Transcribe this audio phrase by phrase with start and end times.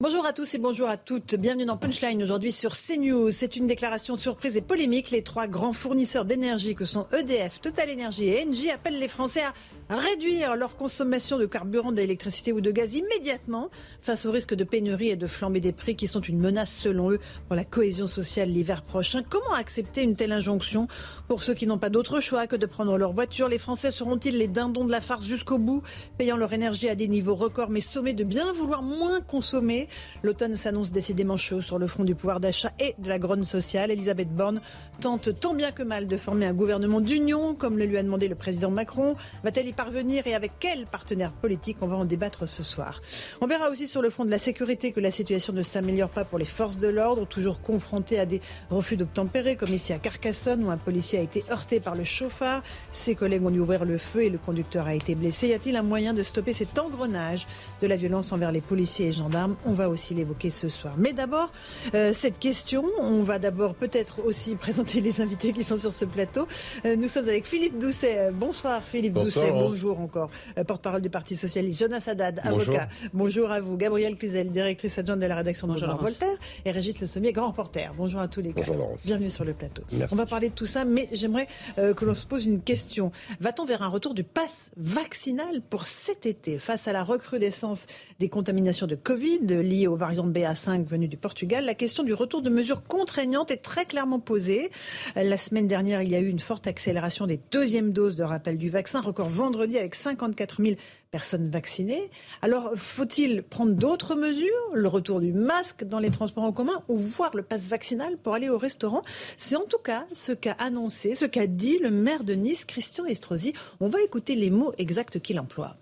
[0.00, 1.34] Bonjour à tous et bonjour à toutes.
[1.34, 3.32] Bienvenue dans Punchline aujourd'hui sur CNews.
[3.32, 5.10] C'est une déclaration surprise et polémique.
[5.10, 9.42] Les trois grands fournisseurs d'énergie que sont EDF, Total Energy et Engie appellent les Français
[9.88, 14.62] à réduire leur consommation de carburant, d'électricité ou de gaz immédiatement face au risque de
[14.62, 17.18] pénurie et de flambée des prix qui sont une menace selon eux
[17.48, 19.24] pour la cohésion sociale l'hiver prochain.
[19.28, 20.86] Comment accepter une telle injonction?
[21.26, 24.38] Pour ceux qui n'ont pas d'autre choix que de prendre leur voiture Les Français seront-ils
[24.38, 25.82] les dindons de la farce jusqu'au bout,
[26.18, 29.87] payant leur énergie à des niveaux records mais sommés de bien vouloir moins consommer?
[30.22, 33.90] L'automne s'annonce décidément chaud sur le front du pouvoir d'achat et de la grogne sociale.
[33.90, 34.60] Elisabeth Borne
[35.00, 38.28] tente tant bien que mal de former un gouvernement d'union comme le lui a demandé
[38.28, 39.16] le président Macron.
[39.44, 41.78] Va-t-elle y parvenir et avec quel partenaire politique?
[41.80, 43.00] On va en débattre ce soir.
[43.40, 46.24] On verra aussi sur le front de la sécurité que la situation ne s'améliore pas
[46.24, 50.64] pour les forces de l'ordre, toujours confrontées à des refus d'obtempérer, comme ici à Carcassonne,
[50.64, 52.62] où un policier a été heurté par le chauffard.
[52.92, 55.48] Ses collègues ont dû ouvrir le feu et le conducteur a été blessé.
[55.48, 57.46] Y a-t-il un moyen de stopper cet engrenage
[57.80, 59.56] de la violence envers les policiers et gendarmes?
[59.78, 60.94] Va aussi l'évoquer ce soir.
[60.98, 61.52] Mais d'abord,
[61.94, 66.04] euh, cette question, on va d'abord peut-être aussi présenter les invités qui sont sur ce
[66.04, 66.46] plateau.
[66.84, 68.30] Euh, nous sommes avec Philippe Doucet.
[68.32, 70.30] Bonsoir Philippe Doucet bonjour encore.
[70.56, 71.78] Euh, porte-parole du Parti Socialiste.
[71.78, 72.88] Jonas Haddad, avocat.
[73.12, 73.76] Bonjour à vous.
[73.76, 76.36] Gabrielle Cluzel, directrice adjointe de la rédaction de Bonjour Voltaire.
[76.64, 77.92] Et Régis Le Sommier, grand reporter.
[77.96, 79.82] Bonjour à tous les Bonjour Bienvenue sur le plateau.
[80.10, 81.46] On va parler de tout ça, mais j'aimerais
[81.78, 83.12] euh, que l'on se pose une question.
[83.40, 86.58] Va-t-on vers un retour du pass vaccinal pour cet été?
[86.58, 87.86] Face à la recrudescence
[88.18, 92.42] des contaminations de Covid liées aux variants BA5 venus du Portugal La question du retour
[92.42, 94.70] de mesures contraignantes est très clairement posée.
[95.14, 98.58] La semaine dernière, il y a eu une forte accélération des deuxièmes doses de rappel
[98.58, 100.76] du vaccin, record vendredi avec 54 000
[101.10, 102.10] personnes vaccinées.
[102.42, 106.96] Alors, faut-il prendre d'autres mesures Le retour du masque dans les transports en commun ou
[106.96, 109.02] voir le passe vaccinal pour aller au restaurant?
[109.36, 113.04] C'est en tout cas ce qu'a annoncé, ce qu'a dit le maire de Nice, Christian
[113.04, 113.52] Estrosi.
[113.80, 115.74] On va écouter les mots exacts qu'il emploie.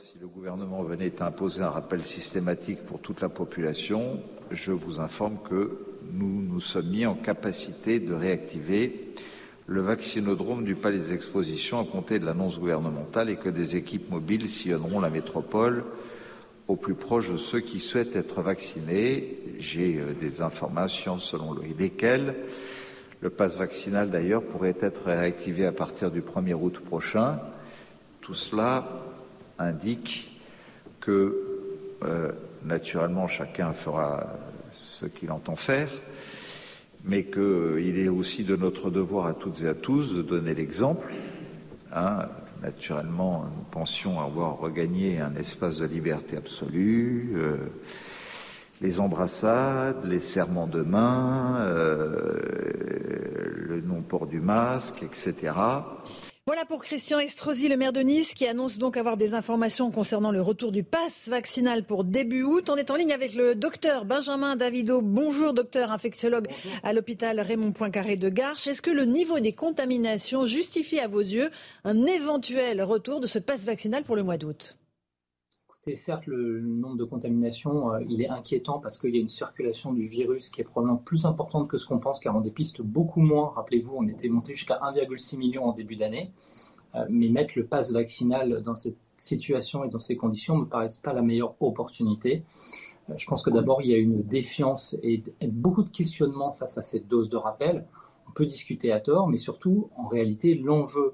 [0.00, 4.20] Si le gouvernement venait à imposer un rappel systématique pour toute la population,
[4.52, 5.76] je vous informe que
[6.12, 9.12] nous nous sommes mis en capacité de réactiver
[9.66, 14.08] le vaccinodrome du Palais des Expositions à compter de l'annonce gouvernementale et que des équipes
[14.08, 15.84] mobiles sillonneront la métropole
[16.68, 19.36] au plus proche de ceux qui souhaitent être vaccinés.
[19.58, 22.36] J'ai euh, des informations selon lesquelles
[23.20, 27.40] le passe vaccinal d'ailleurs pourrait être réactivé à partir du 1er août prochain.
[28.20, 29.07] Tout cela
[29.58, 30.30] indique
[31.00, 31.36] que
[32.04, 32.32] euh,
[32.64, 34.26] naturellement chacun fera
[34.70, 35.88] ce qu'il entend faire
[37.04, 41.12] mais qu'il est aussi de notre devoir à toutes et à tous de donner l'exemple.
[41.92, 42.26] Hein.
[42.62, 47.56] Naturellement, nous pensions avoir regagné un espace de liberté absolue, euh,
[48.80, 52.36] les embrassades, les serments de main, euh,
[53.68, 55.52] le non-port du masque, etc.
[56.48, 60.32] Voilà pour Christian Estrosi, le maire de Nice, qui annonce donc avoir des informations concernant
[60.32, 62.70] le retour du pass vaccinal pour début août.
[62.70, 65.02] On est en ligne avec le docteur Benjamin Davido.
[65.02, 66.48] Bonjour, docteur infectiologue
[66.82, 68.66] à l'hôpital Raymond Poincaré de Garches.
[68.66, 71.50] Est-ce que le niveau des contaminations justifie à vos yeux
[71.84, 74.78] un éventuel retour de ce pass vaccinal pour le mois d'août?
[75.94, 79.92] Certes, le nombre de contaminations, euh, il est inquiétant parce qu'il y a une circulation
[79.92, 83.20] du virus qui est probablement plus importante que ce qu'on pense, car on dépiste beaucoup
[83.20, 83.52] moins.
[83.54, 86.32] Rappelez-vous, on était monté jusqu'à 1,6 million en début d'année.
[86.94, 90.66] Euh, mais mettre le pass vaccinal dans cette situation et dans ces conditions ne me
[90.66, 92.44] paraît pas la meilleure opportunité.
[93.10, 96.78] Euh, je pense que d'abord, il y a une défiance et beaucoup de questionnements face
[96.78, 97.86] à cette dose de rappel.
[98.28, 101.12] On peut discuter à tort, mais surtout, en réalité, l'enjeu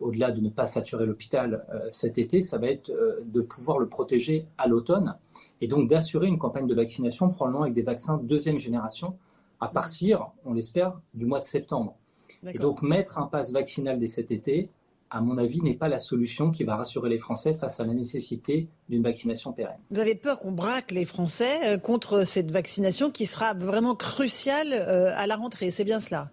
[0.00, 3.78] au-delà de ne pas saturer l'hôpital euh, cet été, ça va être euh, de pouvoir
[3.78, 5.16] le protéger à l'automne
[5.60, 9.16] et donc d'assurer une campagne de vaccination probablement avec des vaccins deuxième génération
[9.60, 11.96] à partir, on l'espère, du mois de septembre.
[12.46, 14.70] Et donc mettre un pass vaccinal dès cet été,
[15.10, 17.94] à mon avis, n'est pas la solution qui va rassurer les Français face à la
[17.94, 19.78] nécessité d'une vaccination pérenne.
[19.90, 24.74] Vous avez peur qu'on braque les Français euh, contre cette vaccination qui sera vraiment cruciale
[24.74, 26.30] à la rentrée, c'est bien cela?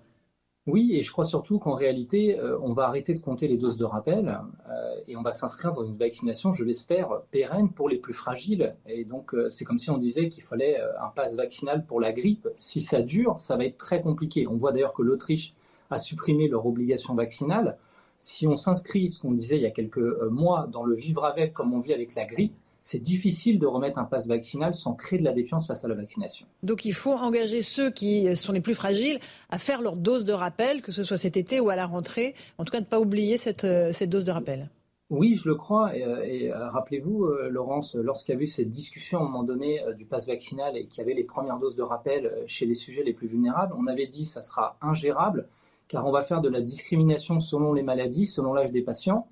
[0.67, 3.77] Oui, et je crois surtout qu'en réalité, euh, on va arrêter de compter les doses
[3.77, 7.97] de rappel euh, et on va s'inscrire dans une vaccination, je l'espère, pérenne pour les
[7.97, 8.75] plus fragiles.
[8.87, 12.11] Et donc, euh, c'est comme si on disait qu'il fallait un pass vaccinal pour la
[12.11, 12.47] grippe.
[12.57, 14.47] Si ça dure, ça va être très compliqué.
[14.47, 15.53] On voit d'ailleurs que l'Autriche
[15.91, 17.77] a supprimé leur obligation vaccinale.
[18.17, 19.99] Si on s'inscrit, ce qu'on disait il y a quelques
[20.31, 23.97] mois, dans le vivre avec comme on vit avec la grippe, c'est difficile de remettre
[23.97, 26.45] un pass vaccinal sans créer de la défiance face à la vaccination.
[26.61, 29.17] Donc il faut engager ceux qui sont les plus fragiles
[29.49, 32.35] à faire leur dose de rappel, que ce soit cet été ou à la rentrée.
[32.59, 34.69] En tout cas, ne pas oublier cette, euh, dose de rappel.
[35.09, 35.97] Oui, je le crois.
[35.97, 39.79] Et, euh, euh, rappelez-vous, Laurence, lorsqu'il y a eu cette discussion à un moment donné
[39.97, 43.01] du pass vaccinal et qu'il y avait les premières doses de rappel chez les sujets
[43.01, 45.47] les plus vulnérables, on avait dit que ça sera ingérable
[45.87, 49.27] car on va faire de la discrimination selon les maladies, selon l'âge des patients.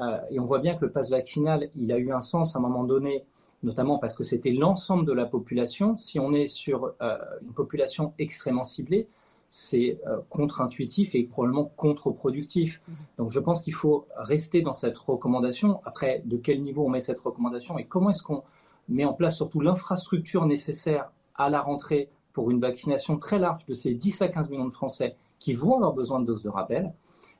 [0.00, 2.58] Euh, et on voit bien que le pass vaccinal, il a eu un sens à
[2.58, 3.24] un moment donné,
[3.62, 5.96] notamment parce que c'était l'ensemble de la population.
[5.96, 9.08] Si on est sur euh, une population extrêmement ciblée,
[9.48, 12.80] c'est euh, contre-intuitif et probablement contre-productif.
[13.16, 15.80] Donc je pense qu'il faut rester dans cette recommandation.
[15.84, 18.44] Après, de quel niveau on met cette recommandation et comment est-ce qu'on
[18.88, 23.74] met en place surtout l'infrastructure nécessaire à la rentrée pour une vaccination très large de
[23.74, 26.92] ces 10 à 15 millions de Français qui vont avoir besoin de doses de rappel?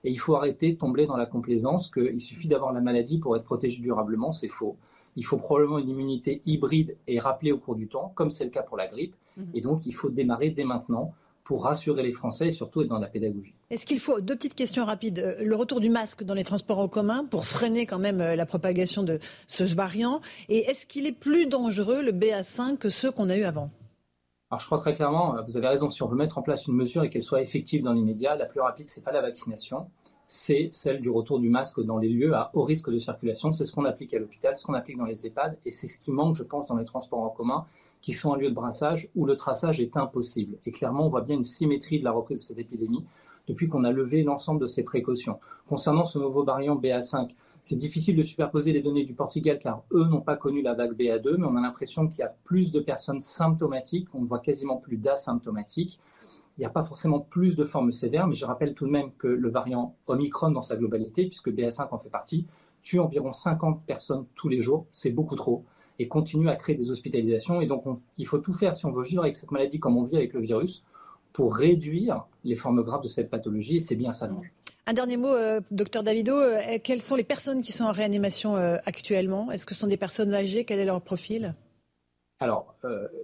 [0.04, 3.36] Et il faut arrêter de tomber dans la complaisance qu'il suffit d'avoir la maladie pour
[3.36, 4.32] être protégé durablement.
[4.32, 4.76] C'est faux.
[5.16, 8.50] Il faut probablement une immunité hybride et rappelée au cours du temps, comme c'est le
[8.50, 9.16] cas pour la grippe.
[9.36, 9.46] Mhm.
[9.54, 11.12] Et donc, il faut démarrer dès maintenant
[11.48, 13.54] pour rassurer les Français et surtout être dans la pédagogie.
[13.70, 16.78] Est-ce qu'il faut, deux petites questions rapides, euh, le retour du masque dans les transports
[16.78, 21.06] en commun pour freiner quand même euh, la propagation de ce variant Et est-ce qu'il
[21.06, 23.68] est plus dangereux, le BA5, que ceux qu'on a eu avant?
[24.50, 26.66] Alors je crois très clairement, euh, vous avez raison, si on veut mettre en place
[26.66, 29.90] une mesure et qu'elle soit effective dans l'immédiat, la plus rapide, c'est pas la vaccination,
[30.26, 33.52] c'est celle du retour du masque dans les lieux à haut risque de circulation.
[33.52, 35.98] C'est ce qu'on applique à l'hôpital, ce qu'on applique dans les EHPAD, et c'est ce
[35.98, 37.66] qui manque, je pense, dans les transports en commun,
[38.00, 40.58] qui sont un lieu de brassage où le traçage est impossible.
[40.64, 43.04] Et clairement, on voit bien une symétrie de la reprise de cette épidémie
[43.48, 45.40] depuis qu'on a levé l'ensemble de ces précautions.
[45.68, 47.30] Concernant ce nouveau variant BA5,
[47.62, 50.96] c'est difficile de superposer les données du Portugal car eux n'ont pas connu la vague
[50.96, 54.38] BA2, mais on a l'impression qu'il y a plus de personnes symptomatiques, on ne voit
[54.38, 55.98] quasiment plus d'asymptomatiques.
[56.56, 59.12] Il n'y a pas forcément plus de formes sévères, mais je rappelle tout de même
[59.18, 62.46] que le variant Omicron dans sa globalité, puisque BA5 en fait partie,
[62.82, 65.64] tue environ 50 personnes tous les jours, c'est beaucoup trop,
[65.98, 67.60] et continue à créer des hospitalisations.
[67.60, 67.84] Et donc
[68.16, 70.32] il faut tout faire si on veut vivre avec cette maladie comme on vit avec
[70.32, 70.82] le virus,
[71.32, 74.50] pour réduire les formes graves de cette pathologie, et c'est bien ça l'enjeu.
[74.88, 76.34] Un dernier mot, euh, docteur Davido.
[76.34, 79.52] Euh, quelles sont les personnes qui sont en réanimation euh, actuellement?
[79.52, 80.64] Est-ce que ce sont des personnes âgées?
[80.64, 81.52] Quel est leur profil?
[82.40, 82.74] Alors,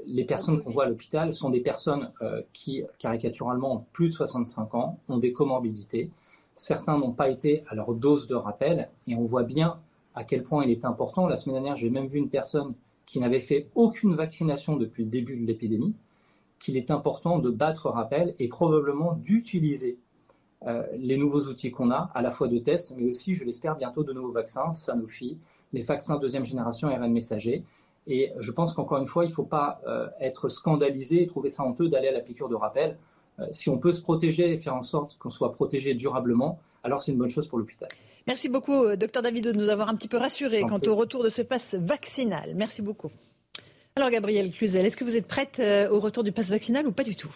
[0.06, 2.10] les personnes qu'on voit à l'hôpital sont des personnes
[2.52, 6.10] qui, caricaturalement, ont plus de 65 ans, ont des comorbidités.
[6.54, 9.78] Certains n'ont pas été à leur dose de rappel et on voit bien
[10.16, 11.28] à quel point il est important.
[11.28, 12.74] La semaine dernière, j'ai même vu une personne
[13.06, 15.94] qui n'avait fait aucune vaccination depuis le début de l'épidémie,
[16.58, 19.96] qu'il est important de battre rappel et probablement d'utiliser
[20.96, 24.02] les nouveaux outils qu'on a, à la fois de tests, mais aussi, je l'espère, bientôt
[24.02, 25.38] de nouveaux vaccins, Sanofi,
[25.74, 27.64] les vaccins deuxième génération RN messager.
[28.06, 31.50] Et je pense qu'encore une fois, il ne faut pas euh, être scandalisé et trouver
[31.50, 32.98] ça honteux d'aller à la piqûre de rappel.
[33.38, 37.00] Euh, si on peut se protéger et faire en sorte qu'on soit protégé durablement, alors
[37.00, 37.88] c'est une bonne chose pour l'hôpital.
[38.26, 41.28] Merci beaucoup, docteur David, de nous avoir un petit peu rassurés quant au retour de
[41.28, 42.54] ce pass vaccinal.
[42.54, 43.10] Merci beaucoup.
[43.96, 47.04] Alors, Gabrielle Cluzel, est-ce que vous êtes prête au retour du pass vaccinal ou pas
[47.04, 47.34] du tout?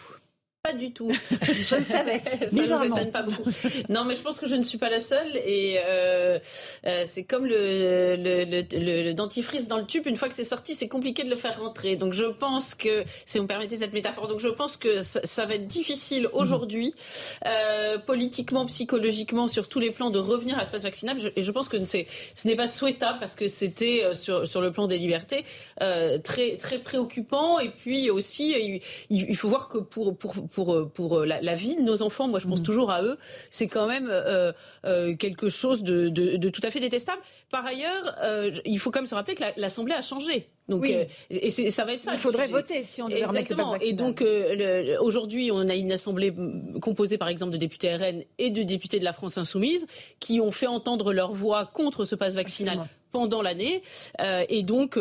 [0.71, 1.09] Pas du tout.
[1.41, 2.21] je le savais.
[2.51, 3.05] Bizarrement.
[3.11, 3.49] pas beaucoup.
[3.89, 5.35] Non, mais je pense que je ne suis pas la seule.
[5.45, 6.39] Et euh,
[6.85, 10.05] euh, c'est comme le, le, le, dentifrice dans le tube.
[10.07, 11.95] Une fois que c'est sorti, c'est compliqué de le faire rentrer.
[11.95, 15.45] Donc je pense que, si vous me permettez cette métaphore, donc je pense que ça,
[15.45, 16.93] va être difficile aujourd'hui,
[17.47, 21.17] euh, politiquement, psychologiquement, sur tous les plans, de revenir à l'espace vaccinal.
[21.35, 21.97] et je pense que ce
[22.45, 25.45] n'est pas souhaitable parce que c'était sur, sur le plan des libertés
[26.23, 27.59] très très préoccupant.
[27.59, 31.55] Et puis aussi, il, il faut voir que pour pour pour, euh, pour euh, la,
[31.55, 32.63] vie de nos enfants, moi je pense mm.
[32.63, 33.17] toujours à eux,
[33.51, 34.51] c'est quand même euh,
[35.15, 37.21] quelque chose de, de, tout à fait détestable.
[37.51, 38.15] Par ailleurs,
[38.65, 40.49] il faut quand même se rappeler que l'Assemblée a changé.
[40.67, 40.87] Donc,
[41.29, 42.13] et ça va être ça.
[42.13, 44.23] Il faudrait voter si on devait remettre le Et donc,
[45.01, 46.33] aujourd'hui, on a une assemblée
[46.81, 49.87] composée, par exemple, de députés RN et de députés de la France insoumise
[50.19, 53.81] qui ont fait entendre leur voix contre ce passe vaccinal pendant l'année.
[54.49, 54.97] et donc,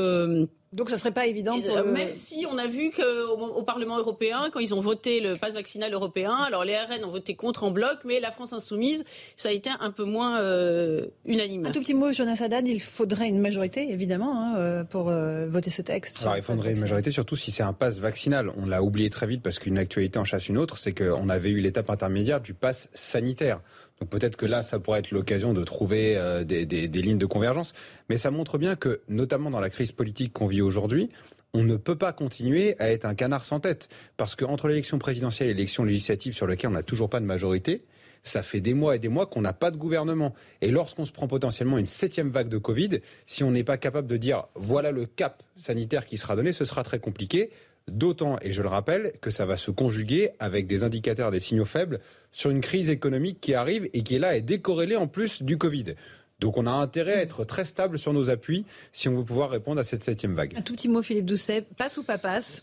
[0.73, 1.85] donc ça ne serait pas évident pour...
[1.85, 5.55] Même si on a vu qu'au au Parlement européen, quand ils ont voté le pass
[5.55, 9.05] vaccinal européen, alors les RN ont voté contre en bloc, mais la France insoumise,
[9.37, 11.67] ça a été un peu moins euh, unanime.
[11.67, 15.47] Un tout petit mot, Jonas Haddad, il faudrait une majorité, évidemment, hein, euh, pour euh,
[15.49, 16.21] voter ce texte.
[16.23, 18.53] Alors il faudrait une majorité, surtout si c'est un pass vaccinal.
[18.59, 21.51] On l'a oublié très vite parce qu'une actualité en chasse une autre, c'est qu'on avait
[21.51, 23.61] eu l'étape intermédiaire du pass sanitaire.
[24.01, 27.73] Donc peut-être que là, ça pourrait être l'occasion de trouver euh, des, lignes de convergence.
[28.09, 31.09] Mais ça montre bien que, notamment dans la crise politique qu'on vit aujourd'hui,
[31.55, 33.89] on ne peut pas continuer à être un canard sans tête.
[34.17, 37.85] Parce qu'entre l'élection présidentielle et l'élection législative sur laquelle on n'a toujours pas de majorité,
[38.23, 40.35] ça fait des mois et des mois qu'on n'a pas de gouvernement.
[40.61, 44.07] Et lorsqu'on se prend potentiellement une septième vague de Covid, si on n'est pas capable
[44.07, 47.51] de dire voilà le cap sanitaire qui sera donné, ce sera très compliqué.
[47.89, 51.65] D'autant, et je le rappelle, que ça va se conjuguer avec des indicateurs, des signaux
[51.65, 52.01] faibles
[52.33, 55.59] sur une crise économique qui arrive et qui est là et décorrélée en plus du
[55.59, 55.95] Covid.
[56.41, 59.51] Donc on a intérêt à être très stable sur nos appuis si on veut pouvoir
[59.51, 60.57] répondre à cette septième vague.
[60.57, 62.63] Un tout petit mot, Philippe Doucet, passe ou pas passe?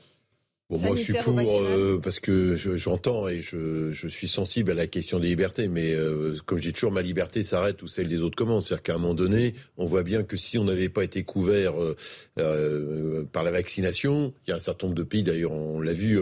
[0.68, 4.74] Bon, moi, je suis pour euh, parce que j'entends et je, je, suis sensible à
[4.74, 8.08] la question des libertés, mais euh, comme je dis toujours, ma liberté s'arrête où celle
[8.08, 8.68] des autres commence.
[8.68, 11.80] C'est-à-dire qu'à un moment donné, on voit bien que si on n'avait pas été couvert
[11.80, 11.96] euh,
[12.40, 15.94] euh par la vaccination, il y a un certain nombre de pays, d'ailleurs, on l'a
[15.94, 16.20] vu,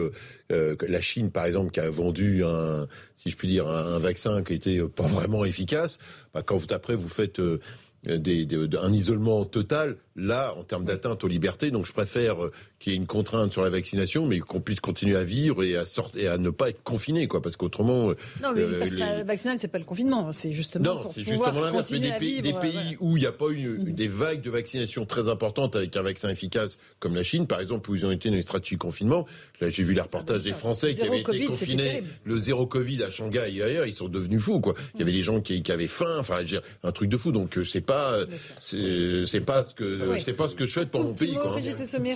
[0.50, 2.86] la Chine, par exemple, qui a vendu un,
[3.16, 5.98] si je puis dire, un, vaccin qui était pas vraiment efficace.
[6.34, 7.40] Bah, quand vous après vous faites
[8.04, 8.46] des,
[8.78, 11.70] un isolement total, là, en termes d'atteinte aux libertés.
[11.70, 12.36] Donc je préfère
[12.78, 15.76] qu'il y ait une contrainte sur la vaccination, mais qu'on puisse continuer à vivre et
[15.76, 18.10] à sortir et à ne pas être confiné, quoi, parce qu'autrement.
[18.10, 20.84] Euh, non, mais euh, le vaccinal, c'est pas le confinement, c'est justement.
[20.84, 21.90] Non, c'est justement l'inverse.
[21.90, 23.92] Mais des pays, des pays où il n'y a pas eu mm.
[23.92, 27.90] des vagues de vaccination très importantes avec un vaccin efficace, comme la Chine, par exemple,
[27.90, 29.26] où ils ont été dans une stratégie confinement.
[29.60, 33.10] Là, j'ai vu les reportages des Français qui avaient été confinés, le zéro Covid à
[33.10, 34.74] Shanghai et ailleurs, ils sont devenus fous, quoi.
[34.94, 36.40] Il y avait des gens qui, qui avaient faim, enfin,
[36.82, 37.32] un truc de fou.
[37.32, 38.18] Donc, c'est pas,
[38.60, 41.56] c'est pas ce que, c'est pas ce que je souhaite pour mon pays, quoi.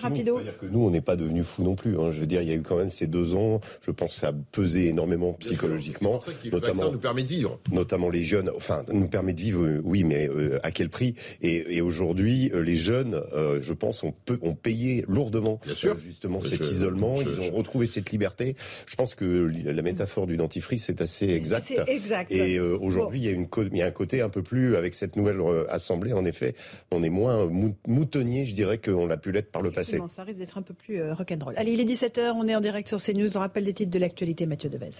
[0.02, 1.98] rapido que nous, on n'est pas devenus fous non plus.
[1.98, 2.10] Hein.
[2.10, 3.60] Je veux dire, il y a eu quand même ces deux ans.
[3.80, 6.20] Je pense que ça a pesé énormément psychologiquement.
[6.20, 7.58] C'est notamment, le nous permet de vivre.
[7.70, 8.50] Notamment les jeunes.
[8.56, 11.14] Enfin, nous permet de vivre, euh, oui, mais euh, à quel prix?
[11.42, 13.22] Et, et aujourd'hui, euh, les jeunes,
[13.60, 15.98] je pense, ont, peu, ont payé lourdement Bien sûr.
[15.98, 17.16] justement cet isolement.
[17.20, 18.56] ils ont retrouvé cette liberté.
[18.86, 21.72] Je pense que la métaphore du dentifrice est assez exacte.
[21.86, 22.32] exact.
[22.32, 24.94] Et aujourd'hui, il y a une il y a un côté un peu plus avec
[24.94, 26.12] cette nouvelle assemblée.
[26.12, 26.54] En effet,
[26.90, 27.46] on est moins
[27.86, 30.00] moutonnier, je dirais, qu'on l'a pu l'être par le passé.
[30.08, 31.54] Ça risque un peu plus euh, rock'n'roll.
[31.56, 33.36] Allez, il est 17h, on est en direct sur CNews.
[33.36, 34.90] On rappelle les titres de l'actualité, Mathieu Devez.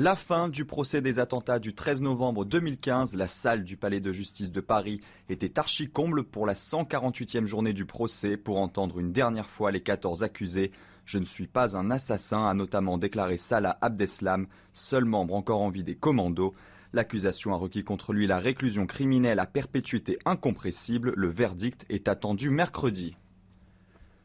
[0.00, 4.12] La fin du procès des attentats du 13 novembre 2015, la salle du palais de
[4.12, 9.12] justice de Paris était archi comble pour la 148e journée du procès pour entendre une
[9.12, 10.70] dernière fois les 14 accusés.
[11.08, 15.70] Je ne suis pas un assassin, a notamment déclaré Salah Abdeslam, seul membre encore en
[15.70, 16.52] vie des commandos.
[16.92, 21.14] L'accusation a requis contre lui la réclusion criminelle à perpétuité incompressible.
[21.16, 23.16] Le verdict est attendu mercredi.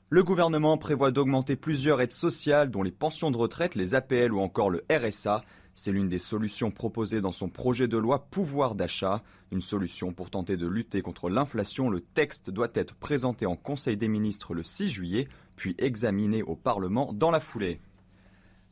[0.09, 4.41] Le gouvernement prévoit d'augmenter plusieurs aides sociales, dont les pensions de retraite, les APL ou
[4.41, 5.45] encore le RSA.
[5.75, 9.23] C'est l'une des solutions proposées dans son projet de loi pouvoir d'achat.
[9.53, 11.89] Une solution pour tenter de lutter contre l'inflation.
[11.89, 16.55] Le texte doit être présenté en Conseil des ministres le 6 juillet, puis examiné au
[16.55, 17.79] Parlement dans la foulée.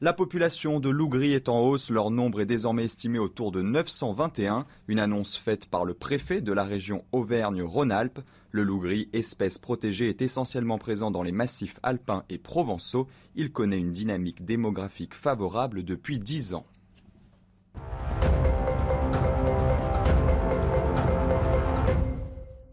[0.04, 3.62] La population de loups gris est en hausse, leur nombre est désormais estimé autour de
[3.62, 8.20] 921, une annonce faite par le préfet de la région Auvergne-Rhône-Alpes.
[8.50, 13.08] Le loup gris, espèce protégée, est essentiellement présent dans les massifs alpins et provençaux.
[13.36, 16.66] Il connaît une dynamique démographique favorable depuis 10 ans.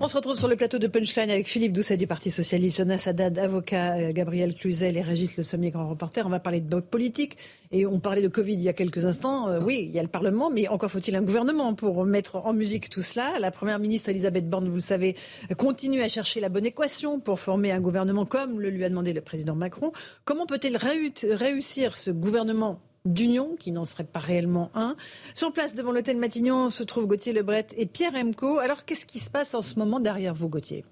[0.08, 3.02] On se retrouve sur le plateau de Punchline avec Philippe Doucet du Parti Socialiste, Jonas
[3.04, 6.24] Haddad, avocat, euh, Gabriel Cluzel et Régis Le Sommier, grand reporter.
[6.24, 7.36] On va parler de politique
[7.72, 9.48] et on parlait de Covid il y a quelques instants.
[9.48, 12.54] Euh, oui, il y a le Parlement, mais encore faut-il un gouvernement pour mettre en
[12.54, 13.38] musique tout cela.
[13.38, 15.14] La première ministre Elisabeth Borne, vous le savez,
[15.58, 19.12] continue à chercher la bonne équation pour former un gouvernement comme le lui a demandé
[19.12, 19.92] le président Macron.
[20.24, 24.96] Comment peut-elle réussir ce gouvernement d'union, qui n'en serait pas réellement un.
[25.34, 28.58] Sur place, devant l'hôtel Matignon, se trouvent Gauthier Lebret et Pierre Emco.
[28.58, 30.84] Alors, qu'est-ce qui se passe en ce moment derrière vous, Gauthier?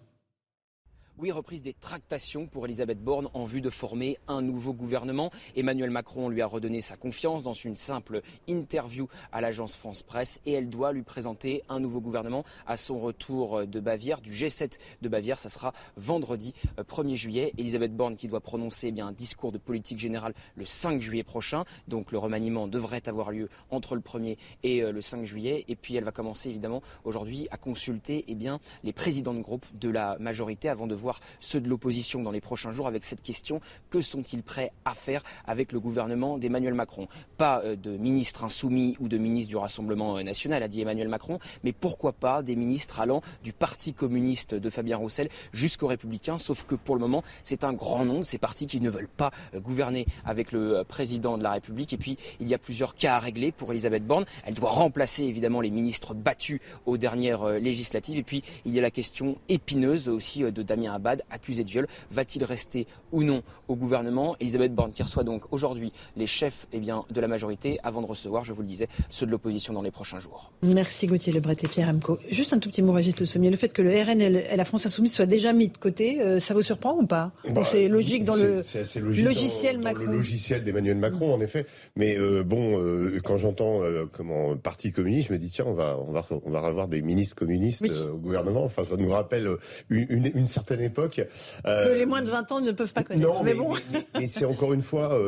[1.18, 5.30] Oui, reprise des tractations pour Elisabeth Borne en vue de former un nouveau gouvernement.
[5.54, 10.42] Emmanuel Macron lui a redonné sa confiance dans une simple interview à l'agence France Presse
[10.44, 14.78] et elle doit lui présenter un nouveau gouvernement à son retour de Bavière, du G7
[15.00, 15.38] de Bavière.
[15.38, 17.54] Ça sera vendredi 1er euh, juillet.
[17.56, 21.24] Elisabeth Borne qui doit prononcer eh bien, un discours de politique générale le 5 juillet
[21.24, 21.64] prochain.
[21.88, 25.64] Donc le remaniement devrait avoir lieu entre le 1er et euh, le 5 juillet.
[25.68, 29.64] Et puis elle va commencer évidemment aujourd'hui à consulter eh bien, les présidents de groupe
[29.78, 31.05] de la majorité avant de voir
[31.40, 33.60] ceux de l'opposition dans les prochains jours avec cette question
[33.90, 37.08] que sont-ils prêts à faire avec le gouvernement d'Emmanuel Macron?
[37.36, 41.08] Pas euh, de ministre insoumis ou de ministre du Rassemblement euh, national, a dit Emmanuel
[41.08, 46.38] Macron, mais pourquoi pas des ministres allant du Parti communiste de Fabien Roussel jusqu'aux Républicains,
[46.38, 49.30] sauf que pour le moment, c'est un grand nombre ces partis qui ne veulent pas
[49.54, 51.92] euh, gouverner avec le président de la République.
[51.92, 54.24] Et puis, il y a plusieurs cas à régler pour Elisabeth Borne.
[54.44, 58.18] Elle doit remplacer évidemment les ministres battus aux dernières législatives.
[58.18, 61.86] Et puis, il y a la question épineuse aussi de Damien Abad, accusé de viol.
[62.10, 64.36] Va-t-il rester ou non au gouvernement?
[64.40, 68.06] Elisabeth Borne qui reçoit donc aujourd'hui les chefs eh bien, de la majorité avant de
[68.06, 70.52] recevoir, je vous le disais, ceux de l'opposition dans les prochains jours.
[70.62, 72.18] Merci Gauthier Lebret et Pierre Amco.
[72.30, 73.50] Juste un tout petit mot, Régis Le Sommier.
[73.50, 76.40] Le fait que le RN et la France Insoumise soient déjà mis de côté, euh,
[76.40, 77.32] ça vous surprend ou pas?
[77.50, 78.62] Bah, C'est logique dans le
[79.22, 80.04] logiciel Macron.
[80.04, 81.66] le logiciel d'Emmanuel Macron, en effet.
[81.96, 83.80] Mais euh, bon, euh, quand j'entends
[84.12, 87.02] comment Parti communiste, je me dis tiens, on va on va on va avoir des
[87.02, 88.64] ministres communistes au gouvernement.
[88.64, 89.48] Enfin, ça nous rappelle
[89.90, 91.20] une, une, certaine époque.
[91.64, 93.26] que les moins de 20 ans ne peuvent pas connaître.
[93.26, 93.74] Non, mais, bon.
[94.14, 95.18] mais, c'est encore une fois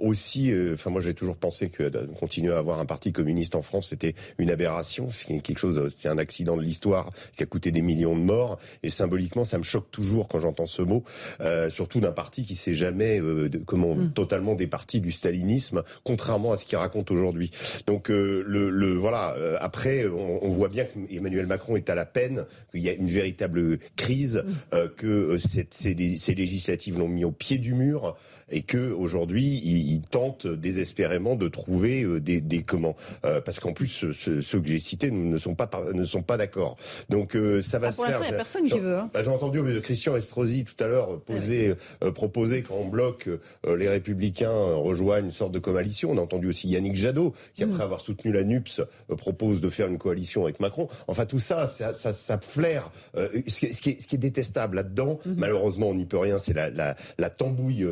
[0.00, 0.52] aussi.
[0.72, 4.14] Enfin, moi, j'ai toujours pensé que continuer à avoir un parti communiste en France, c'était
[4.38, 5.10] une aberration.
[5.10, 5.92] C'est quelque chose.
[5.96, 8.58] C'est un accident de l'histoire qui a coûté des millions de morts.
[8.82, 11.04] Et symboliquement, ça me choque toujours quand j'entends ce mot,
[11.40, 14.12] euh, surtout d'un parti qui s'est jamais euh, comment mm.
[14.12, 17.50] totalement départi du stalinisme, contrairement à ce qu'il raconte aujourd'hui.
[17.86, 19.34] Donc euh, le, le, voilà.
[19.36, 22.92] Euh, après, on, on, voit bien qu'Emmanuel Macron est à la peine, qu'il y a
[22.92, 24.52] une véritable crise, mm.
[24.73, 28.16] euh, que cette, ces, ces législatives l'ont mis au pied du mur
[28.54, 34.40] et que aujourd'hui il, tente désespérément de trouver des, des comment parce qu'en plus ceux,
[34.40, 36.76] ceux que j'ai cités ne sont pas ne sont pas d'accord.
[37.08, 38.20] Donc ça va ah, se faire.
[38.22, 38.96] Il n'y a personne qui veut.
[38.96, 39.10] Hein.
[39.12, 43.88] Bah, j'ai entendu Christian Estrosi tout à l'heure poser, euh, proposer qu'en bloc euh, les
[43.88, 46.10] Républicains rejoignent une sorte de coalition.
[46.10, 47.82] On a entendu aussi Yannick Jadot qui après mm.
[47.82, 48.80] avoir soutenu la NUPS
[49.10, 50.88] euh, propose de faire une coalition avec Macron.
[51.08, 52.90] Enfin tout ça, ça, ça, ça flaire.
[53.14, 55.34] Ce qui, est, ce, qui est, ce, qui est, détestable là-dedans, mm-hmm.
[55.36, 57.86] malheureusement on n'y peut rien, c'est la, la, la tambouille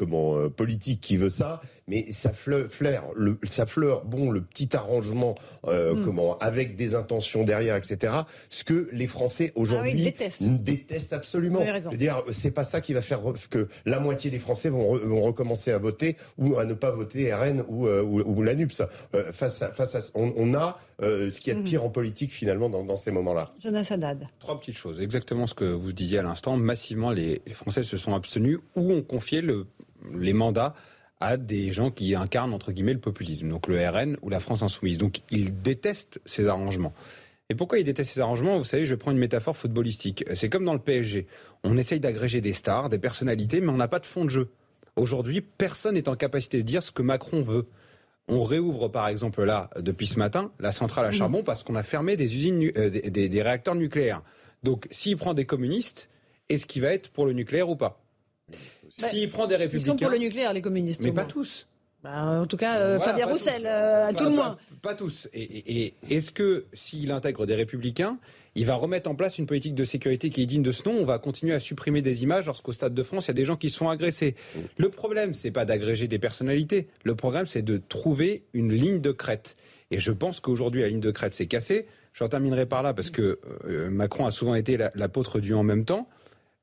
[0.00, 5.34] comment politique qui veut ça mais ça flaire, le, ça fleure, bon, le petit arrangement,
[5.66, 6.04] euh, mm.
[6.04, 8.14] comment, avec des intentions derrière, etc.
[8.48, 11.12] Ce que les Français ah aujourd'hui détestent.
[11.12, 11.60] absolument.
[11.96, 15.72] dire, c'est pas ça qui va faire que la moitié des Français vont, vont recommencer
[15.72, 18.82] à voter ou à ne pas voter RN ou, euh, ou, ou l'ANUPS.
[19.14, 21.70] Euh, face à, face à, on, on a euh, ce qu'il y a de mm.
[21.70, 23.52] pire en politique finalement dans, dans ces moments-là.
[23.60, 24.28] Jonas Haddad.
[24.38, 25.00] Trois petites choses.
[25.00, 26.56] Exactement ce que vous disiez à l'instant.
[26.56, 29.66] Massivement, les, les Français se sont abstenus ou ont confié le,
[30.12, 30.74] les mandats
[31.20, 34.62] à des gens qui incarnent entre guillemets le populisme, donc le RN ou la France
[34.62, 34.98] insoumise.
[34.98, 36.94] Donc ils détestent ces arrangements.
[37.50, 38.58] Et pourquoi ils détestent ces arrangements?
[38.58, 40.24] Vous savez, je prends une métaphore footballistique.
[40.34, 41.26] C'est comme dans le PSG.
[41.64, 44.50] On essaye d'agréger des stars, des personnalités, mais on n'a pas de fond de jeu.
[44.96, 47.66] Aujourd'hui, personne n'est en capacité de dire ce que Macron veut.
[48.28, 51.82] On réouvre par exemple là, depuis ce matin, la centrale à charbon parce qu'on a
[51.82, 54.22] fermé des usines, euh, des, des réacteurs nucléaires.
[54.62, 56.08] Donc s'il prend des communistes,
[56.48, 58.00] est-ce qu'il va être pour le nucléaire ou pas?
[58.98, 59.84] Bah, S'il prend des républicains.
[59.84, 61.00] Ils sont pour le nucléaire, les communistes.
[61.02, 61.66] Mais pas tous.
[62.02, 64.56] Bah, en tout cas, euh, Fabien Roussel, euh, à tout le moins.
[64.80, 65.28] Pas, tous.
[65.34, 68.18] Et, est-ce que s'il intègre des républicains,
[68.54, 70.96] il va remettre en place une politique de sécurité qui est digne de ce nom?
[70.98, 73.44] On va continuer à supprimer des images lorsqu'au Stade de France, il y a des
[73.44, 74.34] gens qui se font agresser.
[74.78, 76.88] Le problème, c'est pas d'agréger des personnalités.
[77.04, 79.56] Le problème, c'est de trouver une ligne de crête.
[79.90, 81.86] Et je pense qu'aujourd'hui, la ligne de crête s'est cassée.
[82.14, 85.84] J'en terminerai par là parce que euh, Macron a souvent été l'apôtre du en même
[85.84, 86.08] temps.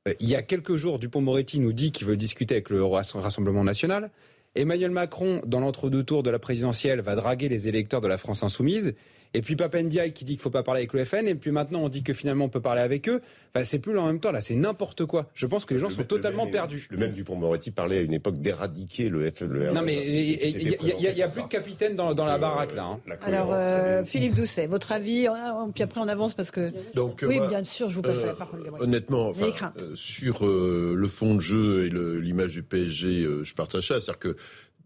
[0.08, 3.64] Euh, il y a quelques jours, Dupont-Moretti nous dit qu'il veut discuter avec le Rassemblement
[3.64, 4.10] national.
[4.54, 8.42] Emmanuel Macron, dans l'entre-deux tours de la présidentielle, va draguer les électeurs de la France
[8.42, 8.94] insoumise.
[9.34, 11.80] Et puis Papendiaï qui dit qu'il faut pas parler avec le FN, et puis maintenant
[11.80, 13.20] on dit que finalement on peut parler avec eux.
[13.54, 15.26] Enfin, c'est plus en même temps là, c'est n'importe quoi.
[15.34, 16.86] Je pense que les gens sont totalement perdus.
[16.90, 19.48] Le même Dupont-Moretti parlait à une époque d'éradiquer le FN.
[19.48, 22.84] Le non mais il y, a plus de capitaine dans, la euh, baraque là.
[22.84, 23.00] Hein.
[23.22, 25.26] Alors euh, Philippe Doucet, votre avis
[25.74, 26.70] Puis après on avance parce que.
[26.94, 28.70] Donc, oui, bien sûr, je vous passe la parole.
[28.80, 29.32] Honnêtement,
[29.94, 34.00] sur euh, le fond de jeu et l'image du PSG, je partage ça.
[34.00, 34.34] C'est-à-dire que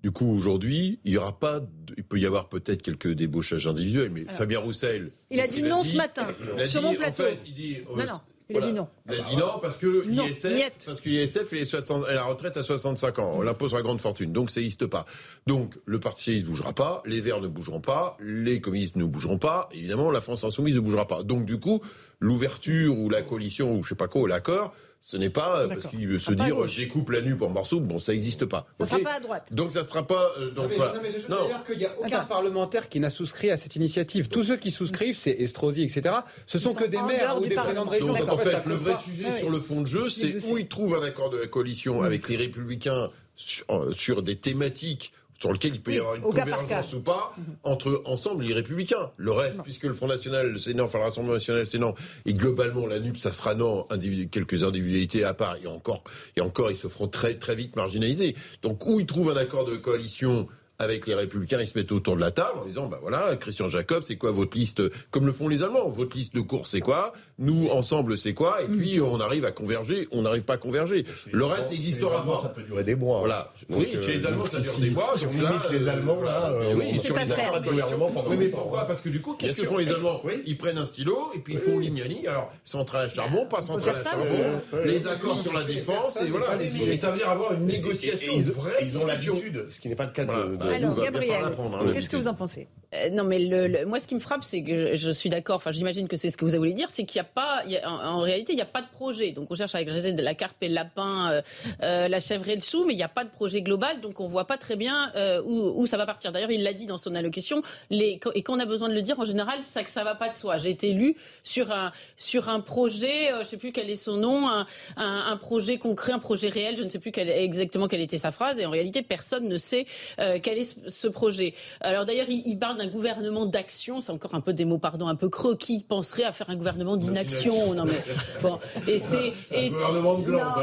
[0.02, 1.60] du coup, aujourd'hui, il y aura pas,
[1.96, 5.12] il peut y avoir peut-être quelques débauchages individuels, mais Fabien Roussel.
[5.30, 6.26] Il a dit non ce matin,
[6.66, 7.22] sur mon plateau.
[7.22, 8.20] En fait, il dit, non, non.
[8.50, 8.88] Il a dit non.
[9.08, 12.62] Il a dit non parce que l'ISF, parce que l'ISF est, est la retraite à
[12.62, 13.32] 65 ans.
[13.36, 14.32] On l'impose à grande fortune.
[14.32, 15.06] Donc ça n'existe pas.
[15.46, 19.04] Donc le Parti socialiste ne bougera pas, les Verts ne bougeront pas, les communistes ne
[19.04, 19.68] bougeront pas.
[19.72, 21.22] Évidemment, la France insoumise ne bougera pas.
[21.22, 21.80] Donc du coup,
[22.20, 26.06] l'ouverture ou la coalition ou je sais pas quoi, l'accord, ce n'est pas parce qu'il
[26.06, 27.80] veut se dire j'écoupe la nuit en morceaux.
[27.80, 28.66] Bon, ça n'existe pas.
[28.78, 29.52] Ça ne sera pas à droite.
[29.52, 30.30] Donc ça ne sera pas.
[30.38, 31.48] Euh, donc, non, mais, je non.
[31.48, 34.28] dire qu'il n'y a aucun parlementaire qui n'a souscrit à cette initiative.
[34.28, 36.14] Tous ceux qui souscrivent, c'est Estrosi, etc.
[36.46, 38.14] Ce sont, que des maires ou des présidents de région.
[38.14, 40.94] Donc, en fait, le vrai sujet sur le fond de jeu, c'est où ils trouvent
[40.94, 45.12] un accord de la coalition avec les Républicains sur des thématiques
[45.42, 49.10] sur lequel il peut y avoir une convergence ou pas entre ensemble les républicains.
[49.16, 51.94] Le reste, puisque le Front National, le Sénat, enfin le Rassemblement National, le Sénat,
[52.26, 53.88] et globalement la NUP, ça sera non,
[54.30, 56.04] quelques individualités à part, et encore,
[56.36, 58.36] et encore, ils se feront très, très vite marginaliser.
[58.62, 60.46] Donc, où ils trouvent un accord de coalition
[60.78, 63.68] avec les Républicains, ils se mettent autour de la table en disant, bah voilà, Christian
[63.68, 66.80] Jacob, c'est quoi votre liste, comme le font les Allemands, votre liste de courses, c'est
[66.80, 70.58] quoi Nous, ensemble, c'est quoi Et puis, on arrive à converger, on n'arrive pas à
[70.58, 71.04] converger.
[71.30, 72.40] Le reste n'existera pas.
[72.42, 73.20] Ça peut durer des mois.
[73.20, 73.52] Voilà.
[73.68, 75.12] oui, chez les Allemands, ça dure des mois.
[75.16, 78.48] Si on limite les Allemands, là, oui, sur les Allemands, de gouvernement pendant Oui, mais
[78.48, 81.38] pourquoi Parce que du coup, qu'est-ce que font les Allemands Ils prennent un stylo et
[81.38, 82.26] puis ils font lignani.
[82.26, 84.60] Alors, centrale à charbon, pas centrale à charbon.
[84.84, 86.60] Les accords sur la défense, et voilà.
[86.62, 88.78] Et ça veut dire avoir une négociation vraie.
[88.82, 90.32] Ils ont l'habitude, ce qui n'est pas le cas de.
[90.70, 92.68] Alors, Gabriel, Hein, qu'est-ce que vous en pensez?
[92.94, 95.56] Euh, non, mais moi, ce qui me frappe, c'est que je, suis d'accord.
[95.56, 98.20] Enfin, j'imagine que c'est ce que vous voulu dire, c'est qu'il n'y a pas, en,
[98.20, 99.32] réalité, il n'y a pas de projet.
[99.32, 101.42] Donc, on cherche à agréger de la carpe et le lapin, euh,
[101.82, 104.00] euh, la chèvre et le chou, mais il n'y a pas de projet global.
[104.00, 105.12] Donc, on voit pas très bien
[105.44, 106.32] où, ça va partir.
[106.32, 107.62] D'ailleurs, il l'a dit dans son allocution.
[107.90, 110.28] Et quand on a besoin de le dire, en général, c'est que ça va pas
[110.28, 110.58] de soi.
[110.58, 114.48] J'ai été élu sur un sur un projet, je sais plus quel est son nom,
[114.96, 116.76] un, projet concret, un projet réel.
[116.76, 118.58] Je ne sais plus exactement quelle était sa phrase.
[118.58, 121.54] Et en réalité, personne ne sait quel est ce projet.
[121.80, 124.00] Alors d'ailleurs, il, parle d'un gouvernement d'action.
[124.00, 125.56] C'est encore un peu des mots, pardon, un peu creux.
[125.56, 127.92] Qui penserait à faire un gouvernement d'inaction Non mais
[128.40, 130.54] bon, et c'est un gouvernement de gland.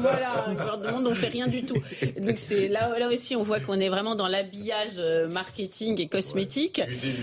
[0.00, 1.80] voilà, un gouvernement dont on fait rien du tout.
[2.20, 6.08] Donc c'est là, là aussi, on voit qu'on est vraiment dans l'habillage euh, marketing et
[6.08, 6.80] cosmétique.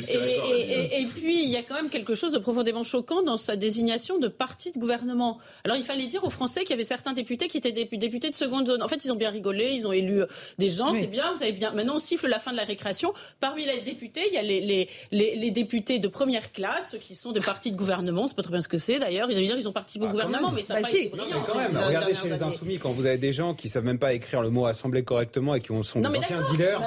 [0.07, 3.55] Et, et, puis il y a quand même quelque chose de profondément choquant dans sa
[3.55, 5.37] désignation de parti de gouvernement.
[5.63, 8.35] Alors il fallait dire aux Français qu'il y avait certains députés qui étaient députés de
[8.35, 8.81] seconde zone.
[8.81, 10.21] En fait, ils ont bien rigolé, ils ont élu
[10.57, 11.71] des gens, c'est bien, vous savez bien.
[11.71, 13.13] Maintenant, on siffle la fin de la récréation.
[13.39, 17.15] Parmi les députés, il y a les, les, les, députés de première classe, ceux qui
[17.15, 18.27] sont des partis de gouvernement.
[18.27, 19.29] C'est pas très bien ce que c'est d'ailleurs.
[19.31, 21.43] Ils, ils ont participé au ah, gouvernement, mais ça n'a bah, pas été brillant.
[21.45, 24.13] quand même, regardez chez les Insoumis, quand vous avez des gens qui savent même pas
[24.13, 26.81] écrire le mot assemblée correctement et qui sont des anciens dealers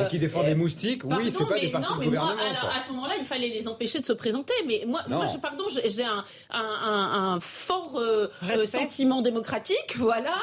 [0.00, 2.32] et qui défendent euh, moustiques, oui, c'est pas des partis de gouvernement.
[2.32, 4.54] alors, à ce moment-là, il fallait les empêcher de se présenter.
[4.66, 10.36] Mais moi, moi je, pardon, j'ai un, un, un, fort euh, euh, sentiment démocratique, voilà.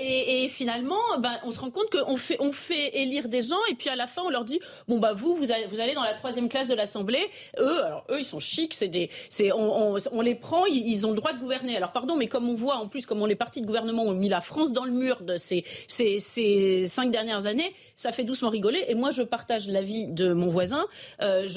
[0.00, 3.56] et, et, finalement, ben, on se rend compte qu'on fait, on fait élire des gens
[3.70, 6.02] et puis à la fin, on leur dit bon bah vous, vous vous allez dans
[6.02, 7.30] la troisième classe de l'Assemblée.
[7.58, 11.16] Eux, alors eux, ils sont chics, c'est des, c'est, on, les prend, ils, ont le
[11.16, 11.76] droit de gouverner.
[11.76, 14.28] Alors pardon, mais comme on voit en plus comment les partis de gouvernement ont mis
[14.28, 15.64] la France dans le mur de ces,
[16.88, 18.84] cinq dernières années, ça fait doucement rigoler.
[18.88, 20.84] Et moi, je partage l'avis de mon voisin.
[21.20, 21.48] Euh,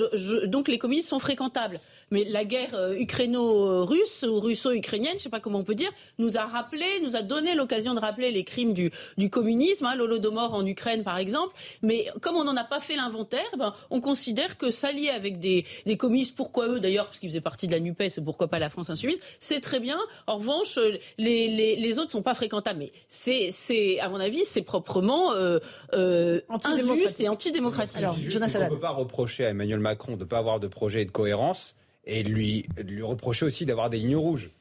[0.45, 1.79] donc les communistes sont fréquentables.
[2.15, 5.91] Mais la guerre euh, ukraino-russe ou russo-ukrainienne, je ne sais pas comment on peut dire,
[6.17, 9.95] nous a rappelé, nous a donné l'occasion de rappeler les crimes du, du communisme, hein,
[9.97, 11.53] l'holodomor en Ukraine par exemple.
[11.81, 15.65] Mais comme on n'en a pas fait l'inventaire, ben, on considère que s'allier avec des,
[15.85, 18.69] des communistes, pourquoi eux d'ailleurs, parce qu'ils faisaient partie de la NUPES, pourquoi pas la
[18.69, 19.97] France insoumise, c'est très bien.
[20.25, 20.79] En revanche,
[21.17, 22.79] les, les, les autres sont pas fréquentables.
[22.79, 25.59] Mais c'est, c'est à mon avis, c'est proprement euh,
[25.91, 27.97] euh, injuste et antidémocratique.
[27.97, 30.67] Alors, Jonas On ne peut pas reprocher à Emmanuel Macron de ne pas avoir de
[30.67, 31.75] projet et de cohérence
[32.05, 34.51] et lui, lui reprocher aussi d'avoir des lignes rouges.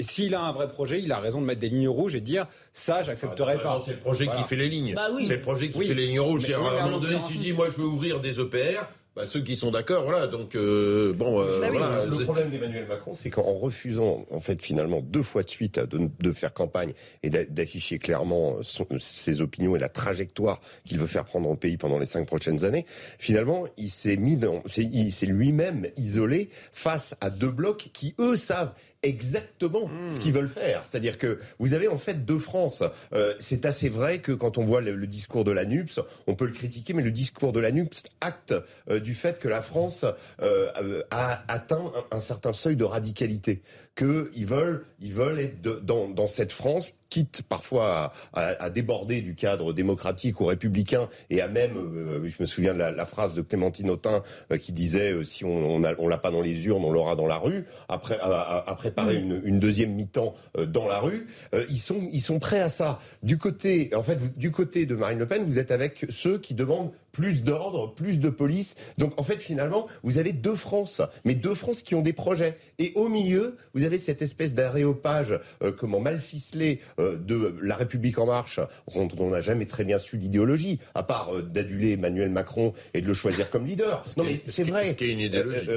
[0.00, 2.24] S'il a un vrai projet, il a raison de mettre des lignes rouges et de
[2.24, 3.78] dire ça, j'accepterai pas.
[3.84, 4.94] C'est le projet qui fait les lignes.
[4.94, 6.50] Bah c'est le projet qui fait les lignes rouges.
[6.50, 9.40] à un moment donné, si tu dis moi je veux ouvrir des EPR, bah, ceux
[9.40, 10.26] qui sont d'accord, voilà.
[10.26, 12.04] Donc euh, bon, euh, bah voilà.
[12.04, 16.10] Le problème d'Emmanuel Macron, c'est qu'en refusant, en fait, finalement, deux fois de suite de,
[16.20, 18.58] de faire campagne et d'afficher clairement
[18.98, 22.66] ses opinions et la trajectoire qu'il veut faire prendre au pays pendant les cinq prochaines
[22.66, 22.84] années,
[23.18, 28.36] finalement, il s'est mis dans, il s'est lui-même isolé face à deux blocs qui eux
[28.36, 28.74] savent
[29.08, 30.08] exactement hmm.
[30.08, 30.84] ce qu'ils veulent faire.
[30.84, 32.82] C'est-à-dire que vous avez en fait deux France.
[33.12, 36.46] Euh, c'est assez vrai que quand on voit le, discours de la NUPS, on peut
[36.46, 38.54] le critiquer, mais le discours de la NUPS acte
[38.90, 40.04] euh, du fait que la France
[40.42, 43.62] euh, a atteint un, certain seuil de radicalité
[43.96, 49.72] qu'ils veulent, ils veulent être dans, dans, cette France, quitte parfois à, déborder du cadre
[49.72, 53.88] démocratique ou républicain, et à même, euh, je me souviens de la, phrase de Clémentine
[53.88, 57.16] Autain euh, qui disait euh, si on, on, l'a pas dans les urnes, on l'aura
[57.16, 57.64] dans la rue.
[57.88, 60.34] Après, à, préparer une, une, deuxième mi-temps
[60.68, 61.26] dans la rue,
[61.70, 63.00] ils sont, ils sont prêts à ça.
[63.22, 66.52] Du côté, en fait, du côté de Marine Le Pen, vous êtes avec ceux qui
[66.54, 68.74] demandent plus d'ordre, plus de police.
[68.98, 72.58] Donc en fait, finalement, vous avez deux France, mais deux France qui ont des projets.
[72.78, 77.74] Et au milieu, vous avez cette espèce d'aréopage, euh, comment mal ficelé euh, de la
[77.74, 78.60] République en marche,
[78.94, 83.00] dont on n'a jamais très bien su l'idéologie, à part euh, d'aduler Emmanuel Macron et
[83.00, 84.04] de le choisir comme leader.
[84.18, 84.94] Non mais c'est vrai.
[84.98, 85.70] Ce une idéologie.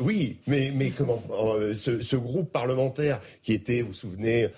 [0.00, 1.22] oui, mais mais comment
[1.74, 4.48] ce, ce, groupe parlementaire qui était, vous vous souvenez,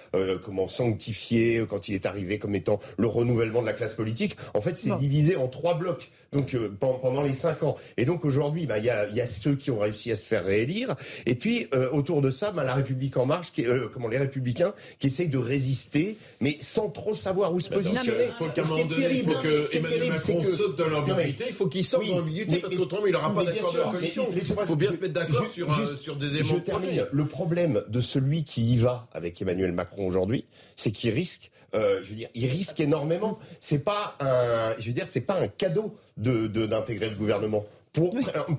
[0.45, 4.61] comment sanctifié quand il est arrivé comme étant le renouvellement de la classe politique, en
[4.61, 7.77] fait, c'est divisé en trois blocs donc euh, pendant les cinq ans.
[7.97, 10.27] Et donc aujourd'hui, bah, il y, a, y, a, ceux qui ont réussi à se
[10.27, 10.95] faire réélire,
[11.27, 14.19] et puis euh, autour de ça, bah, la République en marche, qui, euh, comment les
[14.19, 18.27] Républicains qui essayent de résister, mais sans trop savoir où se positionner.
[18.27, 21.45] Il faut qu'à un moment donné, il faut que Emmanuel Macron saute dans l'ambiguïté.
[21.49, 24.27] Il faut qu'il sorte dans l'ambiguïté parce qu'autrement il n'aura pas d'accord de la coalition.
[24.35, 26.49] Il faut bien se mettre d'accord sur, sur des éléments.
[26.49, 27.07] Je termine.
[27.11, 30.45] Le problème de celui qui y va avec Emmanuel Macron aujourd'hui,
[30.77, 33.39] c'est qu'il risque je veux dire, il risque énormément.
[33.61, 38.15] C'est pas un, je veux dire, c'est pas un cadeau de d'intégrer le gouvernement pour,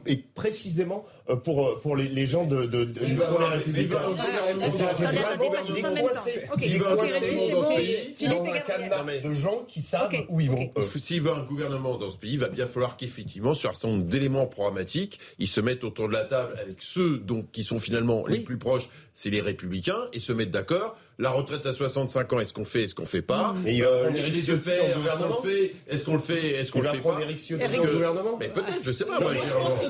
[0.08, 3.82] et précisément euh, pour, euh, pour les, les gens de, de, de pour les républicains.
[3.82, 10.40] S'il veut un gouvernement dans ce pays, dans un cadenas de gens qui savent où
[10.40, 10.70] ils vont.
[10.82, 13.96] S'il veut un gouvernement dans ce pays, il va bien falloir qu'effectivement, sur un certain
[13.96, 17.80] nombre d'éléments programmatiques, ils se mettent autour de la table avec ceux donc, qui sont
[17.80, 22.32] finalement les plus proches, c'est les républicains, et se mettent d'accord la retraite à 65
[22.32, 25.42] ans, est-ce qu'on fait, est-ce qu'on fait pas Mais euh, Éric Ciotti au gouvernement
[25.90, 27.78] Est-ce qu'on le fait, est-ce qu'on le fait, est-ce qu'on le fait pas Éric Ciotti
[27.78, 29.20] au gouvernement Mais peut-être, je sais pas.
[29.20, 29.34] Moi,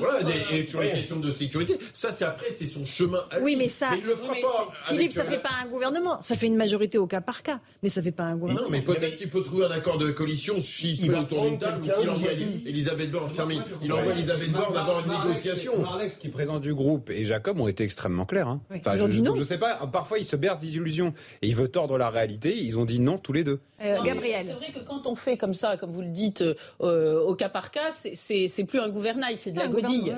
[0.00, 0.18] voilà,
[0.52, 3.24] et sur les questions de sécurité, ça c'est après, c'est son chemin.
[3.30, 4.72] À oui, mais ça, il le fera pas.
[4.82, 7.88] Philippe, ça fait pas un gouvernement, ça fait une majorité au cas par cas, mais
[7.88, 8.66] ça fait pas un gouvernement.
[8.66, 11.58] Non, mais peut-être qu'il peut trouver un accord de coalition s'il se met autour d'une
[11.58, 12.32] table, qu'il envoie
[12.66, 15.80] Elisabeth Borne, je termine, il envoie Elisabeth Borne d'avoir une négociation.
[15.80, 18.48] Marlex, qui est président du groupe, et Jacob ont été extrêmement clairs.
[18.48, 18.60] Hein.
[18.74, 22.56] Enfin, je sais pas, parfois il se berce d'illusions et il veut tordre la réalité,
[22.56, 23.60] ils ont dit non tous les deux.
[23.82, 24.44] Euh, Gabriel.
[24.46, 26.44] C'est vrai que quand on fait comme ça, comme vous le dites,
[26.82, 30.14] euh, au cas par cas, c'est plus un gouvernail, c'est de la godille.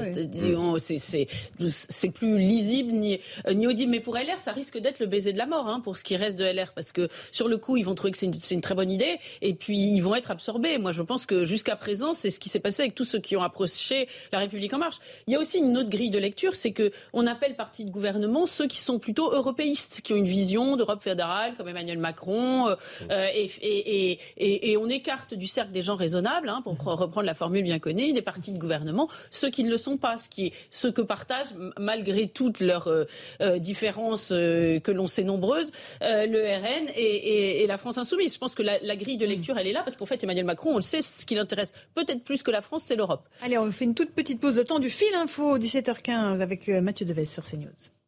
[1.69, 3.91] C'est plus lisible ni, euh, ni audible.
[3.91, 6.17] Mais pour LR, ça risque d'être le baiser de la mort hein, pour ce qui
[6.17, 6.73] reste de LR.
[6.73, 9.19] Parce que sur le coup, ils vont trouver que c'est une, une, très bonne idée
[9.41, 10.79] et puis ils vont être absorbés.
[10.79, 13.37] Moi, je pense que jusqu'à présent, c'est ce qui s'est passé avec tous ceux qui
[13.37, 14.99] ont approché la République en marche.
[15.27, 17.91] Il y a aussi une autre grille de lecture, c'est que on appelle parti de
[17.91, 22.69] gouvernement ceux qui sont plutôt européistes, qui ont une vision d'Europe fédérale, comme Emmanuel Macron,
[22.69, 22.75] euh,
[23.11, 27.63] euh, et, et, on écarte du cercle des gens raisonnables, hein, pour reprendre la formule
[27.63, 30.53] bien connue, des partis de gouvernement, ceux qui ne le sont pas, ce qui
[30.93, 37.79] que partagent, malgré toutes leurs euh, différences que l'on sait nombreuses, le RN et, la
[37.79, 38.35] France insoumise.
[38.35, 40.45] Je pense que la, la grille de lecture, elle est là, parce qu'en fait, Emmanuel
[40.45, 43.29] Macron, on le sait, ce qui l'intéresse peut-être plus que la France, c'est l'Europe.
[43.43, 47.07] Allez, on fait une toute petite pause de temps du fil info, 17h15, avec Mathieu
[47.07, 48.02] Deves sur CNews.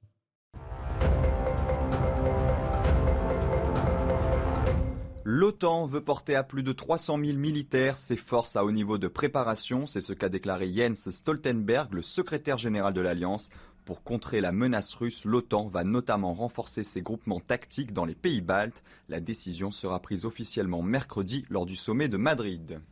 [5.27, 9.09] L'OTAN veut porter à plus de 300 000 militaires ses forces à haut niveau de
[9.09, 9.87] préparation.
[9.87, 13.49] C'est ce qu'a déclaré Jens Stoltenberg, le secrétaire général de l'Alliance.
[13.87, 18.43] Pour contrer la menace russe, l'OTAN va notamment renforcer ses groupements tactiques dans les pays
[18.43, 18.83] baltes.
[19.09, 22.83] La décision sera prise officiellement mercredi lors du sommet de Madrid.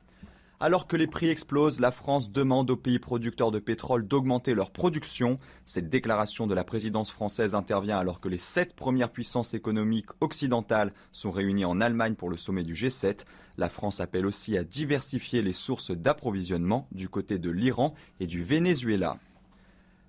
[0.64, 4.70] Alors que les prix explosent, la France demande aux pays producteurs de pétrole d'augmenter leur
[4.70, 5.40] production.
[5.66, 10.92] Cette déclaration de la présidence française intervient alors que les sept premières puissances économiques occidentales
[11.11, 13.25] sont réunies en Allemagne pour le sommet du G7.
[13.59, 18.44] La France appelle aussi à diversifier les sources d'approvisionnement du côté de l'Iran et du
[18.44, 19.18] Venezuela.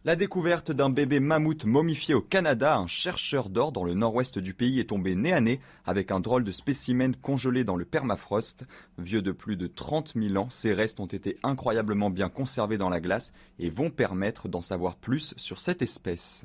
[0.06, 4.54] La découverte d'un bébé mammouth momifié au Canada, un chercheur d'or dans le nord-ouest du
[4.54, 8.66] pays est tombé nez à nez avec un drôle de spécimen congelé dans le permafrost.
[8.98, 12.90] Vieux de plus de 30 000 ans, ces restes ont été incroyablement bien conservés dans
[12.90, 16.44] la glace et vont permettre d'en savoir plus sur cette espèce.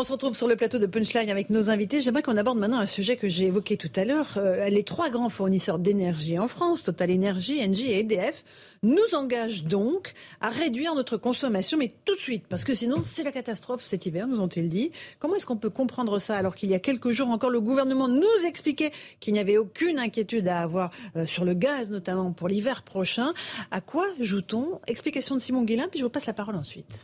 [0.00, 2.00] On se retrouve sur le plateau de Punchline avec nos invités.
[2.00, 4.38] J'aimerais qu'on aborde maintenant un sujet que j'ai évoqué tout à l'heure.
[4.38, 8.42] Euh, les trois grands fournisseurs d'énergie en France, Total Energy, Engie et EDF,
[8.82, 13.24] nous engagent donc à réduire notre consommation, mais tout de suite, parce que sinon c'est
[13.24, 14.90] la catastrophe cet hiver, nous ont-ils dit.
[15.18, 18.08] Comment est-ce qu'on peut comprendre ça alors qu'il y a quelques jours encore le gouvernement
[18.08, 22.48] nous expliquait qu'il n'y avait aucune inquiétude à avoir euh, sur le gaz, notamment pour
[22.48, 23.34] l'hiver prochain
[23.70, 24.80] À quoi joue-t-on?
[24.86, 27.00] Explication de Simon Guillain, puis je vous passe la parole ensuite.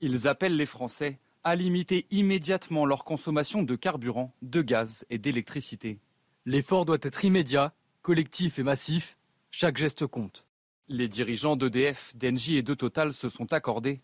[0.00, 5.98] Ils appellent les Français à limiter immédiatement leur consommation de carburant, de gaz et d'électricité.
[6.46, 9.16] L'effort doit être immédiat, collectif et massif.
[9.50, 10.46] Chaque geste compte.
[10.88, 14.00] Les dirigeants d'EDF, d'Engie et de Total se sont accordés.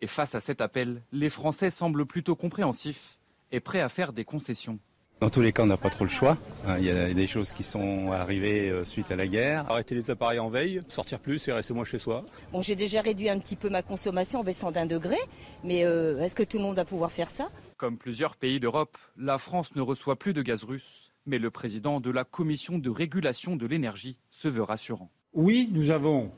[0.00, 3.18] Et face à cet appel, les Français semblent plutôt compréhensifs
[3.50, 4.78] et prêts à faire des concessions.
[5.20, 6.38] Dans tous les cas, on n'a pas trop le choix.
[6.64, 9.68] Hein, il y a des choses qui sont arrivées euh, suite à la guerre.
[9.68, 12.24] Arrêter les appareils en veille, sortir plus et rester moins chez soi.
[12.52, 15.16] Bon, j'ai déjà réduit un petit peu ma consommation en baissant d'un degré,
[15.64, 17.48] mais euh, est-ce que tout le monde va pouvoir faire ça?
[17.76, 21.98] Comme plusieurs pays d'Europe, la France ne reçoit plus de gaz russe, mais le président
[21.98, 25.10] de la Commission de régulation de l'énergie se veut rassurant.
[25.32, 26.30] Oui, nous avons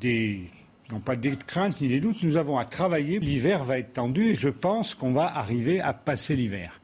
[0.00, 0.50] des
[0.92, 3.20] non pas des craintes ni des doutes, nous avons à travailler.
[3.20, 6.79] L'hiver va être tendu et je pense qu'on va arriver à passer l'hiver.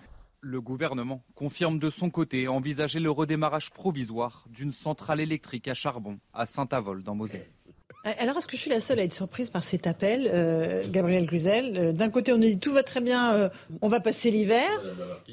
[0.48, 6.20] Le gouvernement confirme de son côté envisager le redémarrage provisoire d'une centrale électrique à charbon
[6.32, 7.50] à Saint-Avold dans Moselle.
[8.06, 10.82] Euh, alors, est-ce que je suis la seule à être surprise par cet appel, euh,
[10.88, 13.50] Gabriel Gruzel euh, D'un côté, on nous dit tout va très bien,
[13.82, 14.68] on va passer l'hiver,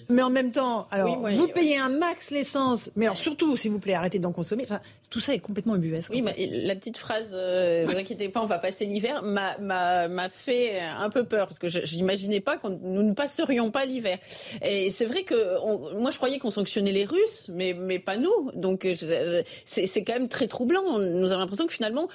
[0.09, 3.79] mais en même temps, alors vous payez un max l'essence, mais alors surtout, s'il vous
[3.79, 4.63] plaît, arrêtez d'en consommer.
[4.63, 6.11] Enfin, tout ça est complètement ubuesque.
[6.11, 10.79] Oui, mais la petite phrase, ne vous inquiétez pas, on va passer l'hiver, m'a fait
[10.79, 14.17] un peu peur parce que j'imaginais pas que nous ne passerions pas l'hiver.
[14.61, 18.51] Et c'est vrai que moi, je croyais qu'on sanctionnait les Russes, mais mais pas nous.
[18.55, 18.87] Donc
[19.65, 20.99] c'est quand même très troublant.
[20.99, 22.07] Nous avons l'impression que finalement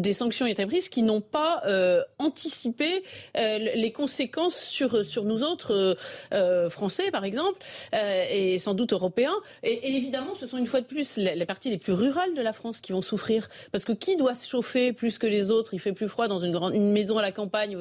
[0.00, 1.62] des sanctions été prises qui n'ont pas
[2.18, 3.02] anticipé
[3.34, 5.96] les conséquences sur, sur nous autres,
[6.68, 7.58] Français par exemple,
[7.92, 9.34] et sans doute Européens.
[9.62, 12.52] Et, évidemment, ce sont une fois de plus les, parties les plus rurales de la
[12.52, 13.48] France qui vont souffrir.
[13.72, 15.74] Parce que qui doit se chauffer plus que les autres?
[15.74, 17.76] Il fait plus froid dans une, grande, une maison à la campagne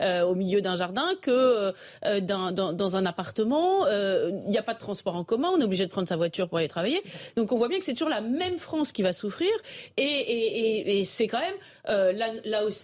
[0.00, 1.72] au milieu d'un jardin que
[2.20, 3.86] dans, dans, un appartement.
[3.88, 6.48] Il n'y a pas de transport en commun, on est obligé de prendre sa voiture
[6.48, 7.00] pour aller travailler.
[7.36, 9.50] Donc on voit bien que c'est toujours la même France qui va souffrir.
[9.96, 11.54] Et, c'est quand même,
[11.88, 12.28] euh, là,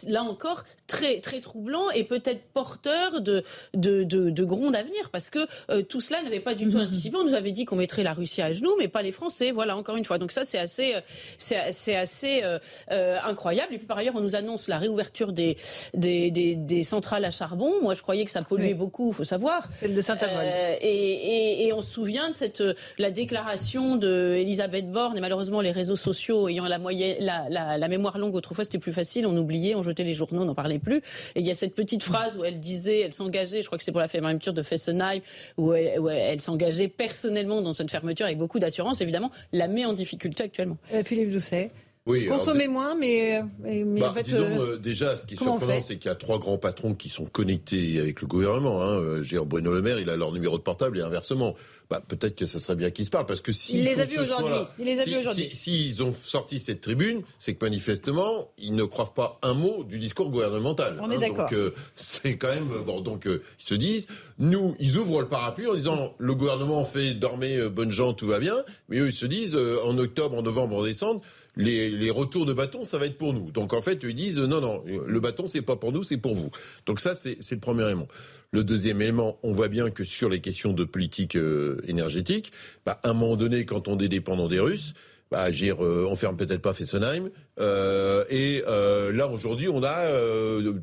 [0.06, 3.42] là, encore, très, très troublant et peut-être porteur de,
[3.74, 5.10] de, de, grondes à venir.
[5.10, 5.40] Parce que
[5.70, 6.86] euh, tout cela n'avait pas du tout mm-hmm.
[6.86, 7.16] anticipé.
[7.16, 9.50] On nous avait dit qu'on mettrait la Russie à genoux, mais pas les Français.
[9.50, 10.18] Voilà, encore une fois.
[10.18, 10.94] Donc ça, c'est assez,
[11.38, 13.74] c'est assez euh, incroyable.
[13.74, 15.56] Et puis par ailleurs, on nous annonce la réouverture des,
[15.94, 17.82] des, des, centrales à charbon.
[17.82, 19.66] Moi, je croyais que ça polluait beaucoup, il faut savoir.
[19.70, 20.48] Celle de Saint-Avold.
[20.80, 22.62] et, et, on se souvient de cette,
[22.98, 27.88] la déclaration de Elisabeth Borne et malheureusement les réseaux sociaux ayant la, moyenne, la, la,
[27.88, 30.78] mémoire longue, autrefois c'était plus facile, on oubliait, on jetait les journaux, on n'en parlait
[30.78, 30.98] plus.
[31.34, 33.84] Et il y a cette petite phrase où elle disait, elle s'engageait, je crois que
[33.84, 35.20] c'est pour la fermeture de Fessenheim,
[35.56, 40.44] où elle, s'engageait personnellement dans cette fermeture avec beaucoup d'assurance, évidemment, la met en difficulté
[40.44, 40.76] actuellement.
[40.94, 41.70] Euh, Philippe Doucet.
[42.06, 45.82] Oui, Consommer moins, mais, mais bah, en fait, disons, euh, déjà, ce qui est surprenant,
[45.82, 48.82] c'est qu'il y a trois grands patrons qui sont connectés avec le gouvernement.
[48.82, 49.00] Hein.
[49.00, 51.54] Euh, Bruno Le Maire, il a leur numéro de portable et inversement
[51.90, 54.20] bah, peut-être que ça serait bien qu'ils se parlent, parce que s'ils les a vus
[54.20, 55.50] aujourd'hui.
[55.52, 59.98] S'ils ont sorti cette tribune, c'est que manifestement, ils ne croient pas un mot du
[59.98, 60.98] discours gouvernemental.
[61.02, 61.18] On est hein.
[61.18, 61.50] d'accord.
[61.50, 63.00] Donc euh, c'est quand même bon.
[63.00, 64.06] Donc euh, ils se disent,
[64.38, 68.28] nous, ils ouvrent le parapluie en disant, le gouvernement fait dormez, euh, bonnes gens, tout
[68.28, 68.54] va bien.
[68.88, 71.22] Mais eux, ils se disent, en octobre, en novembre, en décembre.
[71.60, 73.50] Les, retours de bâton, ça va être pour nous.
[73.50, 76.34] Donc en fait, ils disent non, non, le bâton, c'est pas pour nous, c'est pour
[76.34, 76.50] vous.
[76.86, 78.08] Donc ça, c'est le premier élément.
[78.52, 82.50] Le deuxième élément, on voit bien que sur les questions de politique euh, énergétique,
[82.84, 84.94] bah, à un moment donné, quand on est dépendant des Russes,
[85.30, 87.30] bah, dire, euh, on ferme peut-être pas Fessenheim.
[87.60, 90.74] Euh, et euh, là aujourd'hui, on a euh,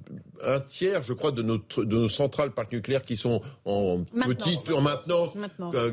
[0.42, 4.72] un tiers, je crois, de notre de nos centrales parcs nucléaires qui sont en petite,
[4.72, 5.32] en maintenance,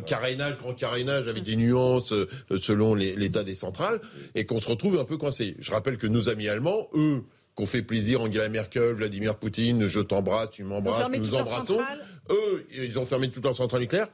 [0.06, 2.14] carénage, grand carénage, avec des nuances
[2.56, 4.00] selon l'état des centrales,
[4.36, 5.56] et qu'on se retrouve un peu coincé.
[5.58, 7.24] Je rappelle que nos amis allemands, eux,
[7.56, 11.80] qu'on fait plaisir, Angela Merkel, Vladimir Poutine, je t'embrasse, tu m'embrasses, nous nous embrassons.
[12.30, 14.08] Eux, ils ont fermé toutes leurs centrales nucléaires.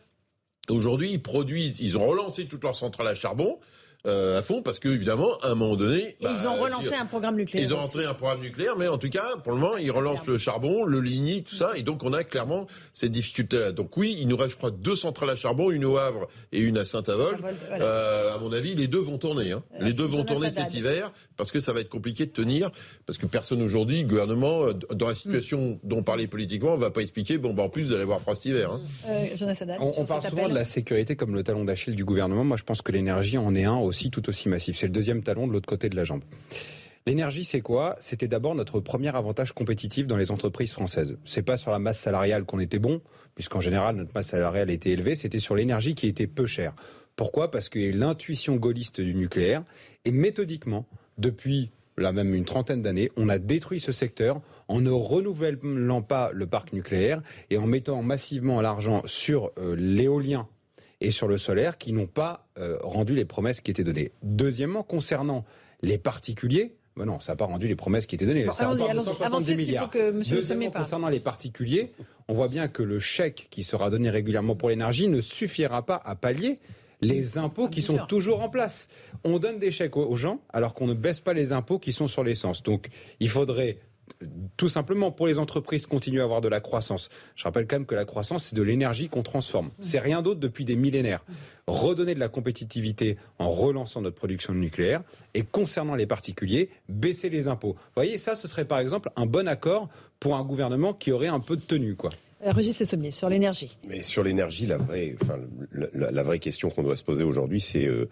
[0.69, 3.59] Aujourd'hui, ils produisent, ils ont relancé toutes leurs centrales à charbon.
[4.07, 7.05] Euh, à fond parce que évidemment à un moment donné ils ont bah, relancé un
[7.05, 9.77] programme nucléaire ils ont lancé un programme nucléaire mais en tout cas pour le moment
[9.77, 13.59] ils relancent le charbon le lignite tout ça et donc on a clairement cette difficulté
[13.59, 16.29] là donc oui il nous reste je crois deux centrales à charbon une au Havre
[16.51, 17.41] et une à Saint-Avold.
[17.73, 19.63] Euh, à mon avis les deux vont tourner hein.
[19.81, 22.71] les deux vont tourner cet hiver parce que ça va être compliqué de tenir
[23.05, 26.89] parce que personne aujourd'hui le gouvernement euh, dans la situation dont on parlait politiquement va
[26.89, 28.81] pas expliquer bon bah en plus vous allez avoir froid cet hiver hein.
[29.79, 32.45] on, on parle souvent de la sécurité comme le talon d'Achille du gouvernement.
[32.45, 34.79] Moi je pense que l'énergie en est un aussi tout aussi massif.
[34.79, 36.23] C'est le deuxième talon de l'autre côté de la jambe.
[37.07, 37.97] L'énergie, c'est quoi?
[37.99, 41.19] C'était d'abord notre premier avantage compétitif dans les entreprises françaises.
[41.25, 43.01] C'est pas sur la masse salariale qu'on était bon,
[43.35, 45.15] puisqu'en général notre masse salariale était élevée.
[45.17, 46.75] C'était sur l'énergie qui était peu chère.
[47.17, 47.51] Pourquoi?
[47.51, 49.65] Parce que l'intuition gaulliste du nucléaire
[50.05, 50.87] et méthodiquement,
[51.19, 56.31] depuis là même une trentaine d'années, on a détruit ce secteur en ne renouvelant pas
[56.33, 60.49] le parc nucléaire et en mettant massivement l'argent sur euh, l'éolien
[61.01, 64.13] et sur le solaire qui n'ont pas euh, rendu les promesses qui étaient données.
[64.23, 65.45] Deuxièmement, concernant
[65.83, 68.45] les particuliers, ben non, ça n'a pas rendu les promesses qui étaient données.
[68.45, 69.57] Bon, allons-y, allons-y.
[69.57, 69.85] milliards.
[69.85, 71.93] Faut que Monsieur Deuxièmement, concernant les particuliers,
[72.29, 76.01] on voit bien que le chèque qui sera donné régulièrement pour l'énergie ne suffira pas
[76.05, 76.59] à pallier
[77.01, 78.89] les impôts qui sont toujours en place.
[79.25, 82.09] On donne des chèques aux gens alors qu'on ne baisse pas les impôts qui sont
[82.09, 82.63] sur l'essence.
[82.63, 82.89] Donc
[83.21, 83.79] il faudrait
[84.57, 87.09] tout simplement pour les entreprises continuer à avoir de la croissance.
[87.37, 89.71] Je rappelle quand même que la croissance, c'est de l'énergie qu'on transforme.
[89.81, 91.25] C'est rien d'autre depuis des millénaires.
[91.67, 95.03] Redonner de la compétitivité en relançant notre production nucléaire
[95.35, 97.75] et concernant les particuliers, baisser les impôts.
[97.75, 101.29] Vous voyez, ça, ce serait par exemple un bon accord pour un gouvernement qui aurait
[101.29, 102.11] un peu de tenue, quoi.
[102.45, 103.77] Euh, Régis Sommier, sur l'énergie.
[103.87, 105.39] Mais sur l'énergie, la vraie, enfin,
[105.73, 108.09] la, vraie question qu'on doit se poser aujourd'hui, c'est euh,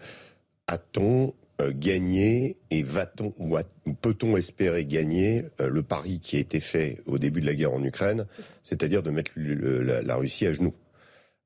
[0.67, 1.33] a-t-on
[1.67, 3.57] gagner et va-t-on ou
[3.93, 7.73] peut-on espérer gagner euh, le pari qui a été fait au début de la guerre
[7.73, 8.25] en Ukraine,
[8.63, 10.73] c'est-à-dire de mettre la, Russie à genoux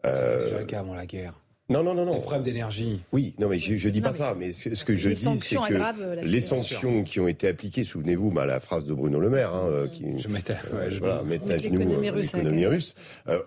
[0.06, 1.40] euh, avant la guerre.
[1.70, 2.16] Non, non, non, non.
[2.16, 3.02] Les problèmes d'énergie.
[3.14, 4.36] Oui, non, mais je, ne dis pas ça.
[4.38, 8.46] Mais ce, que je dis, c'est que les sanctions qui ont été appliquées, souvenez-vous, bah,
[8.46, 11.78] la phrase de Bruno Le Maire, hein, qui, je mettais, ouais, je voilà, à genoux
[11.78, 12.10] l'économie
[12.68, 12.96] russe.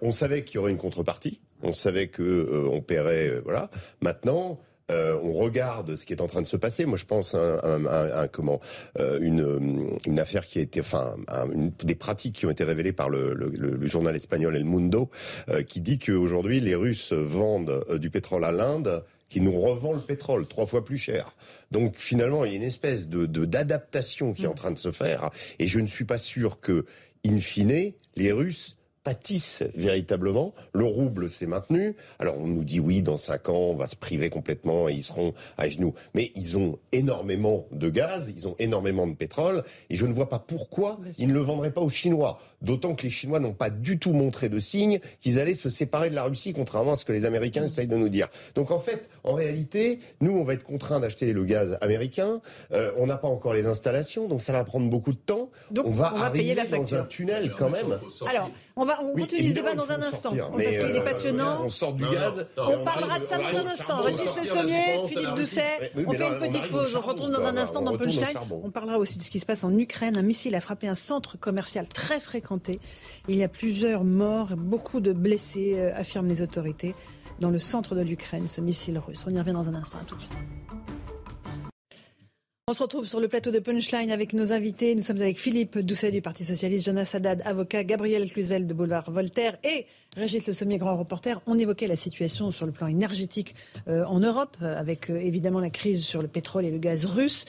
[0.01, 1.41] on savait qu'il y aurait une contrepartie.
[1.63, 3.71] On savait que on paierait, voilà.
[4.01, 4.59] Maintenant.
[4.91, 6.87] Euh, on regarde ce qui est en train de se passer.
[6.87, 8.61] Moi, je pense à, un, comment
[8.99, 11.17] euh, une, une affaire qui a été, enfin,
[11.53, 15.11] une, des pratiques qui ont été révélées par le, le, journal espagnol El Mundo,
[15.49, 19.99] euh, qui dit qu'aujourd'hui les Russes vendent du pétrole à l'Inde qui nous revend le
[19.99, 21.35] pétrole trois fois plus cher.
[21.73, 24.93] Donc finalement, il y a une espèce de d'adaptation qui est en train de se
[24.93, 26.87] faire, et je ne suis pas sûr que,
[27.25, 30.53] in fine, les Russes pâtissent véritablement.
[30.73, 31.95] Le rouble s'est maintenu.
[32.19, 35.05] Alors on nous dit oui, dans cinq ans, on va se priver complètement et ils
[35.05, 35.95] seront à genoux.
[36.15, 40.29] Mais ils ont énormément de gaz, ils ont énormément de pétrole, et je ne vois
[40.29, 42.41] pas pourquoi ils ne le vendraient pas aux Chinois.
[42.63, 46.11] D'autant que les Chinois n'ont pas du tout montré de signe qu'ils allaient se séparer
[46.11, 48.27] de la Russie, contrairement à ce que les Américains essayent de nous dire.
[48.57, 52.41] Donc en fait, en réalité, nous, on va être contraints d'acheter le gaz américain.
[52.73, 55.51] Euh, on n'a pas encore les installations, donc ça va prendre beaucoup de temps.
[55.71, 58.01] Donc on va, arriver dans un tunnel quand même.
[58.29, 61.65] Alors, on va on continue ce débat dans un instant, parce qu'il est euh, passionnant.
[61.65, 62.47] on sort du gaz.
[62.57, 64.03] on parlera de ça dans un instant.
[64.03, 65.93] Régis Le Sommier, Philippe Doucet.
[66.07, 66.97] on fait une petite pause.
[66.97, 68.27] On retourne dans un instant dans Punchline.
[68.63, 70.17] On parlera aussi de ce qui se passe en Ukraine.
[70.17, 72.81] Un missile a frappé un centre commercial très fréquenté.
[73.29, 76.95] Il y a plusieurs morts, beaucoup de blessés, euh, affirment les autorités,
[77.41, 79.25] dans le centre de l'Ukraine, ce missile russe.
[79.27, 79.99] On y revient dans un instant.
[79.99, 80.33] À tout de suite.
[82.69, 84.97] On se retrouve sur le plateau de Punchline avec nos invités.
[84.97, 89.09] Nous sommes avec Philippe Doucet du Parti Socialiste, Jonas Haddad, avocat, Gabriel Cluzel de Boulevard
[89.09, 89.87] Voltaire et
[90.17, 91.41] Régis Le Sommier, grand reporter.
[91.47, 93.55] On évoquait la situation sur le plan énergétique
[93.87, 97.45] euh, en Europe, euh, avec évidemment la crise sur le pétrole et le gaz russe.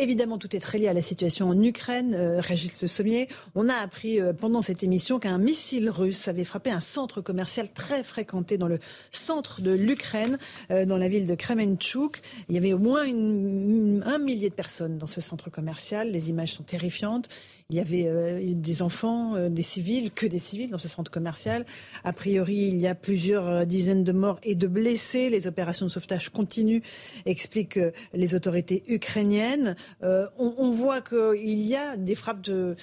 [0.00, 2.14] Évidemment, tout est très lié à la situation en Ukraine.
[2.14, 6.44] Euh, Régis Le Sommier, on a appris euh, pendant cette émission qu'un missile russe avait
[6.44, 8.78] frappé un centre commercial très fréquenté dans le
[9.10, 10.38] centre de l'Ukraine,
[10.70, 12.20] euh, dans la ville de Kremenchuk.
[12.48, 16.12] Il y avait au moins un millier de personnes dans ce centre commercial.
[16.12, 17.28] Les images sont terrifiantes.
[17.70, 21.10] Il y avait euh, des enfants, euh, des civils, que des civils dans ce centre
[21.10, 21.66] commercial.
[22.02, 25.28] A priori, il y a plusieurs euh, dizaines de morts et de blessés.
[25.28, 26.80] Les opérations de sauvetage continuent,
[27.26, 27.78] expliquent
[28.14, 29.76] les autorités ukrainiennes.
[30.00, 32.74] On, voit qu'il y a des frappes de,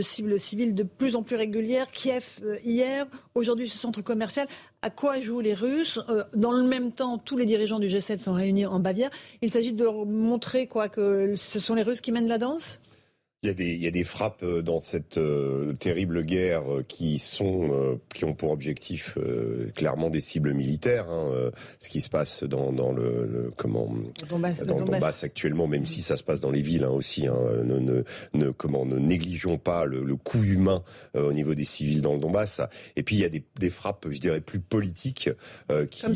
[0.00, 1.90] cibles civiles de plus en plus régulières.
[1.90, 4.48] Kiev hier, aujourd'hui ce centre commercial.
[4.80, 6.00] À quoi jouent les Russes?
[6.34, 9.10] Dans le même temps, tous les dirigeants du G7 sont réunis en Bavière.
[9.42, 12.80] Il s'agit de montrer quoi que ce sont les Russes qui mènent la danse?
[13.44, 16.62] Il y, a des, il y a des frappes euh, dans cette euh, terrible guerre
[16.72, 19.18] euh, qui sont qui ont pour objectif
[19.74, 21.08] clairement des cibles militaires.
[21.10, 23.92] Hein, ce qui se passe dans, dans le, le, comment
[24.28, 25.24] Donbass, dans le Donbass.
[25.24, 27.26] actuellement, même si ça se passe dans les villes hein, aussi.
[27.26, 30.82] Hein, ne, ne, ne, comment ne négligeons pas le, le coût humain
[31.14, 32.60] au niveau des civils dans le Donbass.
[32.96, 35.30] Et puis il y a des, des frappes, je dirais, plus politiques
[35.90, 36.14] qui Comme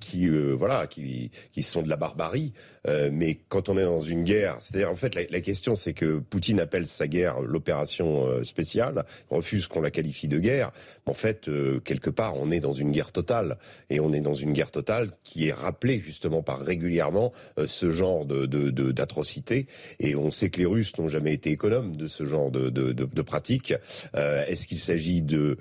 [0.00, 2.52] qui voilà qui qui sont de la barbarie.
[2.86, 6.18] mais quand on est dans une guerre, c'est-à-dire en fait la, la question c'est que
[6.18, 10.72] Poutine appelle sa guerre l'opération euh, spéciale, refuse qu'on la qualifie de guerre.
[11.06, 13.58] En fait, euh, quelque part, on est dans une guerre totale.
[13.90, 17.90] Et on est dans une guerre totale qui est rappelée justement par régulièrement euh, ce
[17.90, 19.66] genre de, d'atrocités.
[19.98, 23.22] Et on sait que les Russes n'ont jamais été économes de ce genre de, de,
[23.22, 23.74] pratiques.
[24.14, 25.58] est-ce qu'il s'agit de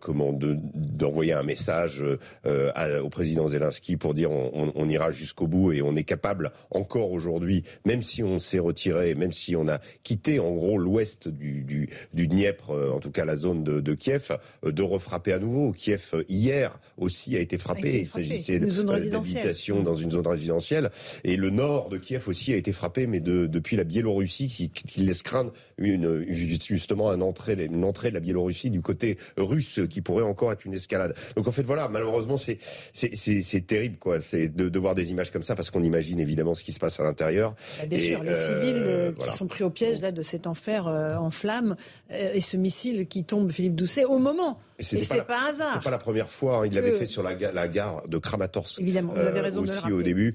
[0.00, 2.04] comment d'envoyer un message
[2.44, 7.64] au président Zelensky pour dire on ira jusqu'au bout et on est capable encore aujourd'hui,
[7.84, 11.88] même si on s'est retiré, même si on a quitté en gros l'ouest du, du,
[12.14, 14.30] du, Dniepr, euh, en tout cas la zone de, de Kiev,
[14.64, 15.72] euh, de refrapper à nouveau.
[15.72, 18.00] Kiev euh, hier aussi a été frappé.
[18.00, 20.90] Il s'agissait d'habitation dans une zone résidentielle.
[21.24, 24.70] Et le nord de Kiev aussi a été frappé, mais de, depuis la Biélorussie, qui,
[24.70, 29.80] qui, laisse craindre une, justement une entrée, une entrée de la Biélorussie du côté russe,
[29.88, 31.14] qui pourrait encore être une escalade.
[31.36, 32.58] Donc en fait voilà, malheureusement c'est
[32.92, 36.54] c'est terrible quoi, c'est de, de, voir des images comme ça parce qu'on imagine évidemment
[36.54, 37.54] ce qui se passe à l'intérieur.
[37.86, 41.30] Bien sûr, les civils qui sont pris au piège là de cet enfer euh, en
[41.30, 41.76] flammes
[42.12, 44.60] euh, et ce missile qui tombe, Philippe Doucet, au moment.
[44.80, 45.74] Et c'est pas, pas, un hasard.
[45.74, 46.58] C'est pas la première fois.
[46.58, 46.66] Hein.
[46.66, 48.80] il l'avait fait sur la, la, gare de Kramatorsk.
[48.80, 50.34] Évidemment, vous avez raison euh, aussi au début.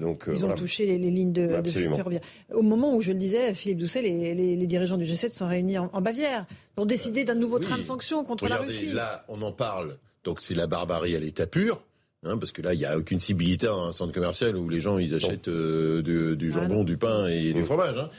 [0.00, 2.20] donc, Ils ont touché les, lignes de, de, ferroviaire.
[2.52, 5.78] Au moment où je le disais, Philippe Doucet, les, les, dirigeants du G7 sont réunis
[5.78, 8.92] en, Bavière pour décider d'un nouveau train de sanctions contre la Russie.
[8.92, 9.96] Là, on en parle.
[10.24, 11.82] Donc c'est la barbarie à l'état pur.
[12.24, 14.80] Hein, parce que là, il n'y a aucune civilité dans un centre commercial où les
[14.80, 17.96] gens ils achètent du, jambon, du pain et du fromage.
[17.96, 18.10] Hein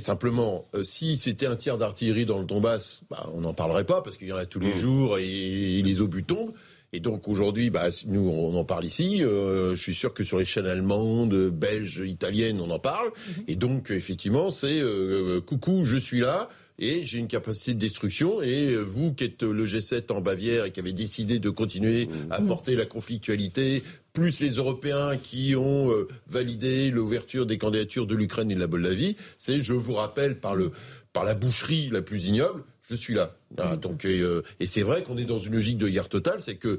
[0.00, 4.00] simplement, euh, si c'était un tir d'artillerie dans le Donbass, bah, on n'en parlerait pas
[4.02, 4.78] parce qu'il y en a tous les mmh.
[4.78, 6.52] jours et, les obus tombent.
[6.94, 9.24] Et donc aujourd'hui, bah, nous on en parle ici.
[9.24, 13.08] Euh, je suis sûr que sur les chaînes allemandes, belges, italiennes, on en parle.
[13.08, 13.40] Mmh.
[13.48, 18.42] Et donc effectivement, c'est euh, coucou, je suis là et j'ai une capacité de destruction.
[18.42, 22.10] Et vous qui êtes le G7 en Bavière et qui avez décidé de continuer mmh.
[22.30, 28.14] à porter la conflictualité, plus les Européens qui ont euh, validé l'ouverture des candidatures de
[28.14, 30.72] l'Ukraine et de la Moldavie, c'est, je vous rappelle, par, le,
[31.12, 33.36] par la boucherie la plus ignoble, je suis là.
[33.58, 34.22] Ah, donc, et,
[34.66, 36.78] c'est vrai qu'on est dans une logique de guerre totale, c'est que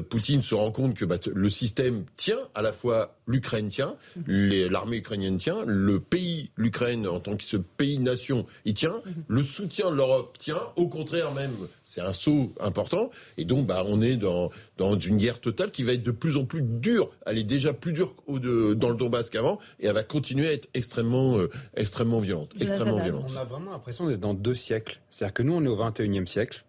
[0.00, 3.96] Poutine se rend compte que bah, le système tient, à la fois l'Ukraine tient,
[4.26, 9.90] l'armée ukrainienne tient, le pays, l'Ukraine en tant que ce pays-nation, il tient, le soutien
[9.90, 11.54] de l'Europe tient, au contraire même,
[11.84, 15.82] c'est un saut important, et donc bah, on est dans, dans une guerre totale qui
[15.82, 17.10] va être de plus en plus dure.
[17.26, 20.68] Elle est déjà plus dure dans le Donbass qu'avant, et elle va continuer à être
[20.74, 22.52] extrêmement, euh, extrêmement violente.
[22.60, 23.32] Extrêmement violente.
[23.34, 25.00] On a vraiment l'impression d'être dans deux siècles.
[25.10, 25.76] C'est-à-dire que nous, on est au
[26.14, 26.64] 21e siècle.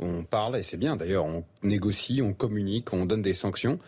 [0.00, 3.78] On parle, et c'est bien d'ailleurs, on négocie, on communique, on donne des sanctions.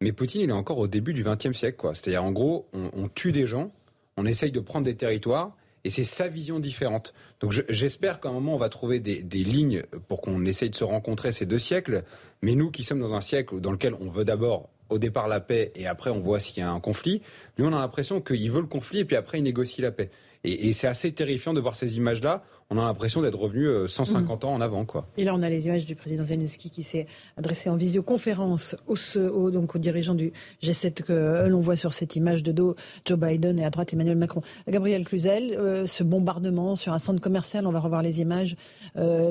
[0.00, 1.76] Mais Poutine, il est encore au début du XXe siècle.
[1.76, 1.94] quoi.
[1.94, 3.72] C'est-à-dire, en gros, on, tue des gens,
[4.16, 7.12] on essaye de prendre des territoires, et c'est sa vision différente.
[7.40, 10.84] Donc j'espère qu'à un moment, on va trouver des, lignes pour qu'on essaye de se
[10.84, 12.04] rencontrer ces deux siècles.
[12.42, 15.40] Mais nous qui sommes dans un siècle dans lequel on veut d'abord au départ la
[15.40, 17.22] paix et après on voit s'il y a un conflit,
[17.56, 20.10] lui on a l'impression qu'il veut le conflit et puis après il négocie la paix.
[20.44, 24.44] Et, et c'est assez terrifiant de voir ces images-là on a l'impression d'être revenu 150
[24.44, 24.84] euh, ans en avant.
[24.84, 25.06] Quoi.
[25.16, 27.06] Et là, on a les images du président Zelensky qui s'est
[27.36, 32.16] adressé en visioconférence aux, donc aux dirigeants du G7 que euh, l'on voit sur cette
[32.16, 34.42] image de dos, Joe Biden et à droite Emmanuel Macron.
[34.68, 38.56] Gabriel Cluzel, euh, ce bombardement sur un centre commercial, on va revoir les images,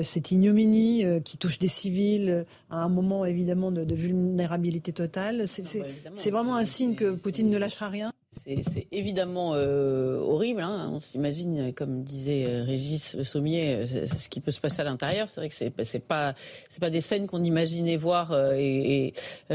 [0.02, 5.46] cette ignominie qui touche des civils à un moment évidemment de, de vulnérabilité totale.
[5.46, 10.60] C'est ah bah, vraiment un signe que Poutine ne lâchera rien c'est évidemment euh, horrible.
[10.60, 10.90] Hein.
[10.92, 14.84] On s'imagine, comme disait euh, Régis Le Sommier, euh, ce qui peut se passer à
[14.84, 15.28] l'intérieur.
[15.28, 16.34] C'est vrai que c'est c'est pas
[16.80, 18.34] pas des scènes qu'on imaginait voir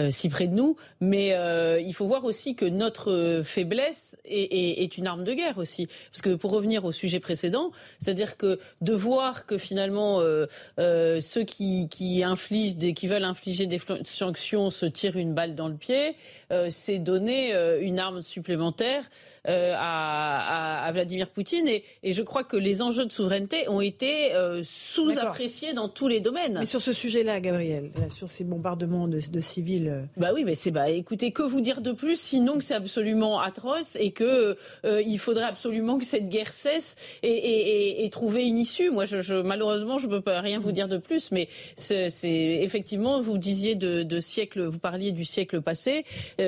[0.10, 0.78] si près de nous.
[1.02, 1.36] Mais
[1.86, 5.88] il faut voir aussi que notre faiblesse est, une arme de guerre aussi.
[6.12, 10.22] Parce que pour revenir au sujet précédent, c'est-à-dire que de voir que finalement
[10.78, 16.16] ceux qui, infligent qui veulent infliger des sanctions se tirent une balle dans le pied,
[16.70, 18.69] c'est donner une arme supplémentaire
[19.48, 21.68] euh, à, Vladimir Poutine.
[21.68, 26.20] Et, je crois que les enjeux de souveraineté ont été euh, sous-appréciés dans tous les
[26.20, 26.58] domaines.
[26.60, 29.88] Mais sur ce sujet-là, Gabriel, sur ces bombardements de, civils.
[29.88, 32.74] Euh, bah oui, mais c'est bah écoutez, que vous dire de plus sinon que c'est
[32.74, 38.90] absolument atroce et que il faudrait absolument que cette guerre cesse et, trouver une issue.
[38.90, 43.22] Moi, je, malheureusement, je ne peux pas rien vous dire de plus, mais c'est effectivement,
[43.22, 46.04] vous disiez de, de siècle, vous parliez du siècle passé.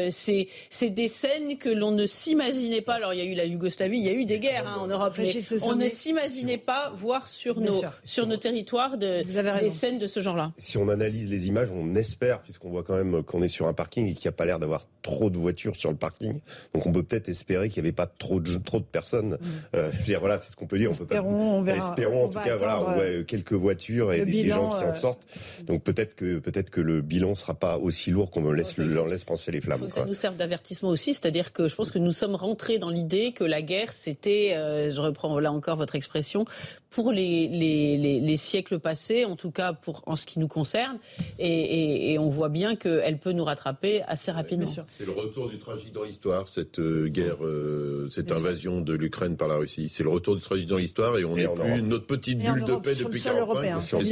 [0.09, 2.95] c'est des scènes que l'on ne s'imaginait pas.
[2.95, 4.87] Alors il y a eu la Yougoslavie, il y a eu des guerres hein, en
[4.87, 5.33] Europe, mais
[5.63, 9.23] on ne s'imaginait pas voir sur nos sur nos territoires de,
[9.59, 10.51] des scènes de ce genre-là.
[10.57, 13.73] Si on analyse les images, on espère, puisqu'on voit quand même qu'on est sur un
[13.73, 16.39] parking et qu'il n'y a pas l'air d'avoir trop de voitures sur le parking.
[16.73, 19.31] Donc on peut peut-être espérer qu'il n'y avait pas trop de trop de personnes.
[19.31, 19.47] Mm.
[19.75, 20.91] Euh, je veux dire, voilà, c'est ce qu'on peut dire.
[20.91, 21.21] On peut pas.
[21.21, 24.93] On verra, espérons en tout cas, voilà, quelques voitures et des, gens qui en euh,
[24.93, 25.25] sortent.
[25.65, 29.07] Donc peut-être que peut-être que le bilan sera pas aussi lourd qu'on me laisse, leur
[29.07, 29.79] laisse penser les flammes.
[29.79, 32.79] Faut que ça nous serve d'avertissement aussi, c'est-à-dire que je pense que nous sommes rentrés
[32.79, 36.45] dans l'idée que la guerre, c'était, euh, je reprends là encore votre expression,
[36.91, 40.99] pour les, les, les, siècles passés, en tout cas pour en ce qui nous concerne,
[41.39, 44.67] et, et, on voit bien qu'elle peut nous rattraper assez rapidement.
[44.89, 49.37] C'est le retour du tragique dans l'histoire, cette euh, guerre, euh, cette invasion de l'Ukraine
[49.37, 49.87] par la Russie.
[49.87, 52.75] C'est le retour du tragique dans l'histoire, et on n'est plus notre petite bulle de
[52.75, 54.03] paix depuis 45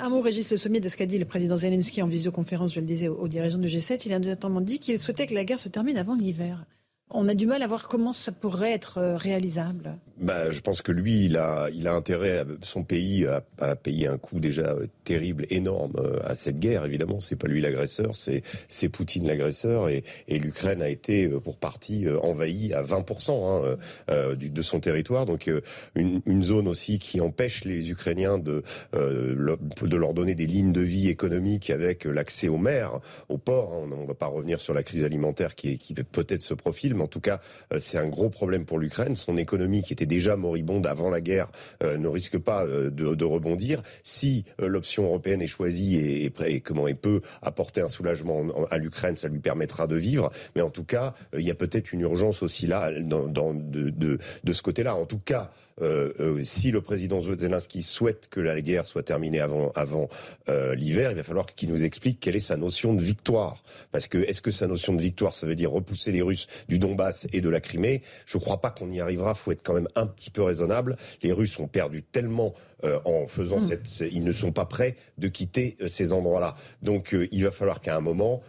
[0.00, 2.80] Un mot, Régis Le Sommier, de ce qu'a dit le président Zelensky en visioconférence, je
[2.80, 4.02] le disais, aux dirigeants du G7.
[4.04, 6.64] Il a notamment dit qu'il souhaitait que la guerre se termine avant l'hiver.
[7.10, 9.96] On a du mal à voir comment ça pourrait être euh, réalisable.
[10.18, 14.40] Bah, je pense que lui, il a, intérêt, son pays, à, à, payer un coût
[14.40, 16.84] déjà euh, terrible, énorme euh, à cette guerre.
[16.84, 22.72] Évidemment, c'est pas lui l'agresseur, c'est Poutine l'agresseur, et, l'Ukraine a été pour partie envahie
[22.72, 23.76] à 20%
[24.08, 25.26] hein, de son territoire.
[25.26, 25.50] Donc
[25.94, 31.08] une, zone aussi qui empêche les Ukrainiens de de leur donner des lignes de vie
[31.08, 33.72] économiques avec l'accès aux mers, aux ports.
[33.74, 33.90] Hein.
[33.92, 37.06] On, ne va pas revenir sur la crise alimentaire qui, qui peut-être se profile en
[37.06, 37.40] tout cas,
[37.72, 39.14] euh, c'est un gros problème pour l'Ukraine.
[39.16, 41.50] Son économie, qui était déjà moribonde avant la guerre,
[41.82, 43.82] euh, ne risque pas euh, de, rebondir.
[44.04, 49.16] Si l'option européenne est choisie et, et, comment elle peut apporter un soulagement à l'Ukraine,
[49.16, 50.30] ça lui permettra de vivre.
[50.54, 54.94] Mais en tout cas, il y a peut-être une urgence aussi là, de ce côté-là.
[54.94, 55.50] En tout cas,
[55.82, 60.08] euh, euh, si le président Zelensky souhaite que la guerre soit terminée avant, avant
[60.48, 63.62] euh, l'hiver, il va falloir qu'il nous explique quelle est sa notion de victoire.
[63.92, 66.78] Parce que est-ce que sa notion de victoire, ça veut dire repousser les Russes du
[66.78, 68.02] Donbass et de la Crimée?
[68.24, 69.34] Je ne crois pas qu'on y arrivera.
[69.34, 70.96] Faut être quand même un petit peu raisonnable.
[71.22, 72.54] Les Russes ont perdu tellement
[72.86, 73.66] euh, en faisant mm.
[73.66, 76.54] cette, ils ne sont pas prêts de quitter euh, ces endroits-là.
[76.82, 78.42] Donc euh, il va falloir qu'à un moment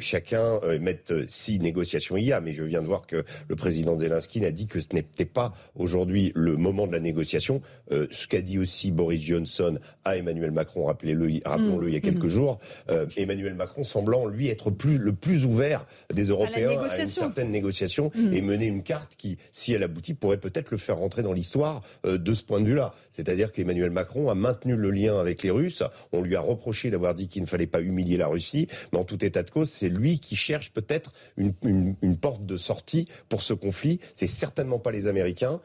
[0.00, 3.98] chacun mette si négociation il y a, mais je viens de voir que le président
[3.98, 7.62] Zelensky n'a dit que ce n'était pas aujourd'hui le moment de la négociation.
[7.90, 12.24] ce qu'a dit aussi Boris Johnson à Emmanuel Macron, rappelez-le, rappelons-le il y a quelques
[12.24, 12.28] mm.
[12.28, 12.58] jours,
[13.16, 18.10] Emmanuel Macron semblant lui être plus le plus ouvert des Européens à, une certaine négociation
[18.14, 18.34] mm.
[18.34, 21.82] et mener une carte qui, si elle aboutit, pourrait peut-être le faire rentrer dans l'histoire
[22.04, 22.94] de ce point de vue-là.
[23.10, 25.82] C'est-à-dire qu'Emmanuel Emmanuel Macron a maintenu le lien avec les Russes.
[26.12, 29.04] On lui a reproché d'avoir dit qu'il ne fallait pas humilier la Russie, mais en
[29.04, 33.42] tout état de cause, c'est lui qui cherche peut-être une, une, porte de sortie pour
[33.42, 33.98] ce conflit.
[34.14, 35.60] C'est certainement pas les Américains.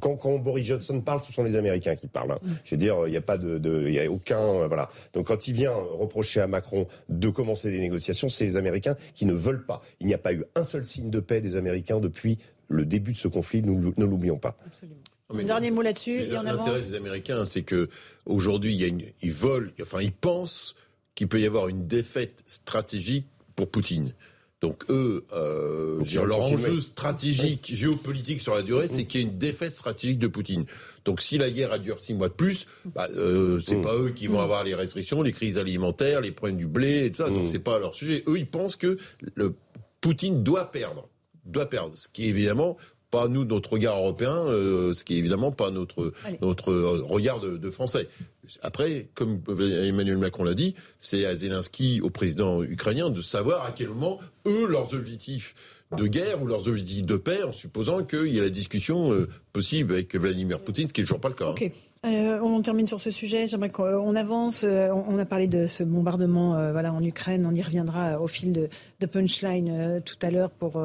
[0.00, 2.32] quand, quand, Boris Johnson parle, ce sont les Américains qui parlent.
[2.32, 2.38] Hein.
[2.42, 2.50] Mm.
[2.64, 4.90] Je veux dire, il n'y a pas de, y a aucun, euh, voilà.
[5.12, 9.26] Donc quand il vient reprocher à Macron de commencer des négociations, c'est les Américains qui
[9.26, 9.82] ne veulent pas.
[10.00, 13.12] Il n'y a pas eu un seul signe de paix des Américains depuis le début
[13.12, 13.62] de ce conflit.
[13.62, 14.56] Nous ne l'oublions pas.
[14.66, 14.95] Absolument.
[15.30, 16.24] Un dernier mot là-dessus.
[16.24, 17.88] L'intérêt des Américains, c'est que
[18.26, 18.76] aujourd'hui,
[19.22, 20.74] ils veulent, enfin, ils pensent
[21.14, 24.12] qu'il peut y avoir une défaite stratégique pour Poutine.
[24.62, 29.38] Donc eux, euh, leur enjeu stratégique, géopolitique sur la durée, c'est qu'il y ait une
[29.38, 30.64] défaite stratégique de Poutine.
[31.04, 34.10] Donc si la guerre a duré six mois de plus, bah, euh, c'est pas eux
[34.10, 37.30] qui vont avoir les restrictions, les crises alimentaires, les problèmes du blé et tout ça.
[37.30, 38.24] Donc c'est pas leur sujet.
[38.26, 38.98] Eux, ils pensent que
[39.34, 39.54] le
[40.00, 41.08] Poutine doit perdre,
[41.44, 41.92] doit perdre.
[41.96, 42.78] Ce qui évidemment
[43.10, 47.40] pas nous notre regard européen, euh, ce qui est évidemment pas notre notre euh, regard
[47.40, 48.08] de, Français.
[48.62, 53.72] Après, comme Emmanuel Macron l'a dit, c'est à Zelensky, au président ukrainien, de savoir à
[53.72, 55.54] quel moment eux leurs objectifs
[55.96, 59.28] de guerre ou leurs objectifs de paix, en supposant qu'il y ait la discussion euh,
[59.52, 61.54] possible avec Vladimir Poutine, ce qui n'est toujours pas le cas.
[62.04, 62.40] Hein.
[62.42, 63.48] on termine sur ce sujet.
[63.48, 64.64] J'aimerais qu'on avance.
[64.64, 67.46] on a parlé de ce bombardement voilà, en Ukraine.
[67.46, 68.68] On y reviendra au fil de,
[69.00, 70.80] de punchline tout à l'heure pour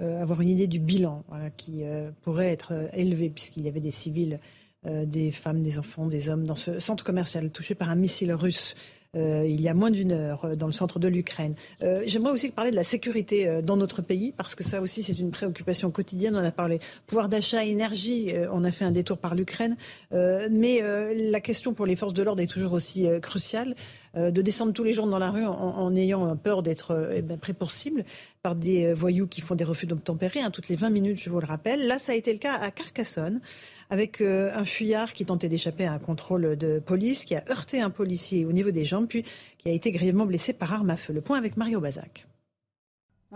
[0.00, 1.24] avoir une idée du bilan
[1.56, 4.40] qui euh, pourrait être euh, élevé, puisqu'il y avait des civils,
[4.86, 8.74] des femmes, des enfants, des hommes dans ce centre commercial touché par un missile russe.
[9.14, 11.54] il y a moins d'une heure dans le centre de l'Ukraine.
[12.04, 15.30] J'aimerais aussi parler de la sécurité dans notre pays, parce que ça aussi c'est une
[15.30, 16.36] préoccupation quotidienne.
[16.36, 19.78] On a parlé pouvoir d'achat, énergie, on a fait un détour par l'Ukraine,
[20.12, 20.82] mais
[21.14, 23.74] la question pour les forces de l'ordre est toujours aussi cruciale.
[24.16, 27.22] Euh, de descendre tous les jours dans la rue en, ayant peur d'être euh, eh
[27.22, 28.04] ben, pris pour cible
[28.42, 31.30] par des euh, voyous qui font des refus d'obtempérer, hein, toutes les 20 minutes, je
[31.30, 31.86] vous le rappelle.
[31.88, 33.40] Là, ça a été le cas à Carcassonne,
[33.90, 37.90] avec un fuyard qui tentait d'échapper à un contrôle de police, qui a heurté un
[37.90, 39.24] policier au niveau des jambes, puis
[39.58, 41.12] qui a été grièvement blessé par arme à feu.
[41.12, 42.26] Le point avec Mario Bazac.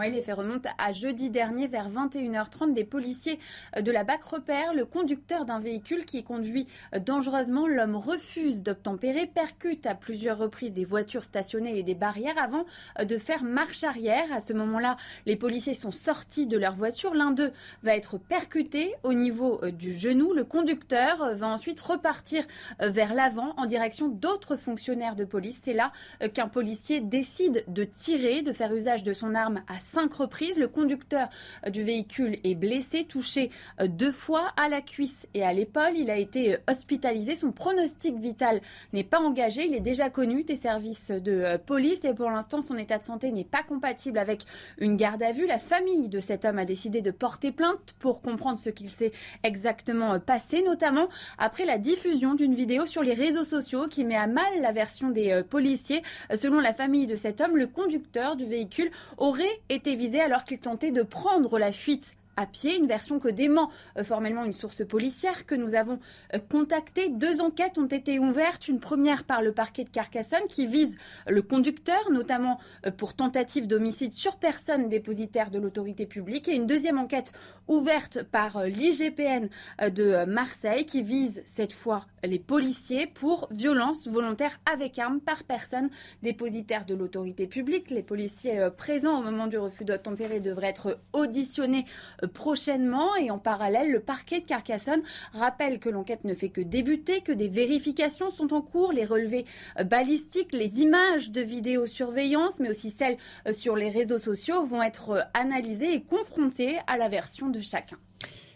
[0.00, 2.72] Oui, les faits remontent à jeudi dernier vers 21h30.
[2.72, 3.40] Des policiers
[3.80, 6.68] de la BAC repèrent le conducteur d'un véhicule qui conduit
[7.04, 7.66] dangereusement.
[7.66, 12.64] L'homme refuse d'obtempérer, percute à plusieurs reprises des voitures stationnées et des barrières avant
[13.02, 14.32] de faire marche arrière.
[14.32, 14.96] À ce moment-là,
[15.26, 17.12] les policiers sont sortis de leur voiture.
[17.12, 17.50] L'un d'eux
[17.82, 20.32] va être percuté au niveau du genou.
[20.32, 22.44] Le conducteur va ensuite repartir
[22.78, 25.58] vers l'avant en direction d'autres fonctionnaires de police.
[25.64, 25.90] C'est là
[26.34, 30.58] qu'un policier décide de tirer, de faire usage de son arme à cinq reprises.
[30.58, 31.28] Le conducteur
[31.66, 35.96] euh, du véhicule est blessé, touché euh, deux fois à la cuisse et à l'épaule.
[35.96, 37.34] Il a été euh, hospitalisé.
[37.34, 38.60] Son pronostic vital
[38.92, 39.64] n'est pas engagé.
[39.66, 43.30] Il est déjà connu des services de police et pour l'instant, son état de santé
[43.32, 44.42] n'est pas compatible avec
[44.78, 45.46] une garde à vue.
[45.46, 49.12] La famille de cet homme a décidé de porter plainte pour comprendre ce qu'il s'est
[49.42, 51.08] exactement passé, notamment
[51.38, 55.10] après la diffusion d'une vidéo sur les réseaux sociaux qui met à mal la version
[55.10, 56.02] des policiers.
[56.34, 60.44] Selon la famille de cet homme, le conducteur du véhicule aurait été été visé alors
[60.44, 63.68] qu'il tentait de prendre la fuite à pied, une version que dément
[63.98, 65.98] euh, formellement une source policière que nous avons
[66.34, 67.08] euh, contactée.
[67.08, 71.42] Deux enquêtes ont été ouvertes, une première par le parquet de Carcassonne qui vise le
[71.42, 76.98] conducteur, notamment euh, pour tentative d'homicide sur personne dépositaire de l'autorité publique, et une deuxième
[76.98, 77.32] enquête
[77.66, 79.48] ouverte par l'IGPN
[79.80, 85.90] de Marseille qui vise cette fois les policiers pour violence volontaire avec arme par personne
[86.22, 87.90] dépositaire de l'autorité publique.
[87.90, 91.84] Les policiers présents au moment du refus d'obtempérer devraient être auditionnés
[92.28, 93.14] prochainement.
[93.16, 95.02] Et en parallèle, le parquet de Carcassonne
[95.32, 99.44] rappelle que l'enquête ne fait que débuter, que des vérifications sont en cours, les relevés
[99.78, 103.16] euh, balistiques, les images de vidéosurveillance, mais aussi celles
[103.46, 107.60] euh, sur les réseaux sociaux vont être euh, analysées et confrontées à la version de
[107.60, 107.98] chacun.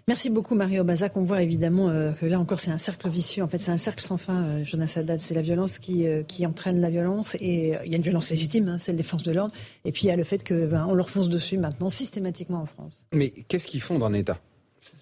[0.08, 1.16] Merci beaucoup Mario Bazac.
[1.16, 1.88] On voit évidemment
[2.20, 3.42] que là encore c'est un cercle vicieux.
[3.42, 4.64] En fait c'est un cercle sans fin.
[4.64, 8.02] Jonas Haddad, c'est la violence qui, qui entraîne la violence et il y a une
[8.02, 9.54] violence légitime, hein, celle des forces de l'ordre.
[9.84, 12.66] Et puis il y a le fait que ben, leur fonce dessus maintenant systématiquement en
[12.66, 13.06] France.
[13.12, 14.38] Mais qu'est-ce qu'ils font dans l'État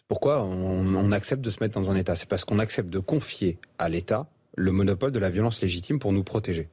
[0.06, 2.14] Pourquoi on accepte de se mettre dans un État?
[2.14, 4.26] C'est parce qu'on accepte de confier à l'État
[4.56, 6.68] le monopole de la violence légitime pour nous protéger.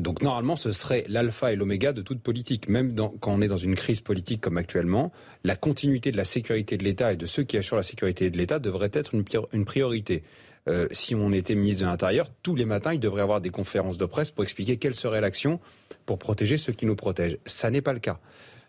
[0.00, 2.68] Donc normalement, ce serait l'alpha et l'oméga de toute politique.
[2.68, 5.12] Même quand on est dans une crise politique comme actuellement,
[5.44, 8.36] la continuité de la sécurité de l'État et de ceux qui assurent la sécurité de
[8.36, 10.22] l'État devrait être une, priorité.
[10.68, 13.98] Euh, si on était ministre de l'Intérieur, tous les matins, il devrait avoir des conférences
[13.98, 15.60] de presse pour expliquer quelle serait l'action
[16.06, 17.38] pour protéger ceux qui nous protègent.
[17.46, 18.18] Ça n'est pas le cas.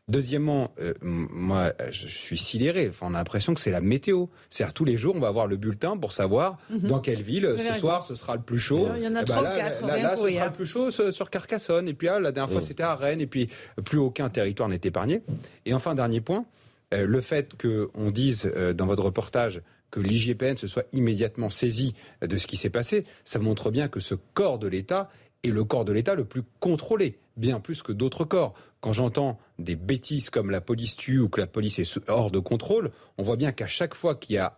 [0.07, 2.89] Deuxièmement, euh, moi, je suis sidéré.
[2.89, 4.25] Enfin, on a l'impression que c'est la météo.
[4.49, 6.79] C'est-à-dire tous les jours, on va avoir le bulletin pour savoir mhm.
[6.79, 8.89] dans quelle ville ce soir ce sera le plus chaud.
[8.97, 9.85] Il y en a eh ben trois là, quatre.
[9.85, 11.87] Là, là ce sera le plus chaud sur Carcassonne.
[11.87, 13.21] Et puis là, la dernière fois, c'était à Rennes.
[13.21, 13.49] Et puis
[13.85, 15.21] plus aucun territoire n'est épargné.
[15.65, 16.45] Et enfin, dernier point,
[16.93, 21.93] euh, le fait qu'on dise euh, dans votre reportage que l'IGPN se soit immédiatement saisi
[22.21, 25.09] de ce qui s'est passé, ça montre bien que ce corps de l'État
[25.43, 28.53] est le corps de l'État le plus contrôlé, bien plus que d'autres corps.
[28.81, 32.39] Quand j'entends des bêtises comme la police tue ou que la police est hors de
[32.39, 34.57] contrôle, on voit bien qu'à chaque fois qu'il y a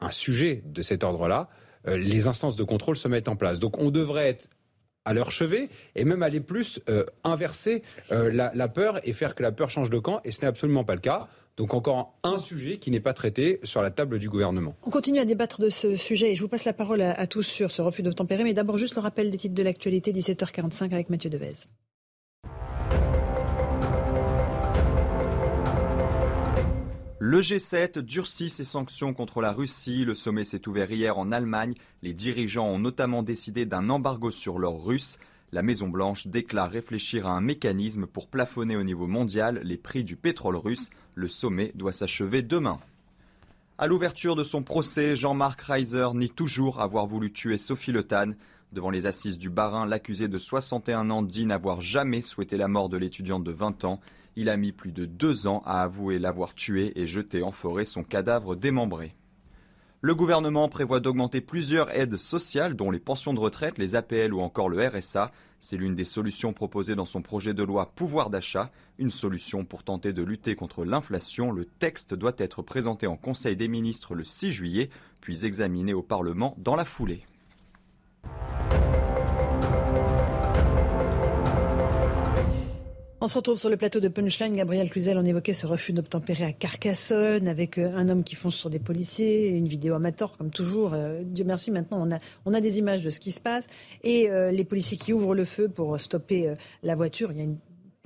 [0.00, 1.48] un sujet de cet ordre-là,
[1.88, 3.58] euh, les instances de contrôle se mettent en place.
[3.58, 4.48] Donc on devrait être
[5.04, 9.42] à leur chevet et même aller plus euh, inverser euh, la, peur et faire que
[9.42, 10.20] la peur change de camp.
[10.24, 11.28] Et ce n'est absolument pas le cas.
[11.56, 14.76] Donc encore un sujet qui n'est pas traité sur la table du gouvernement.
[14.84, 17.26] On continue à débattre de ce sujet et je vous passe la parole à, à
[17.26, 18.44] tous sur ce refus d'obtempérer.
[18.44, 21.54] Mais d'abord juste le rappel des titres de l'actualité, 17h45 avec Mathieu Devez.
[27.18, 30.04] Le G7 durcit ses sanctions contre la Russie.
[30.04, 31.72] Le sommet s'est ouvert hier en Allemagne.
[32.02, 35.18] Les dirigeants ont notamment décidé d'un embargo sur l'or russe.
[35.50, 40.16] La Maison-Blanche déclare réfléchir à un mécanisme pour plafonner au niveau mondial les prix du
[40.16, 40.90] pétrole russe.
[41.14, 42.80] Le sommet doit s'achever demain.
[43.78, 48.06] À l'ouverture de son procès, Jean-Marc Reiser nie toujours avoir voulu tuer Sophie Le
[48.72, 52.90] Devant les assises du Barin, l'accusé de 61 ans dit n'avoir jamais souhaité la mort
[52.90, 54.00] de l'étudiante de 20 ans.
[54.36, 57.86] Il a mis plus de deux ans à avouer l'avoir tué et jeté en forêt
[57.86, 59.16] son cadavre démembré.
[60.02, 64.40] Le gouvernement prévoit d'augmenter plusieurs aides sociales, dont les pensions de retraite, les APL ou
[64.40, 65.32] encore le RSA.
[65.58, 69.84] C'est l'une des solutions proposées dans son projet de loi pouvoir d'achat, une solution pour
[69.84, 71.50] tenter de lutter contre l'inflation.
[71.50, 74.90] Le texte doit être présenté en Conseil des ministres le 6 juillet,
[75.22, 77.24] puis examiné au Parlement dans la foulée.
[83.18, 84.54] On se retrouve sur le plateau de Punchline.
[84.54, 88.54] Gabriel Cluzel, on évoquait ce refus d'obtempérer à Carcassonne avec euh, un homme qui fonce
[88.54, 90.92] sur des policiers, une vidéo amateur comme toujours.
[90.92, 92.06] Euh, Dieu merci, maintenant
[92.44, 93.66] on a, des images de ce qui se passe
[94.04, 97.32] et euh, les policiers qui ouvrent le feu pour stopper la voiture.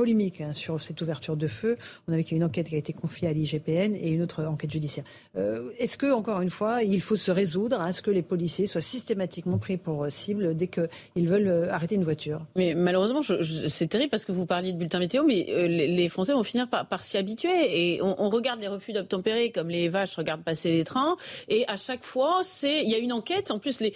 [0.01, 1.77] Polémique hein, sur cette ouverture de feu.
[2.09, 4.09] On a vu qu'il y a une enquête qui a été confiée à l'IGPN et
[4.09, 5.05] une autre enquête judiciaire.
[5.37, 8.67] Euh, est-ce que, encore une fois, il faut se résoudre à ce que les policiers
[8.67, 12.39] soient systématiquement pris pour euh, cible dès qu'ils veulent euh, arrêter une voiture?
[12.57, 13.21] Mais malheureusement,
[13.69, 17.03] c'est terrible parce que vous parliez de bulletin météo, mais les Français vont finir par,
[17.03, 17.51] s'y habituer.
[17.95, 21.19] Et on, regarde les refus d'obtempérer comme les vaches regardent passer les trains.
[21.51, 23.51] Et à chaque fois, il y a une enquête.
[23.51, 23.93] En plus, les,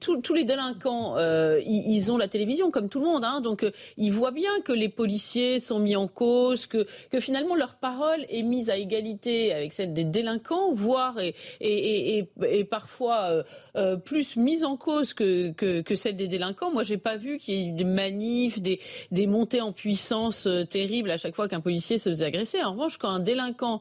[0.00, 3.24] tous, les délinquants, ils, ont la télévision comme tout le monde.
[3.26, 7.54] Hein, donc, ils voient bien que les policiers sont mis en cause, que, que finalement
[7.54, 13.30] leur parole est mise à égalité avec celle des délinquants, voire et, et, et, parfois
[13.30, 13.42] euh,
[13.76, 16.70] euh, plus mise en cause que, que, que celle des délinquants.
[16.70, 20.46] Moi, j'ai pas vu qu'il y ait eu des manifs, des, des montées en puissance
[20.46, 22.62] euh, terribles à chaque fois qu'un policier se faisait agresser.
[22.62, 23.80] En revanche, quand un délinquant,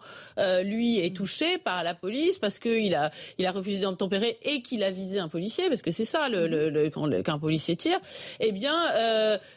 [0.63, 4.83] lui, est touché par la police parce qu'il a, il a refusé d'obtempérer et qu'il
[4.83, 7.99] a visé un policier, parce que c'est ça le, le, quand, qu'un policier tire,
[8.39, 8.73] eh bien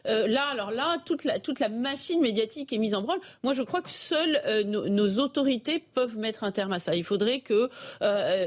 [0.04, 3.20] là, alors là, toute la, toute la machine médiatique est mise en branle.
[3.42, 6.94] Moi, je crois que seules euh, nos, autorités peuvent mettre un terme à ça.
[6.94, 7.68] Il faudrait que
[8.02, 8.46] euh,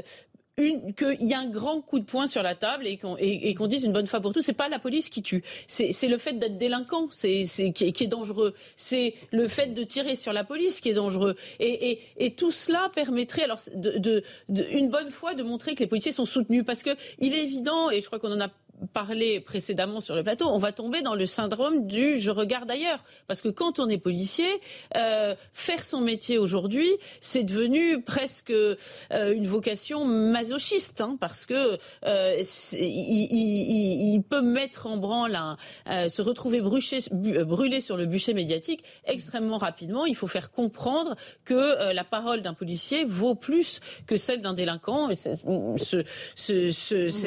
[0.56, 3.92] qu'il y a un grand coup de poing sur la table et qu'on dise une
[3.92, 7.08] bonne fois pour tous, c'est pas la police qui tue, c'est le fait d'être délinquant,
[7.10, 7.44] c'est
[7.74, 11.98] qui, est dangereux, c'est le fait de tirer sur la police qui est dangereux, et,
[12.36, 16.64] tout cela permettrait alors de, une bonne fois de montrer que les policiers sont soutenus,
[16.64, 18.50] parce que il est évident, et je crois qu'on en a
[18.92, 23.02] parlé précédemment sur le plateau, on va tomber dans le syndrome du je regarde ailleurs.
[23.26, 24.48] Parce que quand on est policier,
[24.96, 26.88] euh, faire son métier aujourd'hui,
[27.20, 28.76] c'est devenu presque euh,
[29.10, 35.38] une vocation masochiste, hein, parce que euh, il, peut mettre en branle,
[35.86, 40.06] se retrouver brûlé sur le bûcher médiatique extrêmement rapidement.
[40.06, 45.10] Il faut faire comprendre que la parole d'un policier vaut plus que celle d'un délinquant.
[45.10, 46.04] Et ce,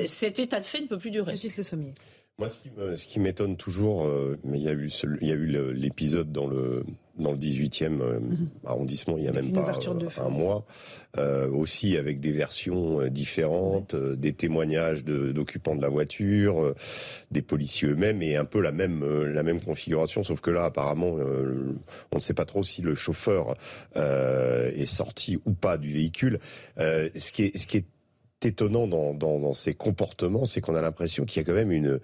[0.06, 1.37] cet état de fait ne peut plus durer.
[2.40, 5.74] Moi, ce qui m'étonne toujours, euh, mais il y a eu, il y a eu
[5.74, 6.84] l'épisode dans le
[7.18, 8.50] dans le 18e euh, mhm.
[8.64, 10.68] arrondissement, il y a même pas euh, un mois,
[11.52, 16.76] aussi avec des versions différentes, des témoignages d'occupants de, la voiture,
[17.32, 21.14] des policiers eux-mêmes, et un peu la même la même configuration, sauf que là, apparemment,
[21.14, 23.56] on ne sait pas trop si le chauffeur
[23.96, 26.40] est sorti ou pas du véhicule.
[26.78, 27.86] ce qui est ce qui est
[28.46, 31.72] étonnant dans, dans, dans ces comportements, c'est qu'on a l'impression qu'il y a quand même
[31.72, 32.00] une,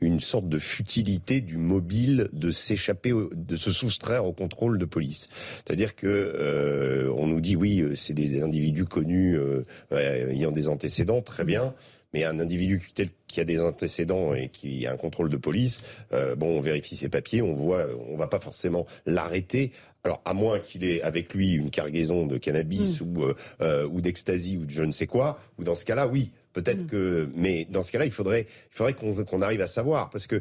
[0.00, 5.28] une sorte de futilité du mobile de s'échapper, de se soustraire au contrôle de police.
[5.56, 10.68] C'est-à-dire que euh, on nous dit oui, euh, c'est des individus connus euh, ayant des
[10.68, 11.74] antécédents, très bien.
[12.12, 12.80] Mais un individu
[13.26, 15.82] qui a des antécédents et qui a un contrôle de police,
[16.12, 19.72] euh, bon, on vérifie ses papiers, on voit, on va pas forcément l'arrêter
[20.04, 23.04] alors, à moins qu'il ait avec lui une cargaison de cannabis mm.
[23.04, 26.06] ou, euh, euh, ou d'ecstasy ou de je ne sais quoi, ou dans ce cas-là,
[26.06, 26.86] oui, peut-être mm.
[26.86, 27.28] que.
[27.34, 30.10] Mais dans ce cas-là, il faudrait, il faudrait qu'on arrive à savoir.
[30.10, 30.40] Parce que.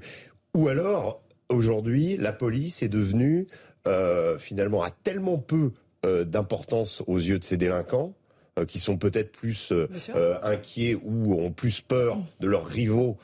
[0.53, 3.47] Ou alors, aujourd'hui, la police est devenue,
[3.87, 5.71] euh, finalement, a tellement peu
[6.25, 8.13] d'importance aux yeux de ces délinquants
[8.67, 9.73] qui sont peut-être plus
[10.43, 13.17] inquiets ou ont plus peur de leurs rivaux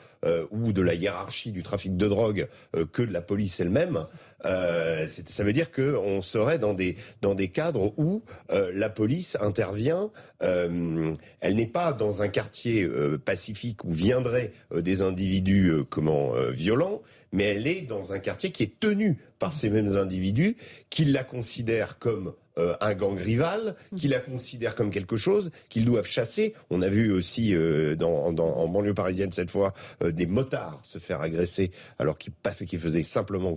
[0.50, 2.48] ou de la hiérarchie du trafic de drogue
[2.92, 4.06] que de la police elle-même.
[4.46, 8.22] Euh, ça veut dire qu'on serait dans des dans des cadres où
[8.52, 10.10] euh, la police intervient.
[10.42, 12.88] Euh, elle n'est pas dans un quartier
[13.24, 17.02] pacifique où viendraient des individus comment violents,
[17.32, 20.56] mais elle est dans un quartier qui est tenu par ces mêmes individus
[20.88, 25.84] qui la considèrent comme euh, un gang rival, qui la considèrent comme quelque chose qu'ils
[25.84, 26.54] doivent chasser.
[26.70, 29.72] On a vu aussi euh, dans, dans, en banlieue parisienne cette fois
[30.02, 32.32] euh, des motards se faire agresser alors qu'ils
[32.66, 33.56] qu faisaient simplement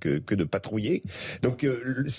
[0.00, 1.02] que, que, de patrouiller.
[1.42, 1.66] Donc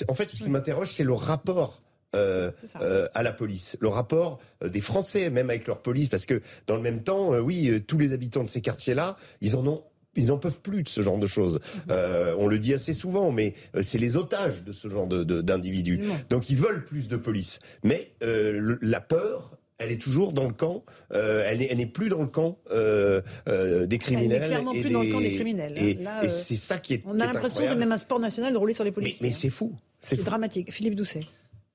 [0.08, 1.82] en fait, ce qui m'interroge, c'est le rapport
[2.16, 2.52] euh,
[2.82, 3.76] euh, à la police.
[3.82, 7.84] Le rapport des Français, même avec leur police, parce que dans le même temps, oui,
[7.86, 9.84] tous les habitants de ces quartiers-là, ils en ont
[10.16, 11.60] ils n'en peuvent plus de ce genre de choses.
[11.90, 15.98] Euh, on le dit assez souvent, mais euh, c'est les otages de ce genre d'individus.
[15.98, 17.60] De, Donc ils veulent plus de police.
[17.84, 20.84] Mais euh, la peur, elle est toujours dans le camp.
[21.14, 24.32] Euh, elle n'est plus dans le camp euh, euh, des criminels.
[24.34, 25.74] Elle n'est clairement plus dans le camp des criminels.
[25.78, 27.04] Et, et c'est ça qui est.
[27.06, 29.20] On a l'impression que c'est même un sport national de rouler sur les policiers.
[29.22, 29.74] Mais, mais c'est fou.
[30.02, 30.72] C'est dramatique.
[30.72, 31.22] Philippe Doucet.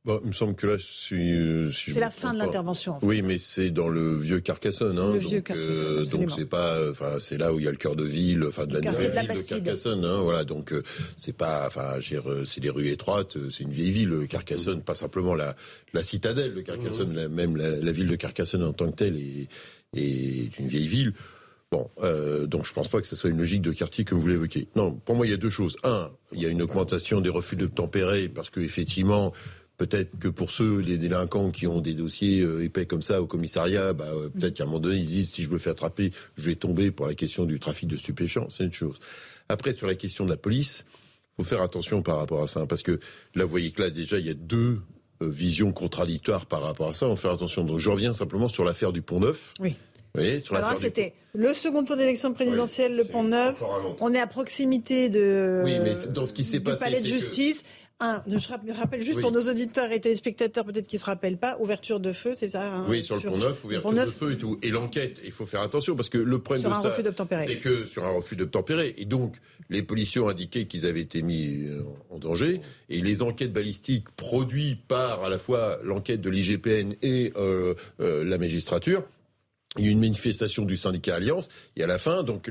[0.07, 2.93] Bon, il me semble que là, si, euh, si c'est la fin de l'intervention.
[2.93, 3.07] En fait.
[3.07, 4.99] Oui, mais c'est dans le vieux Carcassonne.
[4.99, 7.69] Hein, le donc, vieux Carcassonne, euh, donc c'est pas, enfin, c'est là où il y
[7.69, 10.07] a le cœur de ville, enfin de la nouvelle ville de Carcassonne.
[10.07, 10.83] Hein, voilà, donc euh,
[11.19, 11.97] c'est pas, enfin,
[12.47, 14.85] c'est des rues étroites, c'est une vieille ville, Carcassonne, mmh.
[14.85, 15.55] pas simplement la,
[15.93, 17.29] la citadelle de Carcassonne, mmh.
[17.29, 19.49] même la, la, ville de Carcassonne en tant que telle est,
[19.95, 21.13] est une vieille ville.
[21.73, 24.27] Bon, euh, donc je pense pas que ce soit une logique de quartier comme vous
[24.27, 24.67] l'évoquez.
[24.75, 25.77] Non, pour moi il y a deux choses.
[25.85, 29.33] Un, il y a une augmentation des refus de tempérer parce que effectivement
[29.81, 33.27] Peut-être que pour ceux, les délinquants qui ont des dossiers euh, épais comme ça au
[33.27, 36.13] commissariat, bah, euh, peut-être qu'à un moment donné, ils disent si je me fais attraper,
[36.37, 38.45] je vais tomber pour la question du trafic de stupéfiants.
[38.51, 38.99] C'est une chose.
[39.49, 40.85] Après, sur la question de la police,
[41.39, 43.01] faut faire attention par rapport à ça, parce que
[43.35, 44.81] là, vous voyez que là, déjà, il y a deux
[45.23, 47.07] euh, visions contradictoires par rapport à ça.
[47.07, 47.65] On fait attention.
[47.65, 49.55] Donc, je reviens simplement sur l'affaire du Pont Neuf.
[49.61, 49.77] Oui.
[50.17, 53.63] Oui, sur Alors c'était le second tour d'élection présidentielle, le Pont Neuf.
[54.01, 57.63] On est à proximité de, oui, mais dans ce qui s'est passé, palais de justice
[58.01, 62.13] je rappelle juste pour nos auditeurs et téléspectateurs peut-être qui se rappellent pas, ouverture de
[62.13, 64.59] feu, c'est ça hein, Oui, sur, le pont neuf, ouverture de feu et tout.
[64.63, 66.95] Et l'enquête, il faut faire attention parce que le problème de ça,
[67.41, 68.95] c'est que sur un refus d'obtempérer.
[68.97, 69.37] Et donc,
[69.69, 72.61] les policiers ont indiqué qu'ils avaient été mis euh, en danger.
[72.89, 78.25] Et les enquêtes balistiques produites par à la fois l'enquête de l'IGPN et euh, euh,
[78.25, 79.05] la magistrature
[79.79, 82.51] il y a eu une manifestation du syndicat Alliance et à la fin, donc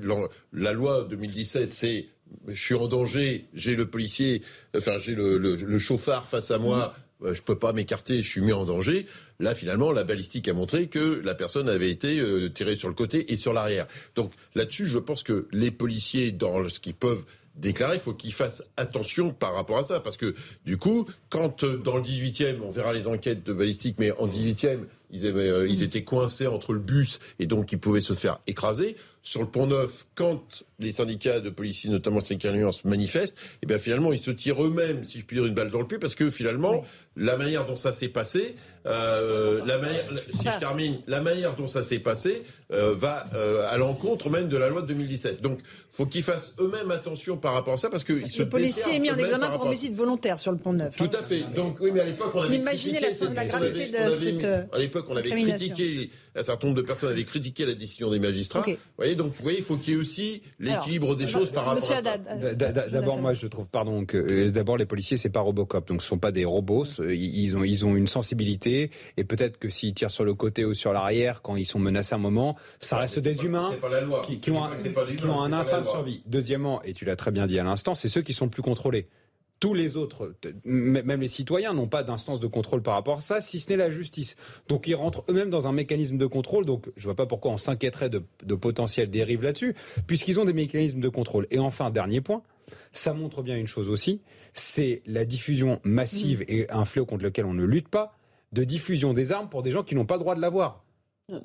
[0.54, 2.08] la loi 2017, c'est
[2.48, 4.42] je suis en danger, j'ai le policier,
[4.76, 8.54] enfin j'ai le, chauffard face à moi, euh, je peux pas m'écarter, je suis mis
[8.54, 9.06] en danger.
[9.40, 12.94] Là, finalement, la balistique a montré que la personne avait été euh, tirée sur le
[12.94, 13.88] côté et sur l'arrière.
[14.16, 17.26] Donc là-dessus, je pense que les policiers, dans ce qu'ils peuvent
[17.56, 20.00] déclarer, il faut qu'ils fassent attention par rapport à ça.
[20.00, 20.34] Parce que,
[20.66, 24.28] du coup, quand euh, dans le 18e, on verra les enquêtes de balistique, mais en
[24.28, 25.26] 18e, ils,
[25.70, 29.48] ils étaient coincés entre le bus et donc ils pouvaient se faire écraser sur le
[29.48, 34.14] pont Neuf, quand les syndicats de policiers, notamment syndicats Alliance, manifestent, et eh bien finalement
[34.14, 36.30] ils se tirent eux-mêmes, si je puis dire, une balle dans le pied, parce que
[36.30, 36.84] finalement
[37.16, 38.56] la manière dont ça s'est passé,
[38.86, 43.68] euh, la manière, si je termine, la manière dont ça s'est passé euh, va euh,
[43.70, 45.42] à l'encontre même de la loi de 2017.
[45.42, 45.60] Donc,
[45.92, 48.96] faut qu'ils fassent eux-mêmes attention par rapport à ça, parce que ils se le policier
[48.96, 50.96] est mis en examen pour homicide volontaire sur le pont Neuf.
[50.96, 51.20] Tout hein.
[51.20, 51.44] à fait.
[51.54, 54.44] Donc, oui, mais à l'époque, on avait Imaginez la, la gravité de cette.
[54.72, 58.20] À l'époque, on avait critiqué, un certain nombre de personnes avaient critiqué la décision des
[58.20, 58.62] magistrats.
[58.62, 61.66] Vous voyez, donc, vous voyez, il faut qu'il y ait aussi l'équilibre des choses par
[61.66, 62.02] rapport à ça.
[62.56, 66.18] D'abord, moi, je trouve, pardon, que d'abord les policiers, c'est pas Robocop, donc ce sont
[66.18, 66.86] pas des robots.
[67.00, 70.74] Ils ont, ils ont une sensibilité et peut-être que s'ils tirent sur le côté ou
[70.74, 73.72] sur l'arrière quand ils sont menacés un moment, ça reste des humains
[74.42, 76.24] qui, ont, un, instinct de survie.
[76.26, 79.08] Deuxièmement, et tu l'as très bien dit à l'instant, c'est ceux qui sont plus contrôlés
[79.60, 80.34] tous les autres,
[80.64, 83.78] même les citoyens, n'ont pas d'instance de contrôle par rapport à ça, si ce n'est
[83.78, 84.36] la justice.
[84.68, 86.66] Donc ils rentrent eux-mêmes dans un mécanisme de contrôle.
[86.66, 89.76] Donc je ne vois pas pourquoi on s'inquiéterait de, de potentielles dérives là-dessus,
[90.08, 91.48] puisqu'ils ont des mécanismes de contrôle.
[91.52, 92.42] Et enfin, dernier point,
[92.94, 94.22] ça montre bien une chose aussi,
[94.54, 96.52] c'est la diffusion massive mmh.
[96.52, 98.18] et un fléau contre lequel on ne lutte pas,
[98.52, 100.84] de diffusion des armes pour des gens qui n'ont pas le droit de l'avoir.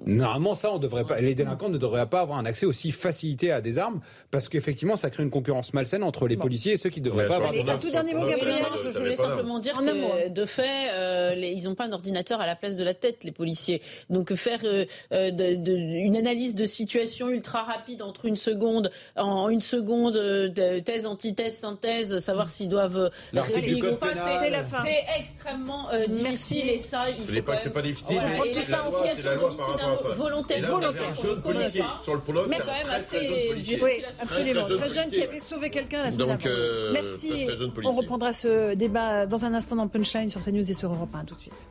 [0.07, 1.21] Normalement, ça, on devrait pas.
[1.21, 4.97] Les délinquants ne devraient pas avoir un accès aussi facilité à des armes, parce qu'effectivement,
[4.97, 7.53] ça crée une concurrence malsaine entre les policiers et ceux qui ne devraient pas avoir.
[7.53, 8.63] Un tout dernier mot, Gabriel.
[8.85, 12.57] Je voulais simplement dire que, de fait, euh, ils n'ont pas un ordinateur à la
[12.57, 13.83] place de la tête, les policiers.
[14.11, 19.63] Donc, faire euh, euh, une analyse de situation ultra rapide entre une seconde, en une
[19.63, 20.15] seconde,
[20.85, 24.13] thèse, antithèse, synthèse, savoir s'ils doivent répliquer ou pas,
[24.85, 26.69] c'est extrêmement difficile.
[26.69, 27.43] Et ça, il faut.
[27.43, 29.74] pas que c'est pas difficile, mais tout ça en
[30.17, 31.11] volontaire, volontaire.
[31.11, 34.65] Un jeune policier sur le mais quand même assez oui, absolument.
[34.65, 36.47] Très jeune qui avait sauvé quelqu'un la semaine dernière.
[36.47, 37.47] Euh, Merci.
[37.85, 41.25] On reprendra ce débat dans un instant dans Punchline sur CNews et sur Europe 1.
[41.25, 41.69] Tout de suite.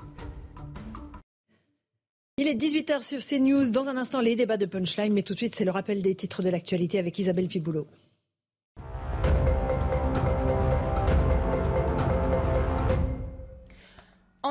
[2.38, 3.70] Il est 18h sur CNews.
[3.70, 5.14] Dans un instant, les débats de Punchline.
[5.14, 7.88] Mais tout de suite, c'est le rappel des titres de l'actualité avec Isabelle Piboulot.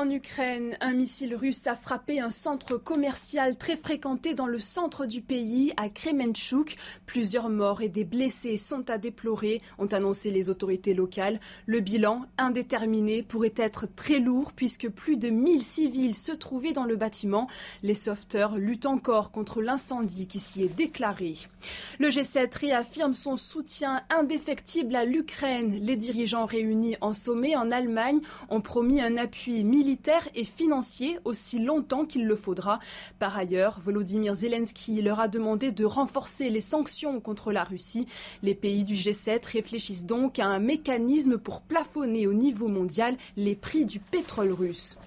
[0.03, 5.05] En Ukraine, un missile russe a frappé un centre commercial très fréquenté dans le centre
[5.05, 6.75] du pays, à Kremenchuk.
[7.05, 11.39] Plusieurs morts et des blessés sont à déplorer, ont annoncé les autorités locales.
[11.67, 16.83] Le bilan, indéterminé, pourrait être très lourd puisque plus de 1000 civils se trouvaient dans
[16.83, 17.47] le bâtiment.
[17.81, 21.35] Les sauveteurs luttent encore contre l'incendie qui s'y est déclaré.
[21.99, 25.79] Le G7 réaffirme son soutien indéfectible à l'Ukraine.
[25.81, 31.19] Les dirigeants réunis en sommet en Allemagne ont promis un appui militaire militaire et financier
[31.23, 32.79] aussi longtemps qu'il le faudra.
[33.19, 38.07] Par ailleurs, Volodymyr Zelensky leur a demandé de renforcer les sanctions contre la Russie.
[38.41, 43.55] Les pays du G7 réfléchissent donc à un mécanisme pour plafonner au niveau mondial les
[43.55, 44.97] prix du pétrole russe.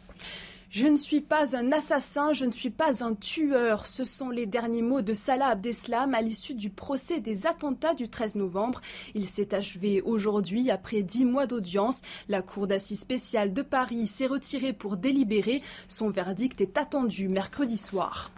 [0.69, 3.87] Je ne suis pas un assassin, je ne suis pas un tueur.
[3.87, 8.09] Ce sont les derniers mots de Salah Abdeslam à l'issue du procès des attentats du
[8.09, 8.81] 13 novembre.
[9.15, 12.03] Il s'est achevé aujourd'hui après dix mois d'audience.
[12.29, 15.63] La Cour d'assises spéciale de Paris s'est retirée pour délibérer.
[15.87, 18.33] Son verdict est attendu mercredi soir.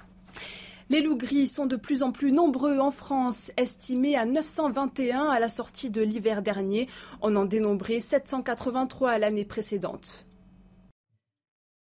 [0.91, 5.41] Les loups gris sont de plus en plus nombreux en France, estimés à 921 à
[5.41, 6.89] la sortie de l'hiver dernier.
[7.23, 10.28] On en dénombrait 783 l'année précédente.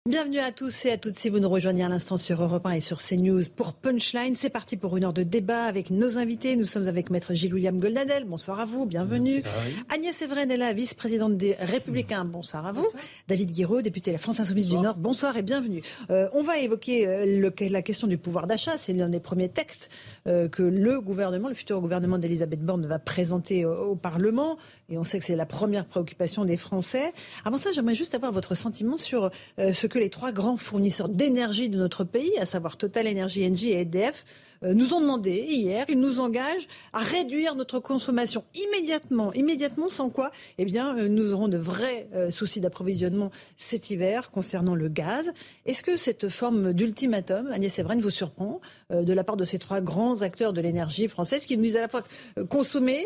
[0.06, 2.72] Bienvenue à tous et à toutes si vous nous rejoignez à l'instant sur Europe 1
[2.72, 4.36] et sur CNews pour Punchline.
[4.36, 6.56] C'est parti pour une heure de débat avec nos invités.
[6.56, 8.24] Nous sommes avec Maître Gilles-William Goldadel.
[8.26, 9.42] Bonsoir à vous, bienvenue.
[9.88, 12.26] Agnès Evren est là, vice-présidente des Républicains.
[12.26, 12.86] Bonsoir à vous.
[13.28, 14.96] David Guiraud, député de la France Insoumise du Nord.
[14.96, 15.80] Bonsoir et bienvenue.
[16.10, 18.76] Euh, on va évoquer euh, la question du pouvoir d'achat.
[18.76, 22.98] C'est l'un des premiers textes euh, que le gouvernement, le futur gouvernement d'Elisabeth Borne va
[22.98, 24.56] présenter au Parlement.
[24.88, 27.12] Et on sait que c'est la première préoccupation des Français.
[27.44, 31.68] Avant ça, j'aimerais juste avoir votre sentiment sur ce que les trois grands fournisseurs d'énergie
[31.68, 35.84] de notre pays, à savoir Total Energy, Engie et EDF, euh, nous ont demandé hier,
[35.88, 39.32] ils nous engagent à réduire notre consommation immédiatement.
[39.32, 44.30] Immédiatement, sans quoi, eh bien, euh, nous aurons de vrais euh, soucis d'approvisionnement cet hiver
[44.30, 45.32] concernant le gaz.
[45.66, 48.60] Est-ce que cette forme d'ultimatum, Agnès Evren, vous surprend
[48.90, 51.80] de la part de ces trois grands acteurs de l'énergie française qui nous disent à
[51.80, 52.02] la fois
[52.48, 53.04] consommer,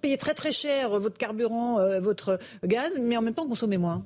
[0.00, 4.04] payer très très cher votre carburant, votre gaz, mais en même temps consommer moins?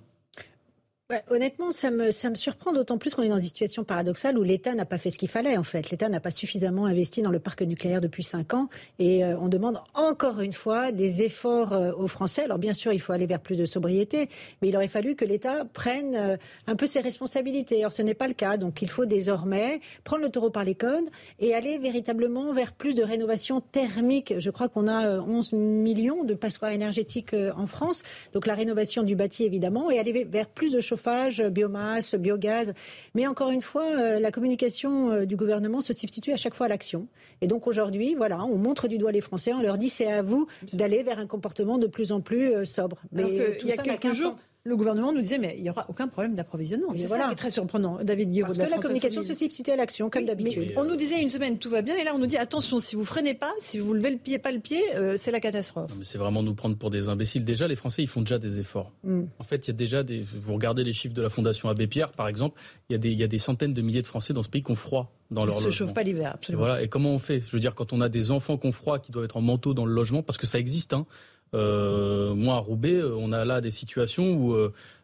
[1.29, 4.43] Honnêtement, ça me, ça me surprend d'autant plus qu'on est dans une situation paradoxale où
[4.43, 5.91] l'État n'a pas fait ce qu'il fallait, en fait.
[5.91, 9.49] L'État n'a pas suffisamment investi dans le parc nucléaire depuis cinq ans et euh, on
[9.49, 12.45] demande encore une fois des efforts euh, aux Français.
[12.45, 14.29] Alors, bien sûr, il faut aller vers plus de sobriété,
[14.61, 16.37] mais il aurait fallu que l'État prenne euh,
[16.67, 17.85] un peu ses responsabilités.
[17.85, 18.57] Or, ce n'est pas le cas.
[18.57, 22.95] Donc, il faut désormais prendre le taureau par les cornes et aller véritablement vers plus
[22.95, 24.35] de rénovation thermique.
[24.39, 28.03] Je crois qu'on a 11 millions de passoires énergétiques en France.
[28.33, 31.02] Donc, la rénovation du bâti, évidemment, et aller vers plus de chauffage
[31.51, 32.73] biomasse, biogaz.
[33.15, 36.67] Mais encore une fois, euh, la communication euh, du gouvernement se substitue à chaque fois
[36.67, 37.07] à l'action.
[37.41, 40.23] Et donc aujourd'hui, voilà, on montre du doigt les Français, on leur dit c'est à
[40.23, 43.03] vous d'aller vers un comportement de plus en plus euh, sobre.
[43.13, 46.07] Mais il y a quelques jours, le gouvernement nous disait mais il n'y aura aucun
[46.07, 46.89] problème d'approvisionnement.
[46.95, 47.99] C'est ça qui est très surprenant.
[48.03, 50.73] David Guillaume Parce que la, communication se substitue à l'action, comme d'habitude.
[50.77, 52.95] On nous disait une semaine tout va bien, et là on nous dit attention, si
[52.95, 55.91] vous freinez pas, si vous levez le pied, pas le pied, euh, c'est la catastrophe.
[56.03, 57.45] C'est vraiment nous prendre pour des imbéciles.
[57.45, 58.93] Déjà, les Français, ils font déjà des efforts.
[59.03, 59.23] Mm.
[59.39, 60.23] En fait, il y a déjà des.
[60.23, 63.11] Vous regardez les chiffres de la Fondation Abbé Pierre, par exemple, il y, a des,
[63.11, 65.13] il y a des centaines de milliers de Français dans ce pays qui ont froid
[65.31, 65.69] dans leur logement.
[65.69, 66.65] Ils se chauffent pas l'hiver, absolument.
[66.65, 66.83] Et voilà.
[66.83, 67.43] Et comment on fait?
[67.47, 69.43] Je veux dire, quand on a des enfants qui ont froid, qui doivent être en
[69.43, 70.93] manteau dans le logement, parce que ça existe.
[70.93, 71.07] Hein.
[71.55, 74.55] Euh, moi, à Roubaix, euh, on a là des situations où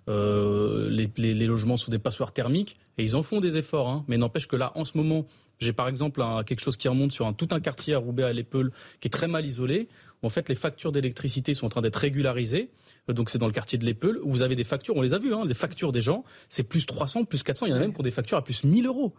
[0.08, 3.88] euh, les, logements sont des passoires thermiques et ils en font des efforts.
[3.88, 4.04] Hein.
[4.08, 5.26] Mais n'empêche que là, en ce moment,
[5.60, 8.32] j'ai par exemple quelque chose qui remonte sur un, tout un quartier à Roubaix à
[8.32, 8.70] l'Épeule
[9.00, 9.88] qui est très mal isolé.
[10.22, 12.70] Où en fait, les factures d'électricité sont en train d'être régularisées.
[13.08, 15.18] Donc c'est dans le quartier de l'Épeule où vous avez des factures, on les a
[15.18, 17.66] vues, hein, les factures des gens, c'est plus 300, plus 400.
[17.66, 19.14] Il y en a même qui ont des factures à plus 1000 euros.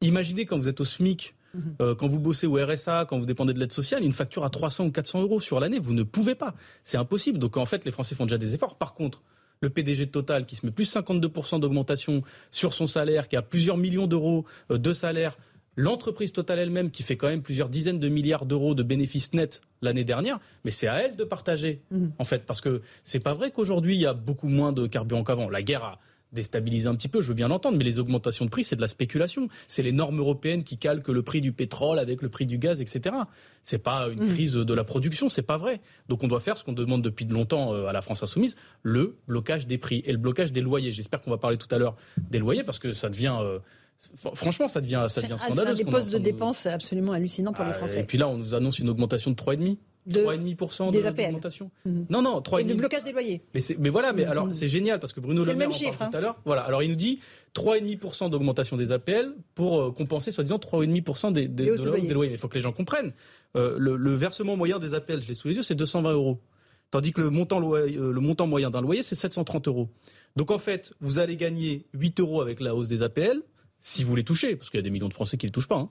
[0.00, 1.76] Imaginez quand vous êtes au SMIC Mhm.
[1.80, 4.50] Euh, quand vous bossez au RSA, quand vous dépendez de l'aide sociale, une facture à
[4.50, 6.54] 300 ou 400 euros sur l'année, vous ne pouvez pas.
[6.82, 7.38] C'est impossible.
[7.38, 8.76] Donc en fait, les Français font déjà des efforts.
[8.76, 9.20] Par contre,
[9.60, 13.42] le PDG de Total qui se met plus 52% d'augmentation sur son salaire, qui a
[13.42, 15.38] plusieurs millions d'euros euh, de salaire,
[15.76, 19.62] l'entreprise Total elle-même qui fait quand même plusieurs dizaines de milliards d'euros de bénéfices nets
[19.80, 22.12] l'année dernière, mais c'est à elle de partager mhm.
[22.18, 25.24] en fait, parce que c'est pas vrai qu'aujourd'hui il y a beaucoup moins de carburant
[25.24, 25.48] qu'avant.
[25.48, 25.98] La guerre a
[26.32, 28.80] déstabiliser un petit peu, je veux bien l'entendre, mais les augmentations de prix, c'est de
[28.80, 29.48] la spéculation.
[29.68, 32.80] C'est les normes européennes qui calquent le prix du pétrole avec le prix du gaz,
[32.80, 33.14] etc.
[33.62, 34.28] C'est pas une mmh.
[34.28, 35.80] crise de la production, c'est pas vrai.
[36.08, 39.16] Donc on doit faire ce qu'on demande depuis longtemps euh, à la France insoumise, le
[39.28, 40.92] blocage des prix et le blocage des loyers.
[40.92, 43.58] J'espère qu'on va parler tout à l'heure des loyers parce que ça devient euh,
[44.34, 45.76] Franchement, ça devient, ça devient scandaleux.
[45.76, 48.00] C'est un des postes de dépenses absolument hallucinant pour les ah, Français.
[48.00, 49.76] Et puis là, on nous annonce une augmentation de 3,5 3,5% des
[50.06, 50.20] de-
[51.06, 51.24] APL.
[51.24, 51.70] d'augmentation.
[51.84, 52.06] Mhm.
[52.10, 52.66] Non, non, Et 3,5%.
[52.66, 53.42] du blocage des loyers.
[53.54, 54.30] Mais, mais voilà, mais Mhm.
[54.30, 56.10] alors c'est génial parce que Bruno Le le Maire parle tout hein.
[56.12, 56.40] à l'heure.
[56.44, 57.20] Voilà, alors il nous dit
[57.54, 61.86] 3,5% d'augmentation des APL pour euh, compenser soi-disant 3,5% des, des, de des la hausse
[61.86, 62.06] loyers.
[62.08, 62.32] des loyers.
[62.32, 63.12] Il faut que les gens comprennent.
[63.56, 66.40] Euh, le, le versement moyen des APL, je l'ai sous les yeux, c'est 220 euros.
[66.90, 69.88] Tandis que le montant, loyer- euh, le montant moyen d'un loyer, c'est 730 euros.
[70.36, 73.42] Donc en fait, vous allez gagner 8 euros avec la hausse des APL,
[73.80, 75.52] si vous les touchez, parce qu'il y a des millions de Français qui ne les
[75.52, 75.76] touchent pas.
[75.78, 75.88] hein.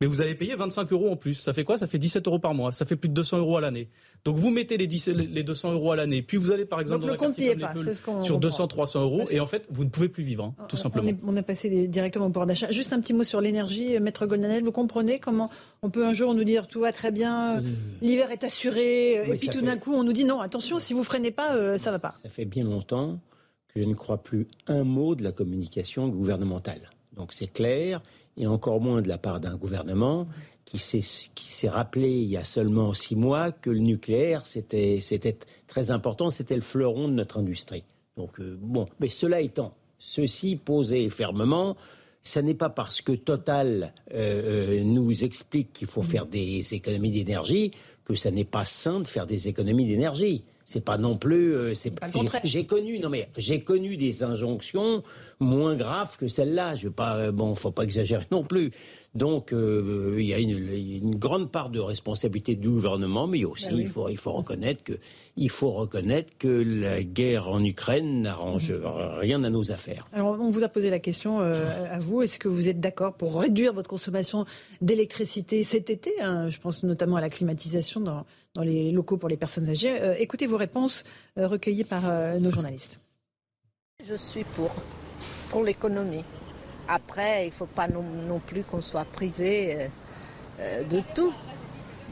[0.00, 1.34] Mais vous allez payer 25 euros en plus.
[1.34, 1.76] Ça fait quoi?
[1.76, 2.70] Ça fait 17 euros par mois.
[2.70, 3.88] Ça fait plus de 200 euros à l'année.
[4.24, 7.00] Donc vous mettez les, 10 les 200 euros à l'année, puis vous allez par exemple
[7.00, 8.38] Donc le dans un comme pas, ce sur comprend.
[8.38, 11.08] 200, 300 euros, et en fait vous ne pouvez plus vivre, hein, tout On simplement.
[11.08, 12.70] est, on est passé directement au pouvoir d'achat.
[12.70, 14.62] Juste un petit mot sur l'énergie, euh, Maître Goldanel.
[14.64, 15.50] Vous comprenez comment
[15.82, 17.60] on peut un jour nous dire tout va très bien, euh,
[18.02, 20.40] l'hiver est assuré, euh, Oui, et puis tout fait- d'un coup on nous dit non,
[20.40, 22.14] attention, si vous freinez pas, euh, ça va pas.
[22.22, 23.18] Ça fait bien longtemps
[23.74, 26.80] que je ne crois plus un mot de la communication gouvernementale.
[27.16, 28.00] Donc c'est clair,
[28.38, 30.26] et encore moins de la part d'un gouvernement
[30.64, 35.90] qui s'est rappelé il y a seulement six mois que le nucléaire c'était c'était très
[35.90, 37.84] important, c'était le fleuron de notre industrie.
[38.16, 41.76] Donc euh, bon, mais cela étant, ceci posé fermement.
[42.22, 47.12] Ça n'est pas parce que Total euh, euh, nous explique qu'il faut faire des économies
[47.12, 47.70] d'énergie
[48.04, 50.42] que ça n'est pas sain de faire des économies d'énergie.
[50.70, 51.54] C'est pas non plus.
[51.54, 52.42] euh, c'est Pas j'ai- contraire.
[52.44, 55.02] J'ai connu, non mais j'ai connu des injonctions
[55.40, 56.76] moins graves que celle-là.
[56.76, 58.70] Je veux pas, euh, bon, faut pas exagérer non plus.
[59.14, 63.68] Donc euh, il y a une, une grande part de responsabilité du gouvernement, mais aussi
[63.68, 63.82] Ben oui.
[63.82, 64.92] il faut il faut reconnaître que
[65.36, 68.72] il faut reconnaître que la guerre en Ukraine n'arrange
[69.20, 70.06] rien à nos affaires.
[70.12, 73.14] Alors on vous a posé la question euh, à vous, est-ce que vous êtes d'accord
[73.14, 74.44] pour réduire votre consommation
[74.82, 79.28] d'électricité cet été hein Je pense notamment à la climatisation dans, dans les locaux pour
[79.28, 80.00] les personnes âgées.
[80.00, 81.04] Euh, écoutez vos réponses
[81.38, 83.00] euh, recueillies par euh, nos journalistes.
[84.06, 84.70] Je suis pour,
[85.50, 86.24] pour l'économie.
[86.88, 89.86] Après, il ne faut pas non, non plus qu'on soit privé euh,
[90.60, 91.32] euh, de tout.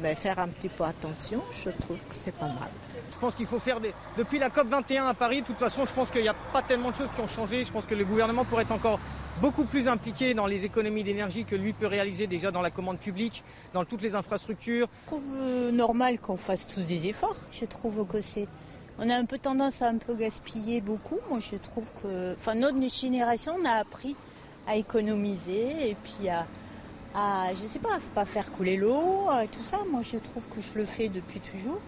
[0.03, 2.69] Mais faire un petit peu attention, je trouve que c'est pas mal.
[3.11, 3.95] Je pense qu'il faut faire des.
[4.19, 6.61] Depuis la COP 21 à Paris, de toute façon, je pense qu'il n'y a pas
[6.61, 7.65] tellement de choses qui ont changé.
[7.65, 9.01] Je pense que le gouvernement pourrait être encore
[9.41, 12.99] beaucoup plus impliqué dans les économies d'énergie que lui peut réaliser déjà dans la commande
[12.99, 14.89] publique, dans toutes les infrastructures.
[15.05, 17.37] Je trouve euh, normal qu'on fasse tous des efforts.
[17.51, 18.49] Je trouve que c'est.
[18.99, 21.19] On a un peu tendance à un peu gaspiller beaucoup.
[21.31, 22.35] Moi, je trouve que.
[22.35, 24.15] Enfin, notre génération, on a appris
[24.67, 26.47] à économiser et puis à.
[27.15, 29.79] à je sais pas, pas faire couler l'eau, tout ça.
[29.91, 31.81] Moi, je trouve que je le fais depuis toujours.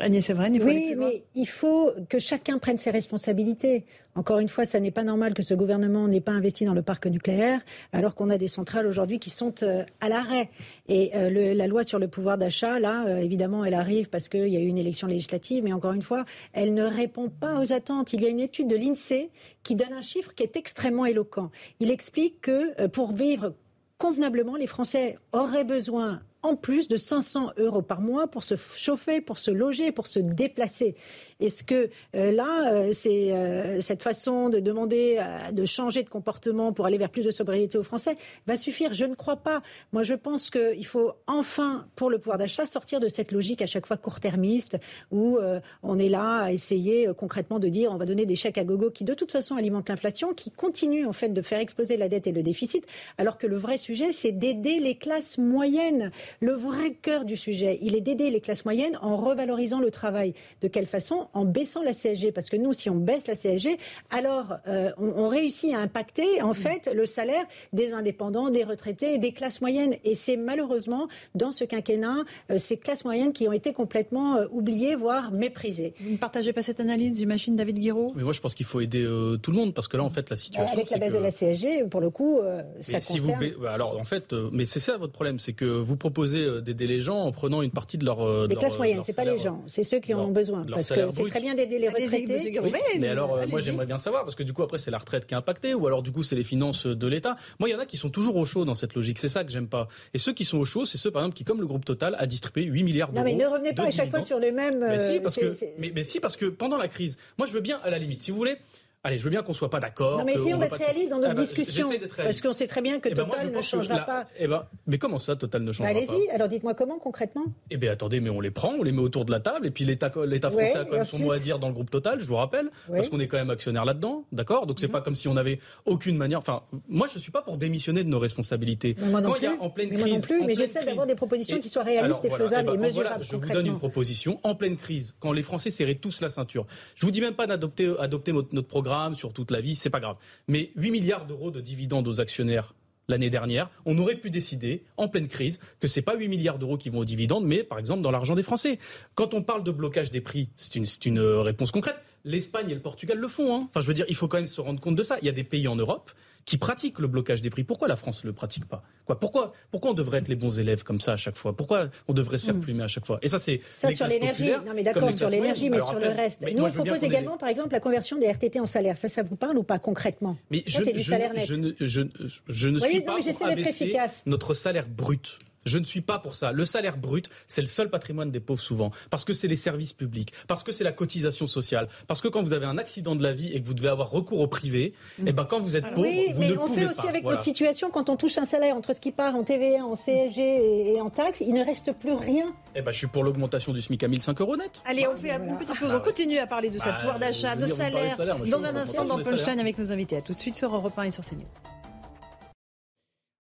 [0.00, 3.84] Agnès Evren, il faut Oui, mais il faut que chacun prenne ses responsabilités.
[4.14, 6.82] Encore une fois, ça n'est pas normal que ce gouvernement n'ait pas investi dans le
[6.82, 7.60] parc nucléaire,
[7.92, 10.50] alors qu'on a des centrales aujourd'hui qui sont euh, à l'arrêt.
[10.88, 14.28] Et euh, le- la loi sur le pouvoir d'achat, là, euh, évidemment, elle arrive parce
[14.28, 17.58] qu'il y a eu une élection législative, mais encore une fois, elle ne répond pas
[17.60, 18.12] aux attentes.
[18.12, 19.30] Il y a une étude de l'INSEE
[19.62, 21.50] qui donne un chiffre qui est extrêmement éloquent.
[21.80, 23.54] Il explique que pour vivre
[23.98, 29.20] convenablement, les Français auraient besoin en plus de 500 euros par mois pour se chauffer,
[29.20, 30.94] pour se loger, pour se déplacer.
[31.40, 36.08] Est-ce que euh, là, euh, c'est euh, cette façon de demander euh, de changer de
[36.08, 38.16] comportement pour aller vers plus de sobriété aux Français
[38.46, 38.92] va suffire?
[38.94, 39.62] Je ne crois pas.
[39.92, 43.66] Moi, je pense qu'il faut enfin, pour le pouvoir d'achat, sortir de cette logique à
[43.66, 44.76] chaque fois court-termiste
[45.10, 48.58] où euh, on est là à essayer concrètement de dire on va donner des chèques
[48.58, 51.96] à gogo qui de toute façon alimentent l'inflation, qui continue en fait de faire exploser
[51.96, 52.86] la dette et le déficit,
[53.18, 56.10] alors que le vrai sujet, c'est d'aider les classes moyennes.
[56.40, 60.34] Le vrai cœur du sujet, il est d'aider les classes moyennes en revalorisant le travail.
[60.60, 61.28] De quelle façon?
[61.34, 62.32] En baissant la CSG.
[62.32, 63.76] Parce que nous, si on baisse la CSG,
[64.10, 69.14] alors euh, on, on réussit à impacter en fait le salaire des indépendants, des retraités
[69.14, 69.94] et des classes moyennes.
[70.04, 74.46] Et c'est malheureusement dans ce quinquennat euh, ces classes moyennes qui ont été complètement euh,
[74.50, 75.94] oubliées, voire méprisées.
[76.00, 78.12] Vous ne partagez pas cette analyse, j'imagine, David Guiraud?
[78.16, 80.10] Mais moi, je pense qu'il faut aider euh, tout le monde parce que là, en
[80.10, 80.72] fait, la situation.
[80.72, 83.50] Avec la baisse que- de la CSG, pour le coup, euh, ça si vous concerne.
[83.50, 86.44] ba- bah alors en fait, euh, mais c'est ça votre problème, c'est que vous proposez
[86.44, 88.74] euh, d'aider les gens en prenant une partie de leur euh, de Les leur, classes
[88.74, 90.64] euh, moyennes, leur c'est pas les gens, c'est ceux qui en leur- ont besoin.
[90.66, 91.30] leur Parce que brut.
[91.30, 92.60] très bien d'aider les retraités.
[92.62, 94.98] Oui, mais alors, euh, moi, j'aimerais bien savoir, parce que du coup, après, c'est la
[94.98, 97.36] retraite qui est impactée, ou alors, du coup, c'est les finances de l'État.
[97.58, 99.18] Moi, il y en a qui sont toujours au chaud dans cette logique.
[99.18, 99.88] C'est ça que j'aime pas.
[100.12, 102.16] Et ceux qui sont au chaud, c'est ceux, par exemple, qui, comme le groupe Total,
[102.18, 103.24] a distribué 8 milliards d'euros.
[103.24, 104.80] Non, mais ne revenez pas à chaque fois sur les mêmes.
[104.80, 107.52] Mais si, euh, parce que, mais, mais si, parce que pendant la crise, moi, je
[107.52, 108.56] veux bien, à la limite, si vous voulez,
[109.04, 110.18] allez, je veux bien qu'on soit pas d'accord.
[110.18, 111.88] Non, mais que essayons on veut d'être réalistes dans Ah notre bah, discussion.
[111.88, 112.42] Parce réaliste.
[112.46, 114.26] qu'on sait très bien que Eh ben, moi, Total je ne changera la- pas.
[114.38, 117.44] Eh ben, mais comment ça, Total ne Bah, changera pas Allez-y, alors dites-moi comment concrètement
[117.70, 119.70] eh bien, attendez, mais on les prend, on les met autour de la table, et
[119.70, 122.20] puis l'État, Ouais, français a quand même son mot à dire dans le groupe Total,
[122.20, 122.96] je vous rappelle, Ouais.
[122.96, 124.66] Parce qu'on est quand même actionnaire là-dedans, d'accord?
[124.66, 126.38] Donc c'est pas comme si on avait aucune manière.
[126.38, 128.96] Enfin, moi, je suis pas pour démissionner de nos responsabilités.
[129.10, 129.60] Moi non quand il y a plus.
[129.60, 132.24] en pleine Mais crise, moi non plus, mais j'essaie d'avoir des propositions qui soient réalistes
[132.24, 135.32] et faisables eh et ben, mesurables je vous donne une proposition en pleine crise, quand
[135.32, 136.66] les Français serraient tous la ceinture.
[136.94, 138.68] Je vous dis même pas d'adopter adopter notre, notre
[139.14, 140.16] sur toute la vie, c'est pas grave.
[140.48, 142.74] Mais 8 milliards d'euros de dividendes aux actionnaires
[143.08, 146.78] l'année dernière, on aurait pu décider, en pleine crise, que c'est pas 8 milliards d'euros
[146.78, 148.78] qui vont aux dividendes, mais par exemple dans l'argent des Français.
[149.14, 151.96] Quand on parle de blocage des prix, c'est une, une, réponse concrète.
[152.24, 153.54] L'Espagne et le Portugal le font.
[153.54, 153.66] Hein.
[153.68, 155.18] Enfin, je veux dire, il faut quand même se rendre compte de ça.
[155.20, 156.10] Il y a des pays en Europe
[156.44, 157.64] qui pratiquent le blocage des prix.
[157.64, 158.82] Pourquoi la France ne le pratique pas?
[159.06, 159.18] Quoi?
[159.18, 161.56] Pourquoi, pourquoi on devrait être les bons élèves comme ça à chaque fois?
[161.56, 162.60] Pourquoi on devrait se faire hmm.
[162.60, 163.18] plumer à chaque fois?
[163.22, 164.50] Et ça, c'est ça sur l'énergie.
[164.64, 166.44] Non, mais d'accord sur l'énergie, mais sur le reste.
[166.54, 168.96] Nous, on propose également, par exemple, la conversion des RTT en salaire.
[168.96, 170.36] Ça, ça vous parle ou pas concrètement?
[170.50, 171.46] Mais je, du salaire net.
[171.46, 173.96] Je, ne, je, ne suis pas pour abaisser
[174.26, 175.38] notre salaire brut.
[175.66, 176.52] Je ne suis pas pour ça.
[176.52, 178.90] Le salaire brut, c'est le seul patrimoine des pauvres souvent.
[179.10, 182.42] Parce que c'est les services publics, parce que c'est la cotisation sociale, parce que quand
[182.42, 184.94] vous avez un accident de la vie et que vous devez avoir recours au privé,
[185.18, 185.26] mm.
[185.26, 186.62] et eh ben quand vous êtes pauvre, vous ne pouvez pas.
[186.62, 189.34] on fait aussi avec notre situation, quand on touche un salaire entre ce qui part
[189.34, 192.54] en TVA, en CSG et en taxes, il ne reste plus rien.
[192.74, 194.82] Eh ben je suis pour l'augmentation du SMIC à 1005 euros net.
[194.84, 195.92] Allez, on fait une petite pause.
[195.94, 199.18] On continue à parler de ça, bah, pouvoir d'achat, de salaire, dans un instant dans
[199.22, 200.16] Punchline avec nos invités.
[200.16, 201.44] À tout de suite sur Europe 1 et sur CNews.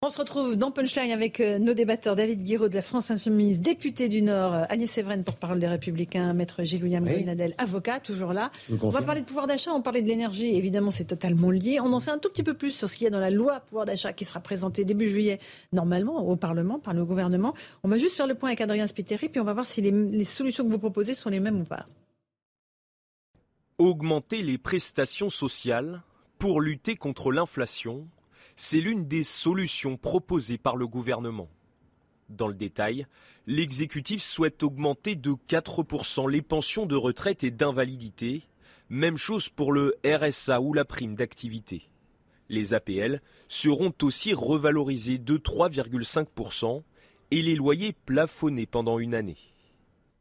[0.06, 3.62] On se retrouve dans Punchline avec euh, nos débatteurs David Guiraud de la France Insoumise,
[3.62, 7.26] député du Nord, euh, Agnès Sévren pour parole des Républicains, maître Gilles-William oui.
[7.58, 8.52] avocat, toujours là.
[8.82, 11.80] On va parler de pouvoir d'achat, on parlait de l'énergie, évidemment c'est totalement lié.
[11.80, 13.30] On en sait un tout petit peu plus sur ce qu'il y a dans la
[13.30, 15.40] loi pouvoir d'achat qui sera présentée début juillet
[15.72, 17.54] normalement au Parlement par le gouvernement.
[17.84, 19.92] On va juste faire le point avec Adrien Spiteri puis on va voir si les,
[19.92, 21.86] les solutions que vous proposez sont les mêmes ou pas.
[23.78, 26.02] Augmenter les prestations sociales
[26.40, 28.06] pour lutter contre l'inflation
[28.56, 31.50] c'est l'une des solutions proposées par le gouvernement.
[32.30, 33.06] Dans le détail,
[33.48, 38.44] l'exécutif souhaite augmenter de 4% les pensions de retraite et d'invalidité,
[38.90, 41.90] même chose pour le RSA ou la prime d'activité.
[42.50, 46.84] Les APL seront aussi revalorisés de 3,5%
[47.32, 49.38] et les loyers plafonnés pendant une année.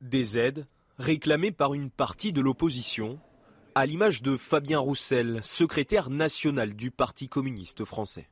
[0.00, 0.66] Des aides
[0.98, 3.18] réclamées par une partie de l'opposition
[3.74, 8.28] à l'image de Fabien Roussel, secrétaire national du Parti communiste français.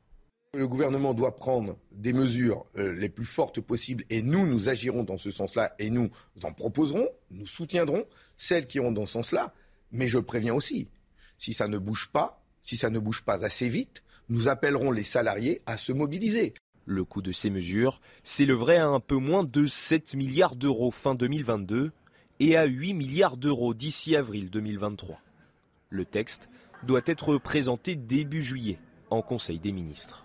[0.53, 5.05] Le gouvernement doit prendre des mesures euh, les plus fortes possibles et nous, nous agirons
[5.05, 6.11] dans ce sens-là et nous
[6.43, 8.05] en proposerons, nous soutiendrons
[8.37, 9.55] celles qui iront dans ce sens-là.
[9.93, 10.89] Mais je préviens aussi,
[11.39, 15.05] si ça ne bouge pas, si ça ne bouge pas assez vite, nous appellerons les
[15.05, 16.53] salariés à se mobiliser.
[16.85, 21.15] Le coût de ces mesures s'élèverait à un peu moins de 7 milliards d'euros fin
[21.15, 21.93] 2022
[22.41, 25.21] et à 8 milliards d'euros d'ici avril 2023.
[25.91, 26.49] Le texte
[26.87, 28.79] doit être présenté début juillet
[29.11, 30.25] en Conseil des ministres.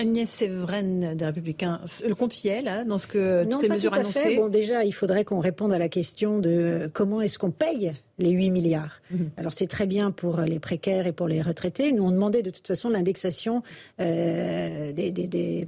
[0.00, 3.94] Agnès Sévren des Républicains, le compte y est là, dans ce que toutes les mesures
[3.94, 7.94] annoncées Bon, déjà, il faudrait qu'on réponde à la question de comment est-ce qu'on paye
[8.18, 9.00] les 8 milliards.
[9.10, 9.30] Mhm.
[9.36, 11.92] Alors c'est très bien pour les précaires et pour les retraités.
[11.92, 13.62] Nous on demandait de toute façon l'indexation
[14.00, 15.66] euh, des, des, des,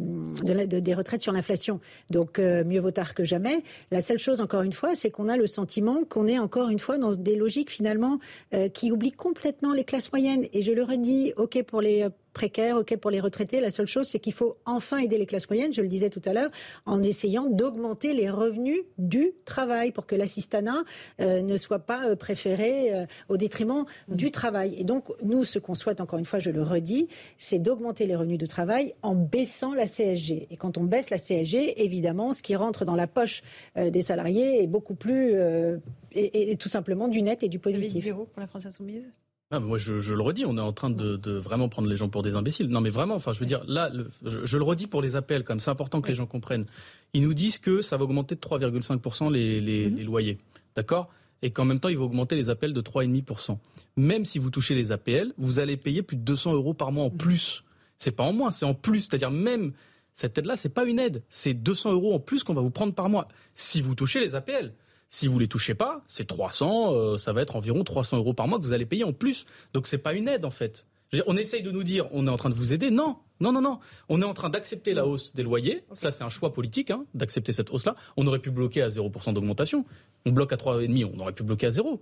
[0.67, 1.81] des, retraites sur l'inflation.
[2.11, 3.63] Donc euh, mieux vaut tard que jamais.
[3.91, 6.79] La seule chose encore une fois, c'est qu'on a le sentiment qu'on est encore une
[6.79, 8.19] fois dans des logiques finalement
[8.55, 10.47] euh, qui oublient complètement les classes moyennes.
[10.53, 13.61] Et je le redis, ok pour les précaires, ok pour les retraités.
[13.61, 16.23] La seule chose, c'est qu'il faut enfin aider les classes moyennes, je le disais tout
[16.25, 16.51] à l'heure,
[16.87, 20.85] en essayant d'augmenter les revenus du travail pour que l'assistanat
[21.19, 24.75] ne soit pas préféré euh, au détriment du travail.
[24.79, 27.09] Et donc, nous, ce qu'on souhaite, encore une fois, je le redis,
[27.39, 30.49] c'est d'augmenter les revenus de travail en baissant la CSG.
[30.51, 33.43] Et quand on baisse la CSG, évidemment, ce qui rentre dans la poche
[33.77, 35.79] euh, des salariés est beaucoup plus, euh,
[36.13, 38.13] et, tout simplement du net et du positif.
[38.13, 39.05] pour la France insoumise
[39.53, 42.23] ah, moi, je, le redis, on est en train de, vraiment prendre les gens pour
[42.23, 42.69] des imbéciles.
[42.69, 43.91] Non, mais vraiment, enfin, je veux dire, là,
[44.25, 46.67] je, le redis pour les appels, comme c'est important que les gens comprennent.
[47.15, 49.97] Ils nous disent que ça va augmenter de 3,5% les, les, mm-hmm.
[49.97, 50.39] les loyers.
[50.77, 51.11] D'accord?
[51.43, 53.59] Et qu'en même temps, il va augmenter les appels de 3,5%.
[53.97, 57.05] Même si vous touchez les APL, vous allez payer plus de 200 euros par mois
[57.05, 57.65] en plus.
[57.99, 59.01] C'est pas en moins, c'est en plus.
[59.03, 59.73] C'est-à-dire même
[60.13, 62.95] cette aide-là, c'est pas une aide, c'est 200 euros en plus qu'on va vous prendre
[62.95, 63.29] par mois.
[63.55, 64.75] Si vous touchez les APL.
[65.13, 68.47] Si vous les touchez pas, c'est 300, euh, ça va être environ 300 euros par
[68.47, 69.45] mois que vous allez payer en plus.
[69.75, 70.87] Donc c'est pas une aide en fait
[71.27, 72.91] on essaye de nous dire on est en train de vous aider.
[72.91, 73.81] Non, non, non, non.
[74.09, 75.83] On est en train d'accepter la hausse des loyers.
[75.95, 77.97] Ça, c'est un choix politique, hein, d'accepter cette hausse-là.
[78.17, 79.87] On aurait pu bloquer à 0% d'augmentation.
[80.27, 81.99] On bloque à 3,5%, on aurait pu bloquer à 0%.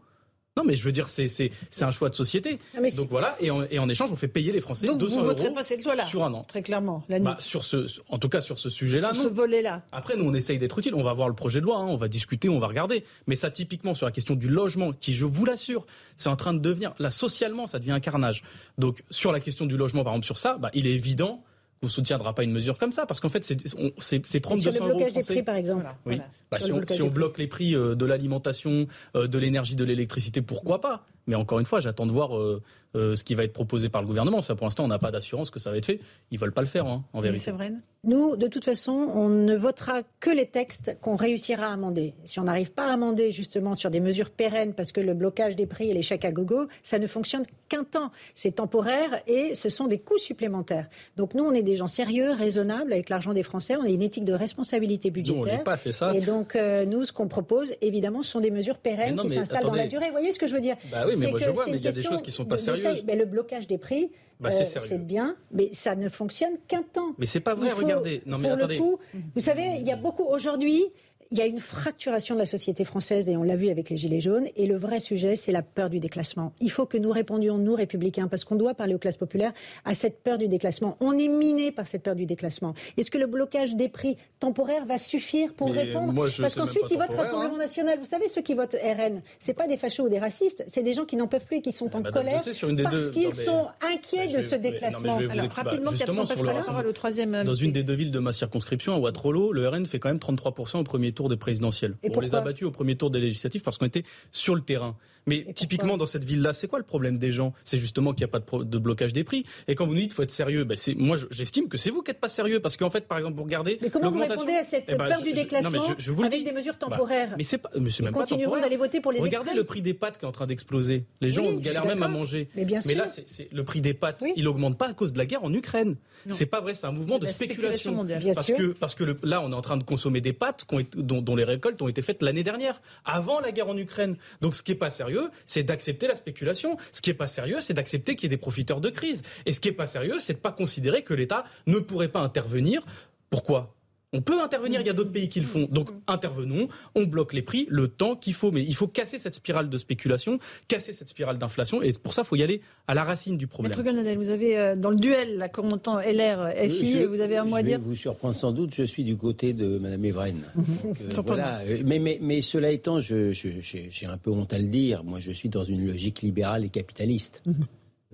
[0.59, 1.52] Non, mais je veux dire, c'est
[1.82, 2.59] un choix de société.
[2.97, 5.24] Donc voilà, et en, et en, échange, on fait payer les Français Donc 200 vous
[5.24, 6.43] voterez pas cette loi-là sur un an.
[6.43, 9.82] Très clairement, bah, sur ce, en tout cas sur ce sujet-là, Sur ce volet-là.
[9.93, 10.97] Après, nous, on essaye d'être utile.
[10.97, 11.86] On va voir le projet de loi, hein.
[11.86, 13.05] on va discuter, on va regarder.
[13.28, 15.86] Mais ça, typiquement, sur la question du logement, qui, je vous l'assure,
[16.16, 18.43] c'est en train de devenir, là, socialement, ça devient un carnage.
[18.78, 21.44] Donc, sur la question du logement, par exemple, sur ça, bah, il est évident
[21.83, 25.23] ne soutiendra pas une mesure comme ça parce qu'en fait c'est prendre 200 euros Des
[25.23, 25.87] prix, par exemple.
[26.07, 26.21] Oui.
[26.51, 26.73] Bah, si,
[27.03, 31.05] on, bloque les prix euh, de l'alimentation, euh, de l'énergie, de l'électricité, pourquoi pas?
[31.27, 32.63] Mais encore une fois, j'attends de voir euh,
[32.95, 34.41] ce qui va être proposé par le gouvernement.
[34.41, 36.01] Ça, pour l'instant, on n'a pas d'assurance que ça va être fait.
[36.31, 37.45] Ils veulent pas le faire, hein, en vérité.
[37.45, 37.73] C'est vrai.
[38.05, 42.15] Nous, de toute façon, on ne votera que les textes qu'on réussira à amender.
[42.25, 45.57] Si on n'arrive pas à amender justement sur des mesures pérennes, parce que le blocage
[45.57, 48.12] des prix et les chèques à gogo, ça ne fonctionne qu'un temps.
[48.37, 50.89] C'est temporaire et ce sont des coûts supplémentaires.
[51.16, 53.75] Donc nous, on est des gens sérieux, raisonnables avec l'argent des Français.
[53.75, 55.65] On a une éthique de responsabilité budgétaire.
[55.65, 56.15] pas, c'est ça.
[56.15, 59.65] Et donc, euh, nous, ce qu'on propose, évidemment, ce sont des mesures pérennes qui s'installent
[59.65, 60.07] dans la durée.
[60.07, 61.85] Vous voyez ce que je veux dire Bah oui, mais moi je vois, mais il
[61.85, 63.03] y a des choses qui sont pas sérieuses.
[63.05, 67.15] le blocage des prix, bah, c'est bien, mais ça ne fonctionne qu'un temps.
[67.19, 68.23] Mais c'est pas vrai, regardez.
[68.27, 68.77] Non, mais pour attendez.
[68.77, 68.98] Le coup,
[69.35, 70.85] vous savez, il y a beaucoup aujourd'hui
[71.31, 73.97] il y a une fracturation de la société française et on l'a vu avec les
[73.97, 74.47] Gilets jaunes.
[74.57, 76.53] Et le vrai sujet, c'est la peur du déclassement.
[76.61, 79.53] Il faut que nous répondions, nous, républicains, parce qu'on doit parler aux classes populaires,
[79.85, 80.97] à cette peur du déclassement.
[81.01, 82.75] On est miné par cette peur du déclassement.
[82.97, 87.15] Est-ce que le blocage des prix temporaires va suffire pour répondre Parce qu'ensuite, ils votent
[87.19, 87.59] Rassemblement hein.
[87.59, 87.99] national.
[87.99, 90.93] Vous savez, ceux qui votent RN, c'est pas des fachos ou des racistes, c'est des
[90.93, 94.41] gens qui n'en peuvent plus et qui sont en colère parce qu'ils sont inquiets de
[94.41, 95.17] ce déclassement.
[95.17, 97.45] Alors, rapidement, bah, la parole au troisième.
[97.45, 100.19] Dans une des deux villes de ma circonscription, à Waterloo, le RN fait quand même
[100.19, 101.97] 33% au premier tour des présidentielles.
[102.15, 104.97] on les a battus au premier tour des législatives parce qu'on était sur le terrain.
[105.29, 107.53] Mais typiquement dans cette ville-là, c'est quoi le problème des gens?
[107.65, 109.45] C'est justement qu'il n'y a pas de, blocage des prix.
[109.67, 112.03] Et quand vous nous dites qu'il faut être sérieux, ben moi j'estime que c'est vous
[112.03, 113.79] qui n'êtes pas sérieux parce qu'en fait, par exemple, vous regardez.
[113.83, 115.85] Mais comment vous répondez à cette eh ben, peur du déclassement
[116.25, 119.01] avec des mesures bah, temporaires Mais c'est pas, mais c'est même pas continueront d'aller voter
[119.01, 121.05] pour les Regardez le prix des pâtes qui est en train d'exploser.
[121.21, 122.49] Les gens galèrent même à manger.
[122.55, 122.91] Mais, bien sûr.
[122.91, 125.45] mais là, c'est le prix des pâtes, il augmente pas à cause de la guerre
[125.45, 125.97] en Ukraine.
[126.31, 128.07] C'est pas vrai, c'est un mouvement de spéculation.
[128.35, 130.65] parce que parce que là, on est en train de consommer des pâtes
[130.97, 134.17] dont les récoltes ont été faites l'année dernière, avant la guerre en Ukraine.
[134.41, 136.77] Donc ce qui est pas sérieux, c'est d'accepter la spéculation.
[136.93, 139.23] Ce qui est pas sérieux, c'est d'accepter qu'il y ait des profiteurs de crise.
[139.47, 142.20] Et ce qui est pas sérieux, c'est de pas considérer que l'État ne pourrait pas
[142.20, 142.82] intervenir.
[143.31, 143.78] Pourquoi?
[144.14, 145.68] On peut intervenir, il y a d'autres pays qui le font.
[145.70, 148.51] Donc intervenons, on bloque les prix le temps qu'il faut.
[148.51, 151.82] Mais il faut casser cette spirale de spéculation, casser cette spirale d'inflation.
[151.82, 153.70] Et pour ça, il faut y aller à la racine du problème.
[153.70, 157.36] Maître Golnadel, vous avez euh, dans le duel, là, comme on LR, FI, vous avez
[157.36, 160.36] un mot à dire vous surprendre sans doute, je suis du côté de Mme Evren.
[160.89, 161.60] Euh, voilà.
[161.85, 165.05] mais, mais, mais, cela étant, j'ai un peu honte à le dire.
[165.05, 167.43] Moi, je suis dans une logique libérale et capitaliste.
[167.47, 167.55] Mhm.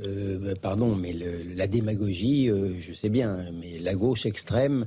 [0.04, 1.14] Euh, pardon, mais
[1.54, 2.50] la démagogie,
[2.80, 4.86] je sais bien, mais la gauche extrême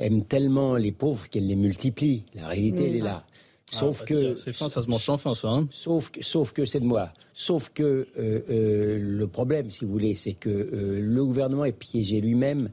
[0.00, 2.24] aime tellement les pauvres qu'elle les multiplie.
[2.34, 3.24] La réalité, elle est là.
[3.72, 5.48] Ah, sauf bah, que c'est fin, ça se mange sans fin, ça.
[5.48, 5.66] Hein.
[5.70, 7.12] sauf que, sauf que c'est de moi.
[7.32, 7.82] Sauf que
[8.18, 12.70] euh, euh, le problème, si vous voulez, c'est que euh, le gouvernement est piégé lui-même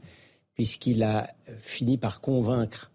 [0.54, 2.90] puisqu'il a fini par convaincre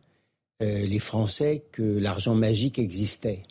[0.59, 3.43] les Français que l'argent magique existait.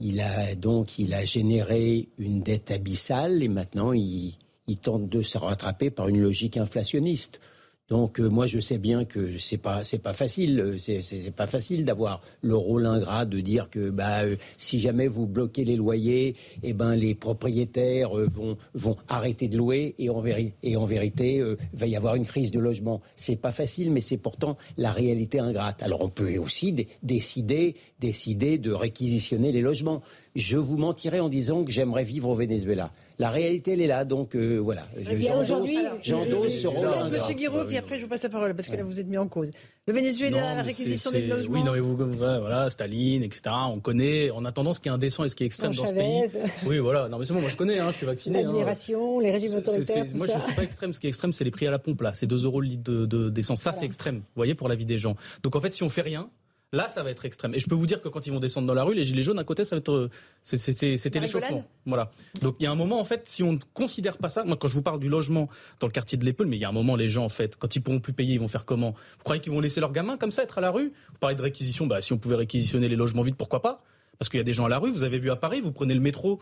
[0.00, 4.36] Il a donc il a généré une dette abyssale et maintenant il
[4.82, 7.40] tente de se rattraper par une logique inflationniste.
[7.90, 11.46] Donc euh, moi je sais bien que c'est pas c'est pas facile euh, c'est pas
[11.46, 15.76] facile d'avoir le rôle ingrat de dire que bah euh, si jamais vous bloquez les
[15.76, 20.86] loyers eh ben les propriétaires vont vont arrêter de louer et en vérité et en
[20.86, 21.42] vérité
[21.74, 23.02] va y avoir une crise de logement.
[23.16, 25.82] C'est pas facile mais c'est pourtant la réalité ingrate.
[25.82, 30.02] Alors on peut aussi décider décider de réquisitionner les logements
[30.34, 34.04] je vous mentirais en disant que j'aimerais vivre au Venezuela la réalité, elle est là.
[34.04, 34.82] Donc euh, voilà.
[36.02, 36.88] J'endose ce rôle.
[37.10, 39.18] Monsieur Guiraud, puis après je vous passe la parole parce que là vous êtes mis
[39.18, 39.50] en cause.
[39.86, 41.54] Le Venezuela, la réquisition des logements.
[41.54, 43.54] Oui, non, mais vous, voilà, Staline, etc.
[43.68, 44.30] On connaît.
[44.34, 46.22] On a tendance qu'il y a indécent et ce qui est extrême dans ce pays.
[46.66, 47.08] Oui, voilà.
[47.08, 47.78] Non, mais c'est bon, moi je connais.
[47.78, 48.40] Hein, je suis vacciné.
[48.40, 48.44] Hein.
[48.44, 50.06] L'admiration, les régimes autoritaires.
[50.16, 50.92] moi, je suis pas extrême.
[50.92, 52.12] Ce qui est extrême, c'est les prix à la pompe là.
[52.14, 53.60] C'est 2 euros le litre d'essence.
[53.60, 54.16] De, ça, c'est extrême.
[54.16, 55.16] Vous voyez, pour la vie des gens.
[55.42, 56.28] Donc en fait, si on fait rien,
[56.74, 57.54] Là, ça va être extrême.
[57.54, 59.22] Et je peux vous dire que quand ils vont descendre dans la rue, les gilets
[59.22, 59.92] jaunes, à côté, ça va être.
[59.92, 60.10] Euh,
[60.42, 61.64] c'était l'échauffement.
[61.86, 62.10] Voilà.
[62.40, 64.56] Donc il y a un moment, en fait, si on ne considère pas ça, moi,
[64.56, 65.48] quand je vous parle du logement
[65.80, 67.56] dans le quartier de l'Épaule, mais il y a un moment, les gens, en fait,
[67.56, 68.90] quand ils pourront plus payer, ils vont faire comment?
[68.90, 70.92] Vous croyez qu'ils vont laisser leurs gamins comme ça être à la rue?
[71.10, 73.82] Vous parlez de réquisition, bah, si on pouvait réquisitionner les logements vides, pourquoi pas?
[74.18, 75.72] Parce qu'il y a des gens à la rue, vous avez vu à Paris, vous
[75.72, 76.40] prenez le métro,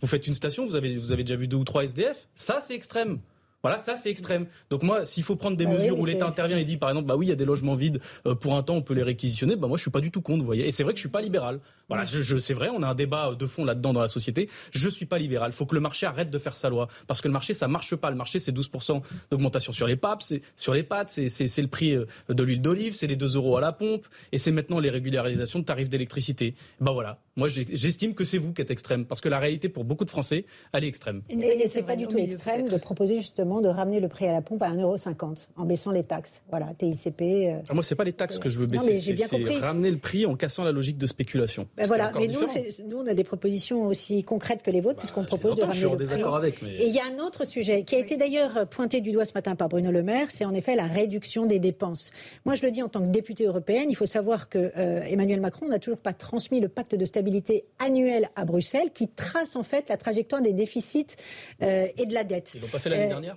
[0.00, 2.28] vous faites une station, vous avez, vous avez déjà vu deux ou trois SDF.
[2.34, 3.20] Ça, c'est extrême.
[3.64, 4.44] Voilà, ça c'est extrême.
[4.68, 7.06] Donc moi, s'il faut prendre des bah mesures où l'État intervient et dit par exemple,
[7.06, 9.02] bah oui, il y a des logements vides euh, pour un temps, on peut les
[9.02, 10.68] réquisitionner, bah moi je suis pas du tout contre, vous voyez.
[10.68, 11.60] Et c'est vrai que je suis pas libéral.
[11.88, 14.48] Voilà, je, c'est vrai, on a un débat de fond là-dedans dans la société.
[14.72, 15.50] Je suis pas libéral.
[15.52, 17.68] Il faut que le marché arrête de faire sa loi parce que le marché ça
[17.68, 18.10] marche pas.
[18.10, 21.68] Le marché c'est 12% d'augmentation sur les papes, c'est sur les pâtes, c'est c'est le
[21.68, 24.80] prix euh, de l'huile d'olive, c'est les 2 euros à la pompe et c'est maintenant
[24.80, 26.54] les régularisations de tarifs d'électricité.
[26.80, 29.84] Bah voilà, moi j'estime que c'est vous qui êtes extrême parce que la réalité pour
[29.84, 31.22] beaucoup de Français, elle est extrême.
[31.30, 34.42] Et, c'est pas du tout extrême de proposer justement de ramener le prix à la
[34.42, 36.42] pompe à 1,50€ en baissant les taxes?
[36.50, 37.22] Voilà, TICP.
[37.22, 37.58] Euh...
[37.68, 40.36] Ah, moi, c'est pas les taxes que je veux baisser, c'est ramener le prix en
[40.36, 41.68] cassant la logique de spéculation.
[41.76, 42.40] Ben voilà, mais nous,
[42.88, 45.74] nous, on a des propositions aussi concrètes que les vôtres, bah, puisqu'on propose de ramener
[45.74, 46.62] je suis en désaccord avec.
[46.62, 49.32] Et il y a un autre sujet qui a été d'ailleurs pointé du doigt ce
[49.34, 52.10] matin par Bruno Le Maire, c'est en effet la réduction des dépenses.
[52.44, 55.40] Moi, je le dis en tant que députée européenne, il faut savoir que euh, Emmanuel
[55.40, 59.62] Macron n'a toujours pas transmis le pacte de stabilité annuel à Bruxelles, qui trace en
[59.62, 61.16] fait la trajectoire des déficits
[61.62, 62.52] euh, et de la dette.
[62.54, 63.36] Ils l'ont pas fait l'année euh, dernière?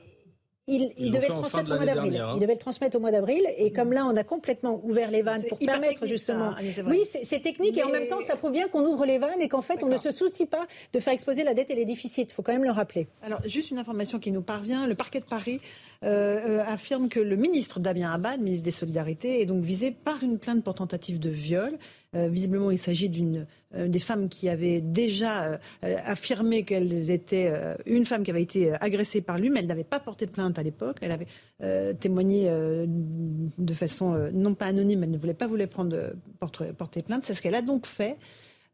[0.68, 2.18] Il, devait le transmettre au mois d'avril.
[2.18, 2.32] Hein.
[2.36, 3.42] Il devait le transmettre au mois d'avril.
[3.58, 6.52] Et comme là, on a complètement ouvert les vannes pour permettre justement.
[6.86, 9.48] oui, c'est technique et en même temps, ça prouve bien qu'on ouvre les vannes et
[9.48, 12.24] qu'en fait, on ne se soucie pas de faire exploser la dette et les déficits.
[12.24, 13.08] Il faut quand même le rappeler.
[13.24, 14.88] Alors, juste une information qui nous parvient.
[14.88, 15.62] Le parquet de Paris
[16.02, 20.64] affirme que le ministre Damien Abad, ministre des Solidarités, est donc visé par une plainte
[20.64, 21.78] pour tentative de viol.
[22.14, 23.46] visiblement, il s'agit d'une
[23.76, 27.52] des femmes qui avaient déjà affirmé qu'elles étaient
[27.86, 30.64] une femme qui avait été agressée par lui, mais elle n'avait pas porté plainte à
[30.64, 30.98] l'époque.
[31.02, 37.26] Elle avait témoigné de façon non pas anonyme, elle ne voulait pas prendre porter plainte.
[37.26, 38.18] C'est ce qu'elle a donc fait.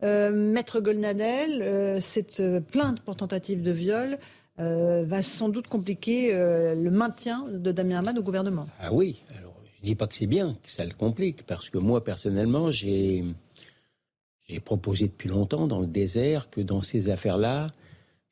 [0.04, 2.41] Euh, Maître Golnadel, euh, cette
[2.72, 4.18] plainte pour tentative de viol
[4.60, 8.68] euh, va sans doute compliquer le maintien de Damien Hamad au gouvernement.
[8.80, 11.70] Ah oui, alors je ne dis pas que c'est bien, que ça le complique, parce
[11.70, 13.24] que moi personnellement, j'ai
[14.66, 17.72] proposé depuis longtemps dans le désert que dans ces affaires-là,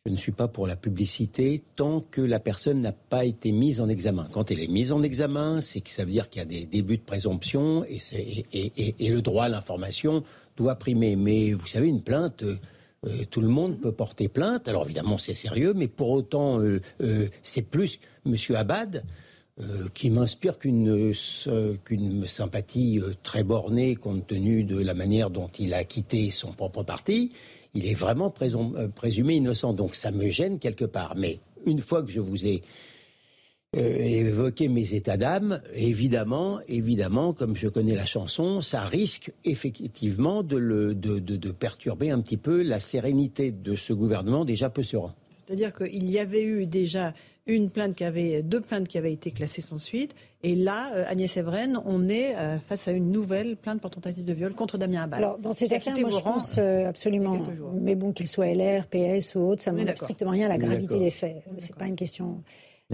[0.05, 3.79] je ne suis pas pour la publicité tant que la personne n'a pas été mise
[3.79, 4.27] en examen.
[4.31, 6.65] Quand elle est mise en examen, c'est que ça veut dire qu'il y a des
[6.65, 7.99] débuts de présomption et,
[8.99, 10.23] et le droit à l'information
[10.57, 11.15] doit primer.
[11.15, 12.43] Mais vous savez, une plainte,
[13.05, 14.67] euh, euh, tout le monde peut porter plainte.
[14.67, 16.79] Alors évidemment, c'est sérieux, mais pour autant, euh,
[17.41, 18.35] c'est plus M.
[18.55, 19.03] Abad
[19.93, 21.13] qui m'inspire qu'une
[22.25, 27.31] sympathie très bornée compte tenu de la manière dont il a quitté son propre parti.
[27.75, 28.33] Il est vraiment
[28.95, 31.13] présumé innocent, donc ça me gêne quelque part.
[31.15, 32.65] Mais une fois que je vous ai euh,
[33.77, 40.57] évoquer mes états d'âme, évidemment, évidemment, comme je connais la chanson, ça risque effectivement de,
[40.57, 45.15] le, de, de, perturber un petit peu la sérénité de ce gouvernement déjà peu serein.
[45.47, 47.13] C'est-à-dire qu'il y avait eu déjà
[47.47, 50.15] une plainte qui avait, deux plaintes qui avaient été classées sans suite.
[50.43, 54.25] Et là, euh, Agnès Evren, on est euh, face à une nouvelle plainte pour tentative
[54.25, 55.19] de viol contre Damien Abad.
[55.19, 57.41] Alors, dans ces affaires, moi, je pense absolument.
[57.79, 60.99] Mais bon, qu'il soit LR, PS ou autre, ça n'enlève strictement rien à la gravité
[60.99, 61.37] des faits.
[61.57, 62.43] C'est pas une question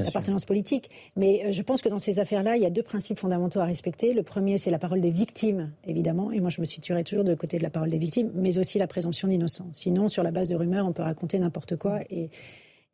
[0.03, 0.90] l'appartenance politique.
[1.15, 3.65] Mais euh, je pense que dans ces affaires-là, il y a deux principes fondamentaux à
[3.65, 4.14] respecter.
[4.14, 6.32] Le premier, c'est la parole des victimes, évidemment.
[6.32, 8.80] Et moi, je me situerai toujours de côté de la parole des victimes, mais aussi
[8.80, 9.68] la présomption d'innocence.
[9.72, 11.99] Sinon, sur la base de rumeurs, on peut raconter n'importe quoi.
[12.10, 12.30] Et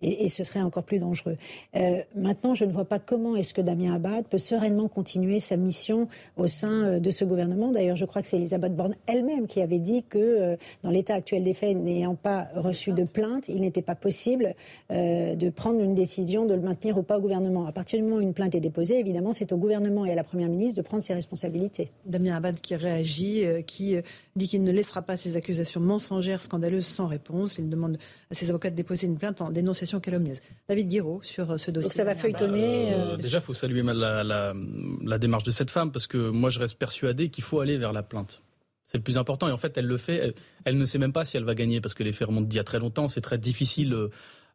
[0.04, 1.38] et, ce serait encore plus dangereux.
[1.76, 5.56] Euh, maintenant, je ne vois pas comment est-ce que Damien Abad peut sereinement continuer sa
[5.56, 6.08] mission
[6.38, 7.72] au sein euh, de ce gouvernement.
[7.72, 11.16] D'ailleurs, je crois que c'est Elisabeth Borne elle-même qui avait dit que euh, dans l'état
[11.16, 14.56] actuel des faits, n'ayant pas reçu de plainte, il n'était pas possible
[14.90, 17.66] de prendre une décision de le maintenir ou pas au gouvernement.
[17.66, 20.16] À partir du moment où une plainte est déposée, évidemment, c'est au gouvernement et à
[20.16, 21.92] la Première ministre de prendre ses responsabilités.
[22.06, 23.96] Damien Abad qui réagit, qui
[24.36, 27.58] dit qu'il ne laissera pas ces accusations mensongères, scandaleuses sans réponse.
[27.58, 27.98] Il demande
[28.32, 30.40] à ses avocats de déposer une plainte en dénonciation calomnieuse.
[30.68, 31.90] David Guiraud sur euh, ce dossier.
[31.90, 32.92] Donc ça va feuilletonner.
[32.92, 36.30] Bah, euh, euh, déjà, il faut saluer la, la, démarche de cette femme parce que
[36.30, 38.42] moi, je reste persuadé qu'il faut aller vers la plainte.
[38.86, 40.36] C'est le plus important et en fait, elle le fait.
[40.66, 42.58] Elle, ne sait même pas si elle va gagner parce que les faits remontent d'il
[42.58, 43.08] y a très longtemps.
[43.08, 43.96] C'est très difficile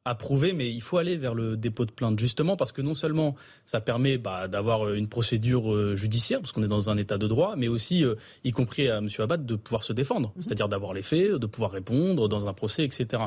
[0.05, 2.95] à prouver, mais il faut aller vers le dépôt de plainte, justement parce que non
[2.95, 3.35] seulement
[3.67, 7.57] ça permet bah, d'avoir une procédure judiciaire, parce qu'on est dans un état de droit,
[7.57, 8.05] mais aussi,
[8.45, 9.09] y compris à M.
[9.19, 10.43] Abad, de pouvoir se défendre, mhm.
[10.43, 13.25] c'est-à-dire d'avoir les faits, de pouvoir répondre dans un procès, etc.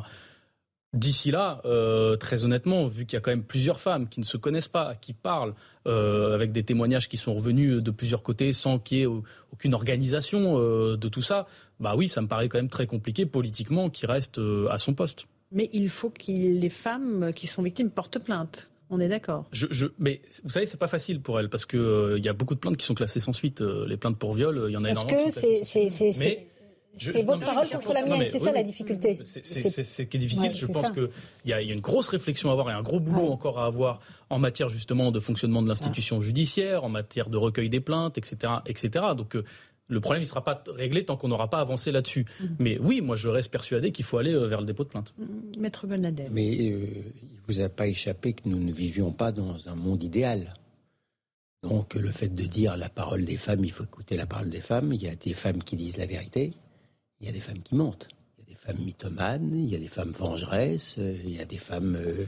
[0.93, 4.25] D'ici là, euh, très honnêtement, vu qu'il y a quand même plusieurs femmes qui ne
[4.25, 5.53] se connaissent pas, qui parlent
[5.87, 9.07] euh, avec des témoignages qui sont revenus de plusieurs côtés sans qu'il y ait
[9.53, 11.47] aucune organisation euh, de tout ça,
[11.79, 14.39] bah oui, ça me paraît quand même très compliqué politiquement qu'il reste
[14.69, 15.23] à son poste.
[15.53, 18.69] Mais il faut que les femmes qui sont victimes portent plainte.
[18.89, 19.45] On est d'accord.
[19.53, 22.55] Je, mais vous savez, c'est pas facile pour elles parce que il y a beaucoup
[22.55, 23.61] de plaintes qui sont classées sans suite.
[23.61, 25.27] les plaintes pour viol, il y en a énormément.
[25.27, 26.47] Est-ce que c'est c'est
[27.23, 29.19] votre parole contre la mienne, c'est ça la difficulté.
[29.23, 30.53] C'est ce qui est difficile.
[30.53, 31.09] je pense qu'il
[31.45, 33.99] y, a une grosse réflexion à avoir et un gros boulot encore à avoir
[34.29, 38.53] en matière justement de fonctionnement de l'institution judiciaire, en matière de recueil des plaintes, etc.
[38.65, 39.05] etc.
[39.15, 39.43] Donc euh,
[39.87, 42.25] le problème ne sera pas réglé tant qu'on n'aura pas avancé là-dessus.
[42.25, 42.47] Mm-hmm.
[42.59, 45.13] Mais oui, moi je reste persuadé qu'il faut aller euh, vers le dépôt de plainte.
[45.19, 45.59] Mm-hmm.
[45.59, 46.29] Maître Bernadette.
[46.31, 49.75] Mais euh, il ne vous a pas échappé que nous ne vivions pas dans un
[49.75, 50.53] monde idéal.
[51.63, 54.61] Donc le fait de dire la parole des femmes, il faut écouter la parole des
[54.61, 54.93] femmes.
[54.93, 56.53] Il y a des femmes qui disent la vérité
[57.21, 58.07] il y a des femmes qui mentent.
[58.37, 61.39] Il y a des femmes mythomanes, il y a des femmes vengeresses, euh, il y
[61.39, 62.25] a des femmes euh,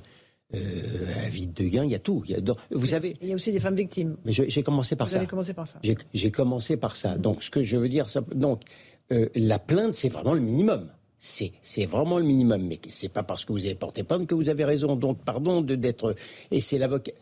[0.56, 2.24] euh, avides de gain, il y a tout.
[2.72, 3.18] vous savez.
[3.22, 4.18] Il y a aussi des femmes victimes.
[4.24, 5.18] Mais j'ai commencé par vous ça.
[5.18, 5.80] Avez commencé par ça.
[6.14, 7.18] J'ai commencé par ça.
[7.18, 8.62] Donc ce que je veux dire, ça, donc
[9.10, 10.90] la plainte, c'est vraiment le minimum.
[11.18, 12.62] C'est vraiment le minimum.
[12.62, 14.96] Mais c'est pas parce que vous avez porté plainte que vous avez raison.
[14.96, 16.16] Donc pardon d'être.
[16.52, 17.14] Et c'est l'avocat.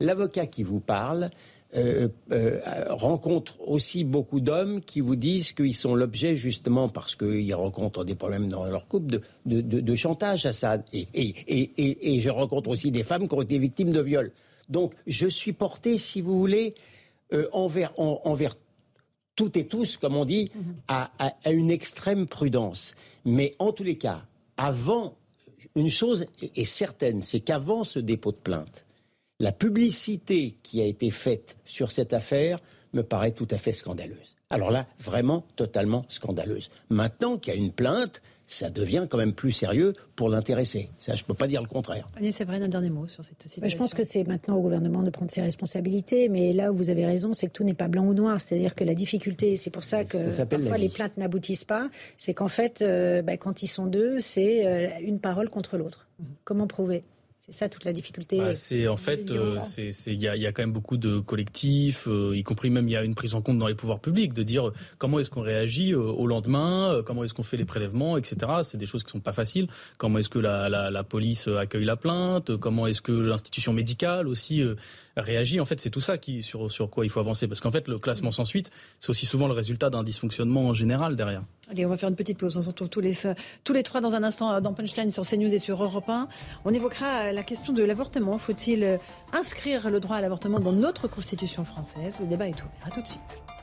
[0.00, 1.30] L'avocat qui vous parle,
[1.76, 7.52] euh, euh, rencontrent aussi beaucoup d'hommes qui vous disent qu'ils sont l'objet, justement parce qu'ils
[7.54, 10.78] rencontrent des problèmes dans leur couple, de, chantage à ça.
[10.92, 14.30] Et, je rencontre aussi des femmes qui ont été victimes de viol.
[14.68, 16.74] Donc je suis porté, si vous voulez,
[17.32, 18.54] euh, envers, envers
[19.34, 20.52] toutes et tous, comme on dit,
[20.86, 21.10] à,
[21.50, 22.94] une extrême prudence.
[23.24, 24.22] Mais en tous les cas,
[24.56, 25.16] avant,
[25.74, 28.86] une chose est certaine, c'est qu'avant ce dépôt de plainte,
[29.44, 32.60] la publicité qui a été faite sur cette affaire
[32.94, 34.36] me paraît tout à fait scandaleuse.
[34.48, 36.70] Alors là, vraiment totalement scandaleuse.
[36.88, 40.88] Maintenant qu'il y a une plainte, ça devient quand même plus sérieux pour l'intéresser.
[40.96, 42.06] Ça, je ne peux pas dire le contraire.
[42.16, 43.68] Agnès Séverine, un dernier mot sur cette situation.
[43.68, 46.88] Je pense que c'est maintenant au gouvernement de prendre ses responsabilités, mais là où vous
[46.88, 48.40] avez raison, c'est que tout n'est pas blanc ou noir.
[48.40, 52.48] C'est-à-dire que la difficulté, c'est pour ça que parfois les plaintes n'aboutissent pas, c'est qu'en
[52.48, 56.08] fait, euh, bah, quand ils sont deux, c'est euh, une parole contre l'autre.
[56.18, 56.26] Mhm.
[56.44, 57.04] Comment prouver?
[57.46, 58.38] C'est ça toute la difficulté.
[58.38, 59.60] Bah, c'est en fait, euh,
[60.06, 63.04] il y, a, quand même beaucoup de collectifs, euh, y compris même il y a
[63.04, 65.94] une prise en compte dans les pouvoirs publics de dire euh, comment est-ce qu'on réagit
[65.94, 68.50] au lendemain, comment est-ce qu'on fait les prélèvements, etc.
[68.62, 69.68] C'est des choses qui sont pas faciles.
[69.98, 74.62] Comment est-ce que la, la, police accueille la plainte, comment est-ce que l'institution médicale aussi
[75.16, 75.60] réagit.
[75.60, 77.46] En fait, c'est tout ça qui, sur, sur quoi il faut avancer.
[77.48, 78.70] Parce qu'en fait, le classement sans suite,
[79.00, 81.42] c'est aussi souvent le résultat d'un dysfonctionnement en général derrière.
[81.70, 82.56] Allez, on va faire une petite pause.
[82.56, 83.14] On se retrouve tous les,
[83.64, 86.28] tous les trois dans un instant dans Punchline sur CNews et sur Europe 1.
[86.64, 88.38] On évoquera la question de l'avortement.
[88.38, 88.98] Faut-il
[89.32, 92.18] inscrire le droit à l'avortement dans notre constitution française?
[92.20, 92.86] Le débat est ouvert.
[92.86, 93.53] À tout de suite.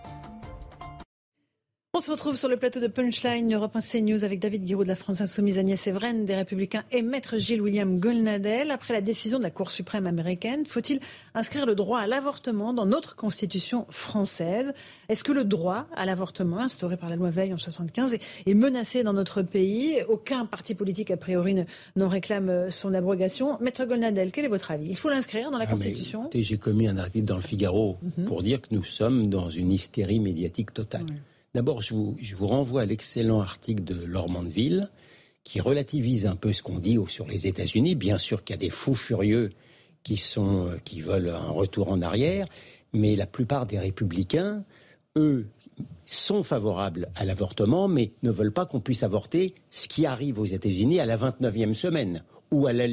[1.93, 4.87] On se retrouve sur le plateau de Punchline Europe 1 CNews avec David Guiraud de
[4.87, 8.71] la France Insoumise, Agnès Evren des Républicains et Maître Gilles William Golnadel.
[8.71, 11.01] Après la décision de la Cour suprême américaine, faut-il
[11.33, 14.71] inscrire le droit à l'avortement dans notre constitution française?
[15.09, 18.13] Est-ce que le droit à l'avortement, instauré par la loi Veil en 75,
[18.45, 20.01] est, menacé dans notre pays?
[20.07, 21.57] Aucun parti politique, a priori,
[21.97, 23.57] n'en réclame son abrogation.
[23.59, 24.87] Maître Golnadel, quel est votre avis?
[24.87, 28.27] Il faut l'inscrire dans la ah, Constitution J'ai commis un article dans le Figaro mhm.
[28.27, 31.05] pour dire que nous sommes dans une hystérie médiatique totale.
[31.53, 34.89] D'abord, je vous, renvoie à l'excellent article de Laure Mandeville
[35.43, 37.95] qui relativise un peu ce qu'on dit sur les États-Unis.
[37.95, 39.49] Bien sûr qu'il y a des fous furieux
[40.03, 42.47] qui, sont, euh, qui veulent un retour en arrière,
[42.93, 44.63] mais la plupart des républicains,
[45.17, 45.47] eux,
[46.05, 50.45] sont favorables à l'avortement, mais ne veulent pas qu'on puisse avorter ce qui arrive aux
[50.45, 52.85] États-Unis à la 29e semaine ou, à la,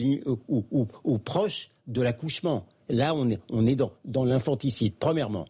[0.49, 2.67] ou, ou, proche de l'accouchement.
[2.89, 5.47] Là, on est, on est dans l'infanticide, premièrement.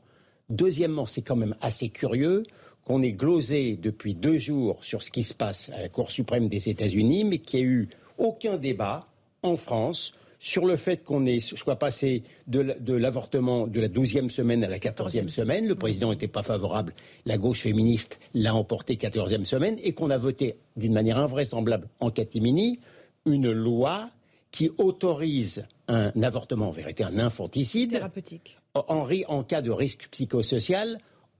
[0.50, 2.42] Deuxièmement, c'est quand même assez curieux
[2.88, 6.48] qu'on est glosé depuis deux jours sur ce qui se passe à la Cour suprême
[6.48, 9.06] des États-Unis, mais qu'il n'y a eu aucun débat
[9.42, 14.68] en France sur le fait qu'on soit passé de l'avortement de la 12e semaine à
[14.68, 15.68] la 14e semaine.
[15.68, 16.94] Le président n'était pas favorable.
[17.26, 22.10] La gauche féministe l'a emporté 14e semaine et qu'on a voté d'une manière invraisemblable en
[22.10, 22.78] catimini
[23.26, 24.08] une loi
[24.50, 30.98] qui autorise un avortement, en vérité un infanticide, thérapeutique, en, en cas de risque psychosocial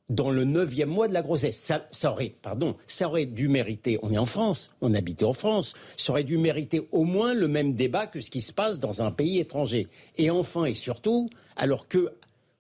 [0.09, 1.59] dans le neuvième mois de la grossesse.
[1.91, 6.39] Ça, aurait, dû mériter, on est en France, on habite en France, ça aurait dû
[6.39, 9.89] mériter au moins le même débat que ce qui se passe dans un pays étranger.
[10.17, 11.27] Et enfin et surtout,
[11.57, 12.13] alors que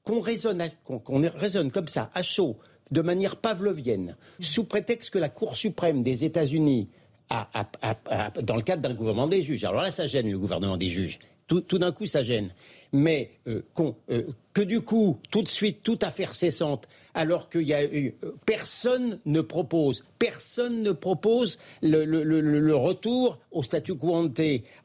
[0.04, 2.56] qu'on raisonne, comme ça, à chaud,
[2.90, 6.88] de manière pavlovienne, sous prétexte que la Cour suprême des États-Unis
[7.28, 9.64] dans le cadre d'un gouvernement des juges.
[9.64, 11.18] Alors là, ça gêne le gouvernement des juges.
[11.48, 12.50] Tout, d'un coup, ça gêne
[12.92, 13.62] mais euh,
[14.10, 14.22] euh,
[14.52, 18.32] que du coup, tout de suite, toute affaire cessante, alors qu'il y a eu, euh,
[18.46, 24.40] personne ne propose, personne ne propose le, retour au statu quo ante,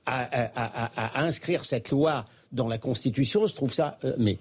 [0.06, 4.38] à, inscrire cette loi dans la Constitution, je trouve ça, mais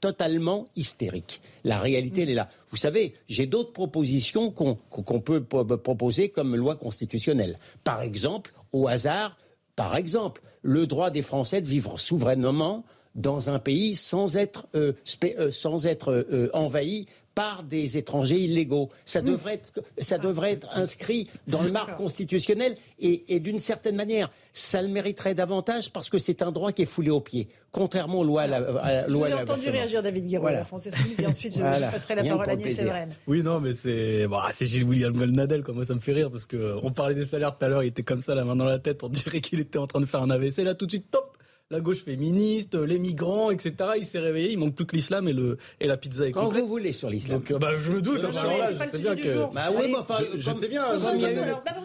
[0.00, 1.40] totalement hystérique.
[1.64, 2.50] La réalité, elle est là.
[2.70, 7.58] Vous savez, j'ai d'autres propositions qu'on peut proposer comme loi constitutionnelle.
[7.84, 9.38] Par exemple, au hasard,
[9.76, 12.84] par exemple, le droit des Français de vivre souverainement
[13.14, 14.92] dans un pays sans être, euh,
[15.24, 18.90] euh, sans être euh, envahi par des étrangers illégaux.
[19.04, 24.30] Ça devrait être, ça devrait être inscrit dans le marque constitutionnel et, d'une certaine manière,
[24.52, 28.20] ça le mériterait davantage parce que c'est un droit qui est foulé aux pieds, contrairement
[28.20, 29.28] aux lois à la loi.
[29.28, 32.76] J'ai entendu réagir David Guiraud, la France et ensuite je, passerai la parole à Agnès
[32.76, 33.10] Séverine.
[33.26, 36.46] Oui, non, mais c'est c'est Gilles William Goldnadel, comme moi ça me fait rire parce
[36.46, 38.64] que on parlait des salaires tout à l'heure, il était comme ça, la main dans
[38.64, 40.58] la tête, on dirait qu'il était en train de faire un AVC.
[40.58, 41.33] Là, tout de suite, top
[41.70, 43.74] la gauche féministe, les migrants, etc.
[43.96, 46.48] Il s'est réveillé, il manque plus que l'islam et, le, et la pizza est Quand
[46.48, 47.42] vous voulez sur l'islam.
[47.42, 48.22] Donc, bah, je me doute.
[48.22, 49.52] Non, je sais bien que.
[49.54, 50.84] Bah oui, mais enfin, je, sais bien.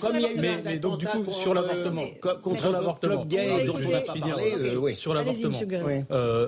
[0.01, 2.05] Comme il y a eu, mais, donc du coup sur l'avortement,
[2.41, 3.25] contre l'avortement,
[4.93, 5.63] sur l'avortement,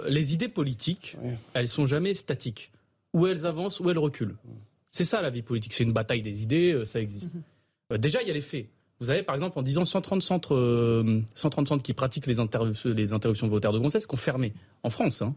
[0.08, 1.18] les idées politiques,
[1.54, 2.72] elles sont jamais statiques.
[3.14, 4.38] Ou elles avancent, ou elles reculent.
[4.92, 5.74] C'est ça la vie politique.
[5.74, 7.34] C'est une bataille des idées, euh, ça existe.
[7.34, 7.42] Mhm.
[7.94, 8.68] Euh, déjà, il y a les faits.
[9.02, 10.56] Vous avez par exemple en disant 130 centres,
[11.36, 14.54] 130 euh, centres qui pratiquent les, interruptions volontaires de grossesse qu'on fermé
[14.84, 15.24] en France.
[15.24, 15.36] Hein.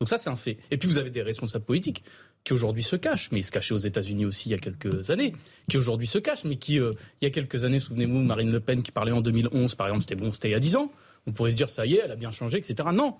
[0.00, 0.58] Donc ça c'est un fait.
[0.70, 2.04] Et puis vous avez des responsables politiques
[2.44, 5.10] qui aujourd'hui se cachent, mais ils se cachaient aux États-Unis aussi il y a quelques
[5.10, 5.32] années,
[5.68, 8.60] qui aujourd'hui se cachent, mais qui euh, il y a quelques années, souvenez-vous, Marine Le
[8.60, 10.92] Pen qui parlait en 2011 par exemple, c'était bon, c'était il y a 10 ans.
[11.26, 12.88] On pourrait se dire ça y est, elle a bien changé, etc.
[12.94, 13.16] Non,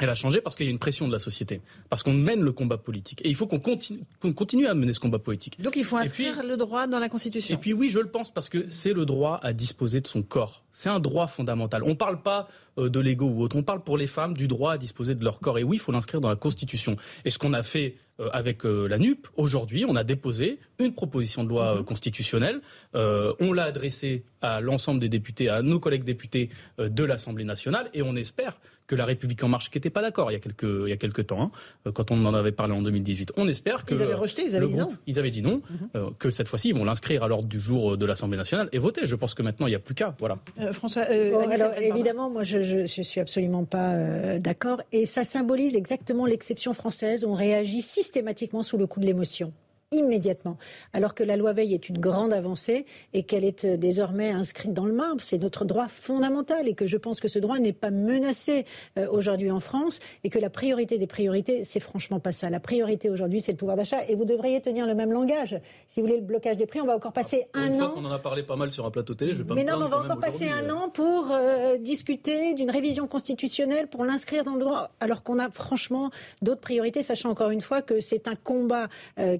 [0.00, 1.60] elle a changé parce qu'il y a une pression de la société,
[1.90, 3.20] parce qu'on mène le combat politique.
[3.24, 4.00] Et il faut qu'on continue,
[4.34, 5.60] continue, à mener ce combat politique.
[5.60, 7.54] Donc il faut inscrire le droit dans la Constitution.
[7.54, 10.22] Et puis oui, je le pense parce que c'est le droit à disposer de son
[10.22, 10.64] corps.
[10.72, 11.82] C'est un droit fondamental.
[11.84, 12.48] On ne parle pas
[12.78, 13.56] de l'ego ou autre.
[13.56, 15.58] On parle pour les femmes du droit à disposer de leur corps.
[15.58, 16.96] Et oui, il faut l'inscrire dans la Constitution.
[17.26, 17.96] Et ce qu'on a fait
[18.32, 21.84] avec la NUP, aujourd'hui, on a déposé une proposition de loi mhm.
[21.84, 22.62] constitutionnelle.
[22.94, 26.48] on l'a adressée à l'ensemble des députés, à nos collègues députés
[26.78, 28.58] de l'Assemblée nationale, et on espère
[28.92, 30.92] que la République en marche, qui n'était pas d'accord il y a quelques, il y
[30.92, 31.50] a quelques temps,
[31.86, 33.32] hein, quand on en avait parlé en 2018.
[33.38, 33.94] On espère que.
[33.94, 34.90] Ils avaient rejeté, ils avaient dit non.
[35.06, 35.88] Ils avaient dit non, mhm.
[35.96, 38.78] euh, que cette fois-ci, ils vont l'inscrire à l'ordre du jour de l'Assemblée nationale et
[38.78, 39.06] voter.
[39.06, 40.14] Je pense que maintenant, il n'y a plus qu'à.
[40.18, 40.36] Voilà.
[40.60, 44.82] Euh, François, euh, alors, évidemment, moi, je ne suis absolument pas d'accord.
[44.92, 47.24] Et ça symbolise exactement l'exception française.
[47.24, 49.54] On réagit systématiquement sous le coup de l'émotion
[49.92, 50.56] immédiatement.
[50.92, 54.72] Alors que la loi Veil est une grande avancée et qu'elle est euh, désormais inscrite
[54.72, 55.20] dans le marbre.
[55.20, 58.64] C'est notre droit fondamental et que je pense que ce droit n'est pas menacé
[58.98, 62.50] euh, aujourd'hui en France et que la priorité des priorités, c'est franchement pas ça.
[62.50, 65.60] La priorité aujourd'hui, c'est le pouvoir d'achat et vous devriez tenir le même langage.
[65.86, 67.78] Si vous voulez le blocage des prix, on va encore passer un une an.
[67.78, 69.64] Fois qu'on en a parlé pas mal sur un plateau télé, je vais pas Mais
[69.64, 74.44] non, on va encore passer un an pour euh, discuter d'une révision constitutionnelle pour l'inscrire
[74.44, 76.10] dans le droit, alors qu'on a franchement
[76.40, 78.88] d'autres priorités, sachant encore une fois que c'est un combat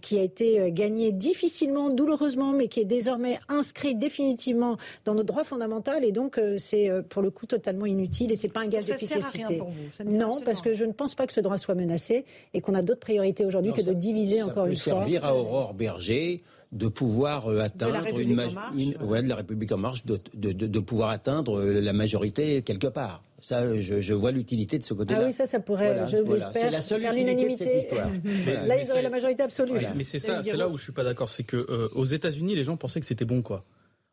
[0.01, 5.23] qui a été euh, gagné difficilement, douloureusement, mais qui est désormais inscrit définitivement dans nos
[5.23, 5.93] droits fondamentaux.
[6.02, 8.86] Et donc, euh, c'est euh, pour le coup totalement inutile et c'est pas un gage
[8.86, 9.60] d'efficacité.
[10.05, 12.24] Non, parce que je ne pense pas que ce droit soit menacé
[12.55, 14.94] et qu'on a d'autres priorités aujourd'hui que de diviser encore une fois.
[14.94, 16.43] Servir à Aurore Berger
[16.73, 22.62] de pouvoir atteindre une, de la République en marche, de, de, pouvoir atteindre la majorité
[22.62, 23.23] quelque part.
[23.44, 25.20] Ça, je, vois l'utilité de ce côté-là.
[25.23, 27.02] Ah oui, ça, ça pourrait, je l'espère, C'est la seule
[27.56, 28.09] cette histoire.
[28.66, 29.81] là, ils auraient la majorité absolue.
[29.97, 31.28] Mais c'est ça, c'est là où je suis pas d'accord.
[31.28, 33.64] C'est que euh, aux États-Unis, les gens pensaient que c'était bon, quoi.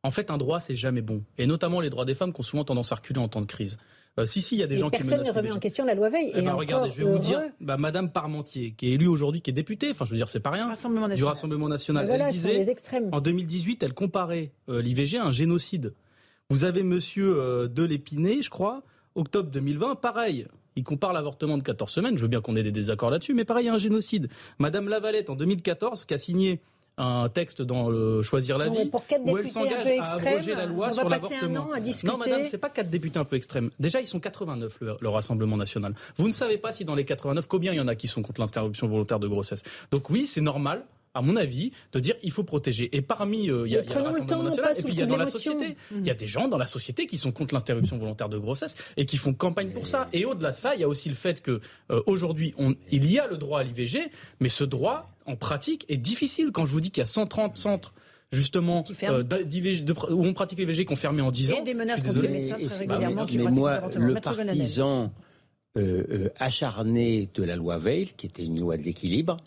[0.01, 1.23] En fait, un droit, c'est jamais bon.
[1.37, 3.45] Et notamment les droits des femmes qui ont souvent tendance à reculer en temps de
[3.45, 3.77] crise.
[4.17, 5.93] Euh, si, si, il y a des gens qui Personne ne remet en question la
[5.93, 6.31] loi Veil.
[6.33, 9.49] Eh ben, regardez, je vais vous dire, bah, Madame Parmentier, qui est élue aujourd'hui, qui
[9.49, 10.67] est députée, enfin, je veux dire, c'est pas rien,
[11.15, 12.09] du Rassemblement National.
[12.09, 12.65] elle disait,
[13.11, 15.93] en 2018, elle comparait euh, l'IVG à un génocide.
[16.49, 18.83] Vous avez Monsieur l'Épinay, je crois,
[19.19, 20.47] Octobre 2020, pareil.
[20.75, 22.15] Il compare l'avortement de 14 semaines.
[22.15, 24.29] Je veux bien qu'on ait des désaccords là-dessus, mais pareil, il y a un génocide.
[24.59, 26.61] Madame Lavalette, en 2014, qui a signé
[26.97, 28.89] un texte dans le Choisir la vie
[29.25, 31.69] où elle s'engage à abroger la loi sur l'avortement.
[32.03, 33.71] Non, madame, c'est pas quatre députés un peu extrêmes.
[33.79, 35.93] Déjà, ils sont 89 le, le, Rassemblement national.
[36.17, 38.21] Vous ne savez pas si dans les 89, combien il y en a qui sont
[38.21, 39.63] contre l'interruption volontaire de grossesse.
[39.91, 40.85] Donc oui, c'est normal
[41.19, 42.95] à mon avis, de dire il faut protéger.
[42.95, 45.01] Et parmi, euh, il y a, y a le Rassemblement national, et puis il y
[45.01, 45.75] a dans la société.
[45.91, 48.75] Il y a des gens dans la société qui sont contre l'interruption volontaire de grossesse
[48.95, 50.07] et qui font campagne pour ça.
[50.13, 51.59] Et au-delà de ça, il y a aussi le fait que
[51.91, 52.55] euh, aujourd'hui,
[52.89, 54.09] il y a le droit à l'IVG,
[54.39, 56.51] mais ce droit, en pratique, est difficile.
[56.53, 57.93] Quand je vous dis qu'il y a 130 centres
[58.31, 59.23] justement euh,
[60.09, 61.55] où on pratique l'IVG qui ont fermé en 10 ans.
[61.57, 65.11] Et des menaces contre les médecins très régulièrement mais, moi, le partisan
[66.39, 69.37] acharné de la loi Veil, qui était une loi de l'équilibre,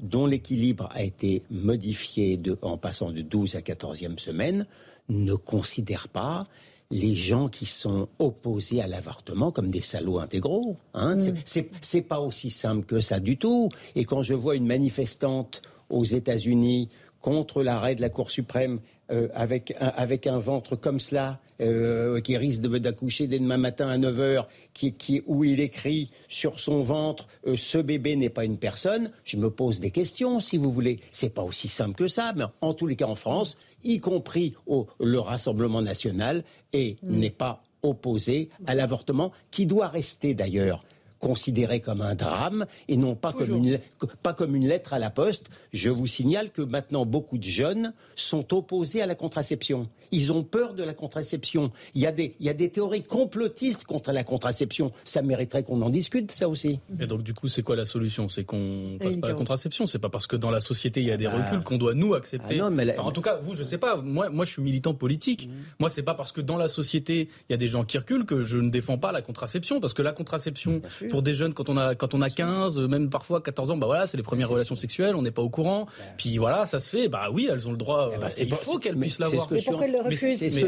[0.00, 4.66] dont l'équilibre a été modifié en passant de 12 à 14e semaine,
[5.08, 6.46] ne considère pas
[6.90, 10.76] les gens qui sont opposés à l'avortement comme des salauds intégraux.
[10.94, 11.16] Hein.
[11.16, 11.34] Mm.
[11.80, 13.68] C'est pas aussi simple que ça du tout.
[13.94, 16.88] Et quand je vois une manifestante aux États-Unis
[17.20, 22.20] contre l'arrêt de la Cour suprême euh, avec, un, avec un ventre comme cela, euh,
[22.20, 26.82] qui risque d'accoucher dès demain matin à 9h, qui, qui, où il écrit sur son
[26.82, 30.72] ventre euh, Ce bébé n'est pas une personne, je me pose des questions, si vous
[30.72, 31.00] voulez.
[31.10, 34.54] C'est pas aussi simple que ça, mais en tous les cas en France, y compris
[34.66, 37.16] au, le Rassemblement national, et mm.
[37.16, 40.84] n'est pas opposé à l'avortement, qui doit rester d'ailleurs
[41.20, 43.78] considéré comme un drame et non pas comme, une,
[44.22, 45.50] pas comme une lettre à la poste.
[45.72, 49.84] Je vous signale que maintenant beaucoup de jeunes sont opposés à la contraception.
[50.12, 51.70] Ils ont peur de la contraception.
[51.94, 54.90] Il y a des, il y a des théories complotistes contre la contraception.
[55.04, 56.80] Ça mériterait qu'on en discute, ça aussi.
[56.98, 58.28] Et donc, du coup, c'est quoi la solution?
[58.28, 59.86] C'est qu'on fasse pas la contraception.
[59.86, 61.36] C'est pas parce que dans la société, il y a des ah.
[61.36, 62.60] reculs qu'on doit nous accepter.
[62.60, 63.96] Ah mais en tout cas, vous, je sais pas.
[63.96, 65.46] Moi, moi, je suis militant politique.
[65.46, 65.74] Moi, mmh.
[65.80, 68.24] Moi, c'est pas parce que dans la société, il y a des gens qui reculent
[68.24, 69.80] que je ne défends pas la contraception.
[69.80, 73.10] Parce que la contraception, pour des jeunes, quand on a, quand on a 15, même
[73.10, 75.86] parfois 14 ans, bah voilà, c'est les premières relations sexuelles, on n'est pas au courant.
[76.16, 77.08] Puis voilà, ça se fait.
[77.08, 78.10] Bah oui, elles ont le droit.
[78.14, 79.42] Eh ben, il faut qu'elles puissent l'avoir.
[79.42, 79.70] C'est ce que
[80.10, 80.36] je suis.
[80.36, 80.60] C'est ce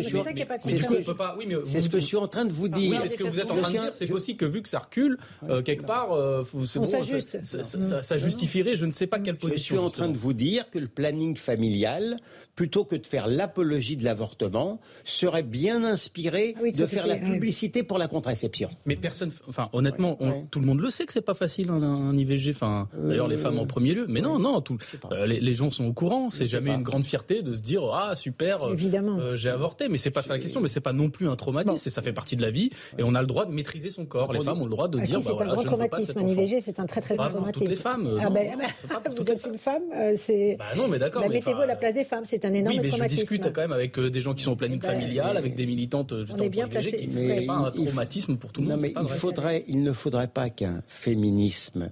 [1.89, 3.02] que je suis en train de vous ah, dire.
[3.09, 5.19] ce que vous êtes en train de dire, c'est aussi que vu que ça recule
[5.48, 9.77] euh, quelque part, euh, ça justifierait, je ne sais pas quelle position.
[9.77, 12.19] Je suis en train de vous dire que le planning familial,
[12.56, 17.82] plutôt que de faire l'apologie de l'avortement, serait bien inspiré ah de faire la publicité
[17.82, 18.70] pour la contraception.
[18.86, 22.17] Mais personne, enfin honnêtement, on tout le monde le sait que c'est pas facile un,
[22.17, 22.51] IVG.
[22.51, 24.07] Enfin, d'ailleurs les femmes en premier lieu.
[24.09, 24.79] Mais non, non, tout,
[25.25, 26.31] les, gens sont au courant.
[26.31, 29.89] C'est jamais une grande fierté de se dire ah super, évidemment, j'ai avorté.
[29.89, 30.61] Mais c'est pas ça la question.
[30.61, 31.91] Mais c'est pas non plus un traumatisme.
[31.91, 34.33] Ça fait partie de la vie et on a le droit de maîtriser son corps.
[34.33, 36.19] Les femmes ont le droit de ah, dire si, bah, c'est un grand traumatisme.
[36.19, 37.65] Un IVG, c'est un très très grand traumatisme.
[37.65, 38.19] Toutes les femmes.
[38.21, 38.59] Ah, ben,
[39.17, 39.83] vous êtes une femme,
[40.17, 40.57] c'est.
[40.59, 41.29] Bah non, mais d'accord.
[41.29, 42.25] Mettez-vous à la place des femmes.
[42.25, 44.57] C'est un énorme oui, mais Je discute quand même avec des gens qui sont au
[44.57, 46.15] planning familial, avec des militantes.
[46.33, 47.09] On est bien placé.
[47.31, 48.77] C'est pas un traumatisme pour tout le monde.
[48.77, 51.90] Non, mais il faudrait, il ne faudrait pas qu'un féminisme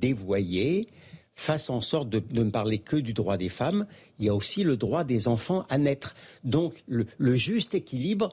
[0.00, 0.88] dévoyé
[1.34, 3.86] fasse en sorte de, ne parler que du droit des femmes,
[4.18, 6.14] il y a aussi le droit des enfants à naître.
[6.44, 7.06] Donc le,
[7.36, 8.30] juste équilibre,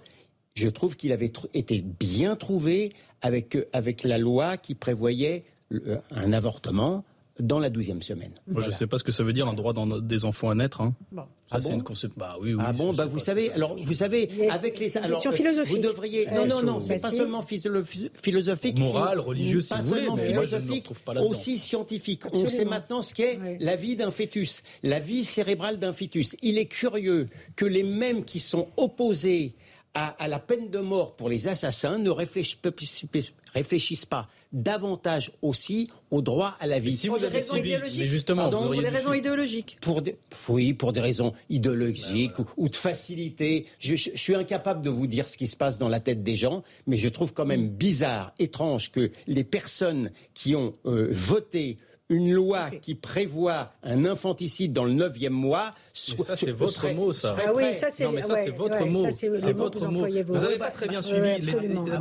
[0.53, 5.43] je trouve qu'il avait été bien trouvé avec, avec la loi qui prévoyait
[6.11, 7.03] un avortement
[7.39, 8.33] dans la douzième semaine.
[8.47, 10.55] Moi, je ne sais pas ce que ça veut dire un droit des enfants à
[10.55, 10.81] naître.
[10.81, 10.93] Hein.
[11.51, 11.83] ah bon une
[12.17, 15.07] Bah, oui, oui, ah bon, bah, vous savez, alors vous savez, avec les, c'est une
[15.07, 15.77] question philosophique.
[15.77, 20.15] Vous devriez, non, non, non, c'est pas seulement philosophique, moral, religieux, si pas vous seulement
[20.15, 20.91] voulez, philosophique,
[21.21, 22.23] aussi scientifique.
[22.33, 26.35] On sait maintenant ce qu'est la vie d'un fœtus, la vie cérébrale d'un fœtus.
[26.41, 29.55] Il est curieux que les mêmes qui sont opposés
[29.93, 36.55] à, la peine de mort pour les assassins ne réfléchissent, pas davantage aussi au droit
[36.59, 36.95] à la vie.
[36.95, 37.99] Si pour des raisons idéologiques.
[37.99, 39.77] Mais justement, pour des raisons idéologiques.
[39.81, 40.01] Pour
[40.47, 43.65] oui, pour des raisons idéologiques ou, de facilité.
[43.79, 46.63] Je, suis incapable de vous dire ce qui se passe dans la tête des gens,
[46.87, 51.77] mais je trouve quand même bizarre, étrange que les personnes qui ont euh, voté
[52.09, 55.75] une loi qui prévoit un infanticide dans le neuvième mois.
[56.11, 57.35] Mais ça, c'est votre mot, ça.
[57.45, 58.05] Ah oui, ça, c'est
[58.51, 59.09] votre mot.
[59.09, 60.05] C'est votre mot.
[60.27, 61.41] Vous n'avez pas très bien suivi.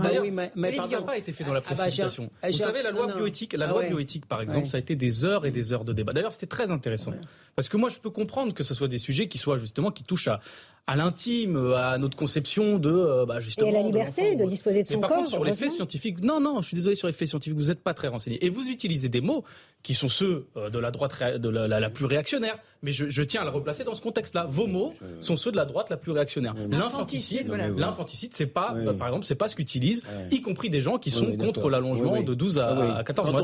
[0.02, 2.30] D'ailleurs, mais, ça n'a pas été fait dans la ah bah, précipitation.
[2.42, 5.46] Vous savez, la loi bioéthique, la loi bioéthique, par exemple, ça a été des heures
[5.46, 6.12] et des heures de débat.
[6.12, 7.12] D'ailleurs, c'était très intéressant.
[7.56, 10.04] Parce que moi, je peux comprendre que ce soit des sujets qui soient justement qui
[10.04, 10.40] touchent à,
[10.88, 13.66] à l'intime, à notre conception de euh, bah, justement.
[13.66, 15.18] Et à la liberté de, disposer de son par corps.
[15.18, 17.66] Contre, sur les faits scientifiques, non, non, je suis désolé sur les faits scientifiques, vous
[17.66, 18.42] n'êtes pas très renseigné.
[18.44, 19.44] Et vous utilisez des mots
[19.82, 22.58] qui sont ceux euh, de la droite de la, plus réactionnaire.
[22.82, 24.46] Mais je, tiens à le replacer dans ce contexte-là.
[24.48, 26.54] Vos mots sont ceux de la droite la plus réactionnaire.
[26.68, 31.10] L'infanticide, l'infanticide, c'est pas, par exemple, c'est pas ce qu'utilisent, y compris des gens qui
[31.10, 33.42] sont contre l'allongement de 12 à, 14 mois.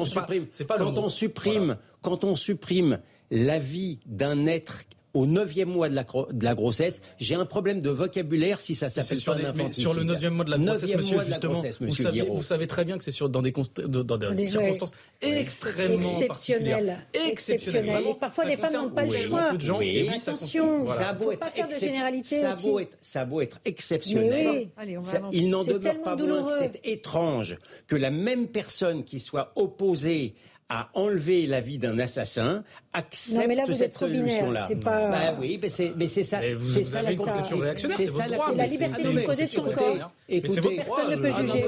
[0.50, 2.98] C'est pas, quand on supprime, quand on supprime
[3.30, 4.82] la vie d'un être
[5.14, 8.90] au neuvième mois de la, de la grossesse, j'ai un problème de vocabulaire si ça
[8.90, 9.84] s'appelle pas un infanticide.
[9.84, 12.98] Sur le neuvième mois de la grossesse, monsieur, justement, vous, savez, vous, savez, très bien
[12.98, 13.52] que c'est sur dans des,
[13.86, 14.92] dans des, circonstances
[15.22, 16.98] extrêmement exceptionnelles.
[17.28, 18.02] Exceptionnelles.
[18.08, 19.52] Et parfois, les femmes n'ont pas le choix.
[19.52, 20.08] De gens, oui.
[20.14, 22.68] Attention, ça a beau être pas faire de généralité ça aussi.
[22.80, 24.68] Être, ça a beau être exceptionnel.
[24.78, 24.96] Oui.
[25.32, 30.34] il n'en demeure pas moins que c'est étrange que la même personne qui soit opposée
[30.68, 34.68] à enlever la vie d'un assassin accepte non, mais là, vous cette solution-là.
[34.82, 35.10] Pas...
[35.10, 36.40] Bah oui, mais c'est, mais c'est ça.
[36.40, 38.46] Mais vous, c'est ça avez une conception réactionnaire, c'est votre droit.
[38.48, 40.12] C'est la liberté de disposer de son corps.
[40.28, 41.64] Écoutez, personne ne peut juger.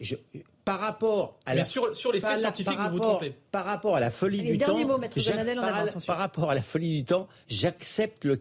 [0.00, 0.16] Je,
[0.70, 3.34] par rapport à la, sur, sur les faits scientifiques, vous vous trompez.
[3.50, 7.04] Par rapport à la folie du temps, mots, par, par, rapport à la folie du
[7.04, 8.38] temps, j'accepte le,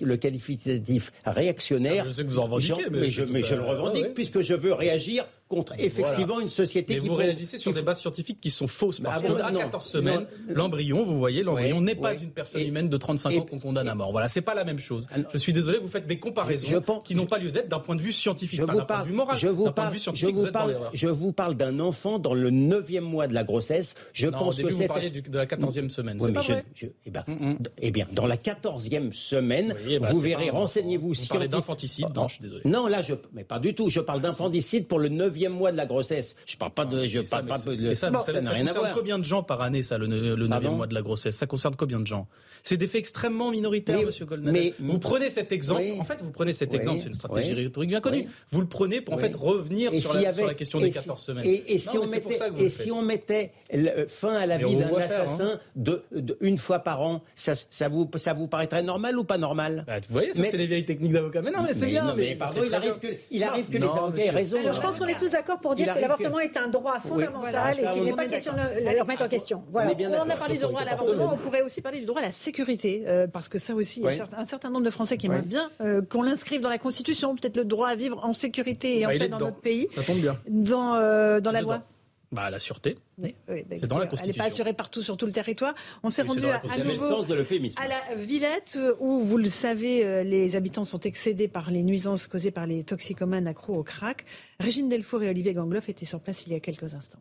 [0.00, 2.04] le, qualificatif réactionnaire.
[2.06, 4.40] Ah, je sais que vous en revendiquez, mais, mais, je, mais je, le revendique puisque
[4.40, 8.40] je veux réagir contre effectivement une société mais qui vous réagissez sur des bases scientifiques
[8.40, 12.30] qui sont fausses parce bah, qu'à 14 semaines, l'embryon, vous voyez, l'embryon n'est pas une
[12.30, 14.10] personne humaine de 35 ans qu'on condamne à mort.
[14.10, 15.06] Voilà, c'est pas la même chose.
[15.12, 17.96] Ah, je suis désolé, vous faites des comparaisons qui n'ont pas lieu d'être d'un point
[17.96, 19.36] de vue scientifique, pas d'un point de vue moral.
[19.36, 19.94] Je vous parle,
[20.92, 23.94] je vous parle d'un enfant dans le neuvième mois de la grossesse.
[24.12, 24.86] Je non, pense que c'est.
[24.86, 26.18] Vous parliez de la quatorzième semaine.
[26.20, 26.64] c'est pas vrai.
[26.82, 27.58] eh, ben, mm, mm.
[27.78, 31.14] eh bien, dans la quatorzième semaine, eh ben, vous verrez, renseignez-vous.
[31.14, 32.62] Vous parlez d'infanticide, non, je suis désolé.
[32.64, 33.88] Non, là, je, mais pas du tout.
[33.88, 36.36] Je parle d'infanticide pour le neuvième mois de la grossesse.
[36.46, 37.94] Je parle pas de, je parle pas de.
[37.94, 38.92] Ça, ça n'a rien à voir.
[38.94, 41.36] combien de gens par année, ça, le neuvième mois de la grossesse?
[41.36, 42.26] Ça concerne combien de gens?
[42.62, 44.52] C'est des faits extrêmement minoritaires, Monsieur Goldman.
[44.52, 45.82] Mais vous prenez cet exemple.
[45.98, 47.00] En fait, vous prenez cet exemple.
[47.00, 48.28] C'est une stratégie rhétorique bien connue.
[48.50, 50.14] Vous le prenez pour en fait revenir sur
[50.46, 51.55] la question des 14 semaines.
[51.66, 53.52] Et si on mettait et si on mettait
[54.08, 54.98] fin à la vie d'un hein.
[54.98, 56.04] assassin de,
[56.40, 59.84] une fois par an, ça, ça, vous, ça vous paraîtrait normal ou pas normal?
[59.86, 61.42] Bah, Vous voyez, ça c'est les vieilles techniques d'avocat.
[61.42, 62.14] Mais non, mais c'est bien.
[62.16, 64.58] Mais, pardon, il arrive que, il arrive que les avocats aient raison.
[64.58, 67.76] Alors, je pense qu'on est tous d'accord pour dire que l'avortement est un droit fondamental
[67.78, 69.62] et qu'il n'est pas question de le remettre en question.
[69.70, 69.92] Voilà.
[70.26, 72.32] On a parlé du droit à l'avortement, on pourrait aussi parler du droit à la
[72.32, 75.26] sécurité, euh, parce que ça aussi, il y a un certain nombre de Français qui
[75.26, 79.00] aimeraient bien euh, qu'on l'inscrive dans la Constitution, peut-être le droit à vivre en sécurité
[79.00, 79.88] et en bah, paix dans notre pays.
[79.94, 80.36] Ça tombe bien.
[80.48, 81.82] Dans euh, la loi.
[82.32, 82.98] Bah, la sûreté.
[83.18, 83.28] Bah,
[83.70, 84.24] c'est dans la Constitution.
[84.24, 85.74] Elle n'est pas assurée partout sur tout le territoire.
[86.02, 87.24] On s'est rendu à, nouveau
[87.76, 92.26] à la Villette où, vous le savez, euh, les habitants sont excédés par les nuisances
[92.26, 94.24] causées par les toxicomanes accros au crack.
[94.58, 97.20] Régine Delfour et Olivier Gangloff étaient sur place il y a quelques instants.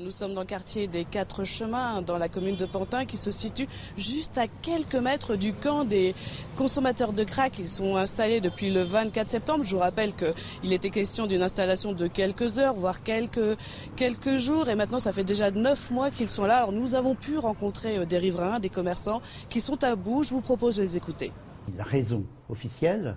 [0.00, 3.32] Nous sommes dans le quartier des Quatre Chemins, dans la commune de Pantin, qui se
[3.32, 3.66] situe
[3.96, 6.14] juste à quelques mètres du camp des
[6.56, 7.58] consommateurs de crack.
[7.58, 9.64] Ils sont installés depuis le 24 septembre.
[9.64, 13.58] Je vous rappelle qu'il était question d'une installation de quelques heures, voire quelques,
[13.96, 14.68] quelques jours.
[14.68, 16.58] Et maintenant, ça fait déjà neuf mois qu'ils sont là.
[16.58, 20.22] Alors, nous avons pu rencontrer euh, des riverains, des commerçants qui sont à bout.
[20.22, 21.32] Je vous propose de les écouter.
[21.76, 23.16] La raison officielle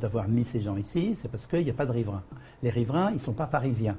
[0.00, 2.24] d'avoir mis ces gens ici, c'est parce qu'il n'y a pas de riverains.
[2.64, 3.96] Les riverains, ils ne sont pas parisiens.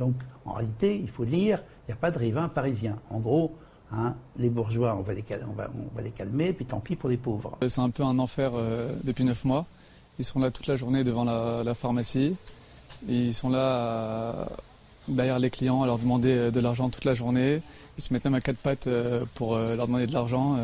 [0.00, 0.14] Donc,
[0.46, 2.96] en réalité, il faut dire, il n'y a pas de riverains parisiens.
[3.10, 3.54] En gros,
[3.92, 7.58] hein, les bourgeois, on va, les calmer, puis tant pis pour les pauvres.
[7.68, 9.66] C'est un peu un enfer euh, depuis neuf mois.
[10.18, 12.34] Ils sont là toute la journée devant la, pharmacie.
[13.08, 14.48] ils sont là
[15.06, 17.60] derrière les clients à leur demander euh, de l'argent toute la journée.
[17.98, 20.56] Ils se mettent même à quatre pattes euh, pour leur demander de l'argent.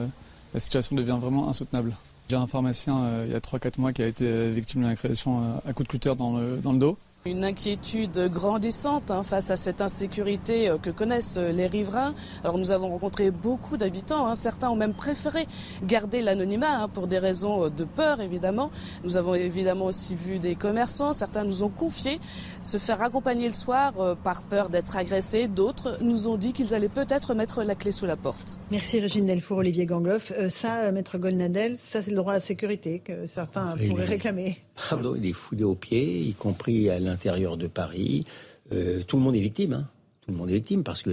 [0.54, 1.94] la situation devient vraiment insoutenable.
[2.30, 5.72] J'ai un pharmacien il y a 3-4 mois qui a été victime d'une agression à
[5.74, 6.96] coup de cutter dans le dos.
[7.26, 12.14] Une inquiétude grandissante hein, face à cette insécurité euh, que connaissent euh, les riverains.
[12.44, 14.36] Alors nous avons rencontré beaucoup d'habitants, hein.
[14.36, 15.48] certains ont même préféré
[15.82, 18.70] garder l'anonymat hein, pour des raisons euh, de peur évidemment.
[19.02, 22.20] Nous avons évidemment aussi vu des commerçants, certains nous ont confié
[22.62, 26.88] se faire accompagner le soir par peur d'être agressés, d'autres nous ont dit qu'ils allaient
[26.88, 28.56] peut-être mettre la clé sous la porte.
[28.70, 30.32] Merci Régine Delfour, Olivier Gangloff.
[30.48, 34.58] ça, Maître Golnadel, ça c'est le droit à la sécurité que certains pourraient réclamer.
[34.90, 38.24] Pardon, il est foudé aux pieds, y compris à l'intérieur de Paris.
[38.72, 39.72] Euh, tout le monde est victime.
[39.72, 39.88] Hein.
[40.22, 41.10] Tout le monde est victime parce que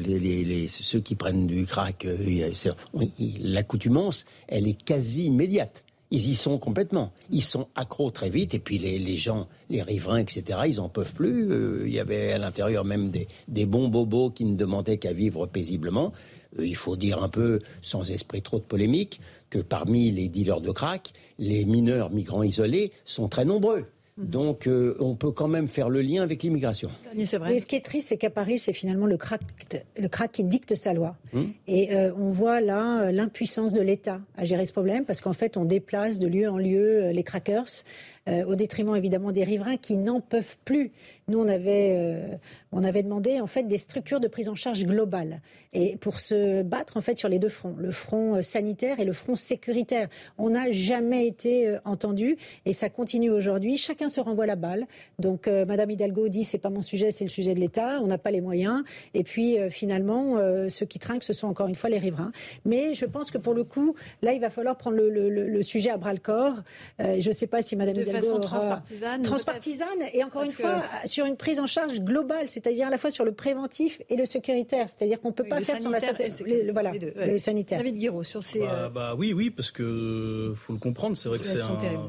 [0.67, 2.51] ceux qui prennent du crack, euh,
[3.41, 5.83] l'accoutumance, elle est quasi immédiate.
[6.09, 7.11] Ils y sont complètement.
[7.31, 8.53] Ils sont accros très vite.
[8.53, 11.51] Et puis les, gens, les riverains, etc., ils en peuvent plus.
[11.51, 13.11] Euh, il y avait à l'intérieur même
[13.47, 16.11] des, bons bobos qui ne demandaient qu'à vivre paisiblement.
[16.59, 19.19] il faut dire un peu, sans esprit trop de polémique,
[19.49, 23.85] que parmi les dealers de crack, les mineurs migrants isolés sont très nombreux.
[24.17, 26.89] Donc, euh, on peut quand même faire le lien avec l'immigration.
[27.15, 29.41] Mais ce qui est triste, c'est qu'à Paris, c'est finalement le crack,
[29.97, 31.15] le crack qui dicte sa loi.
[31.33, 31.45] Hmm.
[31.67, 35.33] Et euh, on voit là euh, l'impuissance de l'État à gérer ce problème, parce qu'en
[35.33, 37.83] fait, on déplace de lieu en lieu les crackers,
[38.47, 40.91] au détriment évidemment des riverains qui n'en peuvent plus.
[41.27, 42.39] Nous, on avait,
[42.71, 45.41] on avait demandé en fait des structures de prise en charge globale
[45.73, 49.13] et pour se battre en fait sur les deux fronts, le front sanitaire et le
[49.13, 50.07] front sécuritaire.
[50.37, 53.77] On n'a jamais été entendu et ça continue aujourd'hui.
[53.77, 54.85] Chacun se renvoie la balle.
[55.19, 57.99] Donc, Madame Hidalgo dit c'est pas mon sujet, c'est le sujet de l'État.
[58.01, 58.83] On n'a pas les moyens.
[59.13, 60.37] Et puis, finalement,
[60.69, 62.31] ceux qui trinquent, ce sont encore une fois les riverains.
[62.65, 65.97] Mais je pense que pour le coup, là, il va falloir prendre le, sujet à
[65.97, 66.55] bras le corps.
[66.99, 70.51] Euh, je ne sais pas si Madame de Hidalgo façon transpartisane, transpartisane et encore une
[70.51, 70.83] fois
[71.13, 74.25] sur une prise en charge globale, c'est-à-dire à la fois sur le préventif et le
[74.25, 74.89] sécuritaire.
[74.89, 77.77] C'est-à-dire qu'on ne peut pas faire sur la le, voilà, le sanitaire.
[77.77, 78.59] David Guiraud sur ces.
[78.59, 81.15] Bah, euh, bah, oui, oui, parce que faut le comprendre.
[81.15, 81.45] C'est vrai que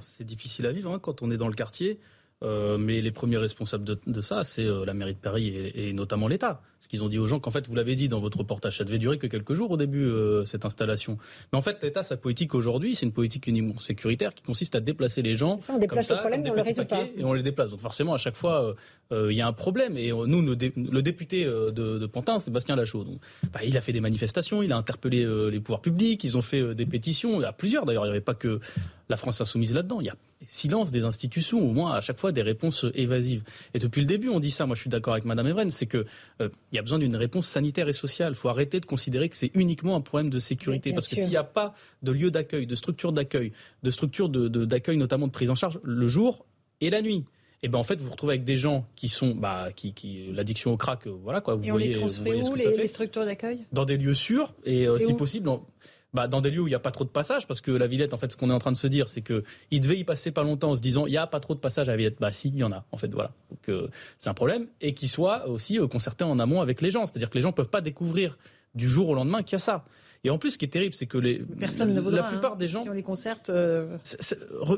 [0.00, 2.00] c'est difficile à vivre hein, quand on est dans le quartier.
[2.42, 6.28] Euh, mais les premiers responsables de, ça, c'est la mairie de Paris et, et notamment
[6.28, 6.62] l'État.
[6.84, 8.84] Parce qu'ils ont dit aux gens qu'en fait, vous l'avez dit dans votre reportage, ça
[8.84, 11.16] devait durer que quelques jours au début, euh, cette installation.
[11.50, 14.80] Mais en fait, l'État, sa politique aujourd'hui, c'est une politique uniquement sécuritaire qui consiste à
[14.80, 15.58] déplacer les gens.
[15.60, 17.06] Ça, on déplace comme le problème, on le résout pas.
[17.16, 17.70] Et on les déplace.
[17.70, 18.74] Donc forcément, à chaque fois,
[19.12, 19.96] euh, il y a un problème.
[19.96, 23.18] Et nous, le député de, de, Pantin, Sébastien Lachaud, donc,
[23.50, 26.74] bah, il a fait des manifestations, il a interpellé les pouvoirs publics, ils ont fait
[26.74, 28.60] des pétitions, il y a plusieurs d'ailleurs, il n'y avait pas que
[29.08, 30.00] la France insoumise là-dedans.
[30.00, 30.16] Il y a
[30.46, 33.42] silence des institutions, au moins à chaque fois des réponses évasives.
[33.72, 34.66] Et depuis le début, on dit ça.
[34.66, 36.04] Moi, je suis d'accord avec Madame Evren, c'est que
[36.74, 38.32] il y a besoin d'une réponse sanitaire et sociale.
[38.32, 40.92] Il faut arrêter de considérer que c'est uniquement un problème de sécurité.
[40.92, 41.72] parce que s'il n'y a pas
[42.02, 43.52] de lieu d'accueil, de structure d'accueil,
[43.84, 46.44] de structure d'accueil de, notamment de prise en charge le jour
[46.80, 47.24] et la nuit,
[47.62, 49.94] et eh ben en fait vous vous retrouvez avec des gens qui sont bah qui,
[49.94, 52.86] qui l'addiction au crack euh, voilà quoi vous et voyez, on les construit où les,
[52.86, 53.60] structures d'accueil?
[53.72, 55.48] Dans des lieux sûrs et euh, si possible
[56.14, 57.86] bah, dans des lieux où il n'y a pas trop de passage, parce que la
[57.86, 59.98] Villette, en fait, ce qu'on est en train de se dire, c'est que il devait
[59.98, 61.92] y passer pas longtemps en se disant, il n'y a pas trop de passage à
[61.92, 62.16] la Villette.
[62.20, 63.32] Bah, si, il y en a, en fait, voilà.
[63.50, 63.88] Donc, euh,
[64.18, 64.68] c'est un problème.
[64.80, 67.06] Et qu'il soit aussi euh, concerté en amont avec les gens.
[67.06, 68.38] C'est-à-dire que les gens ne peuvent pas découvrir
[68.74, 69.84] du jour au lendemain qu'il y a ça.
[70.24, 72.56] Et en plus, ce qui est terrible, c'est que les, Personne ne la plupart hein,
[72.56, 73.50] des gens, si on les concerte.
[73.50, 73.98] Euh,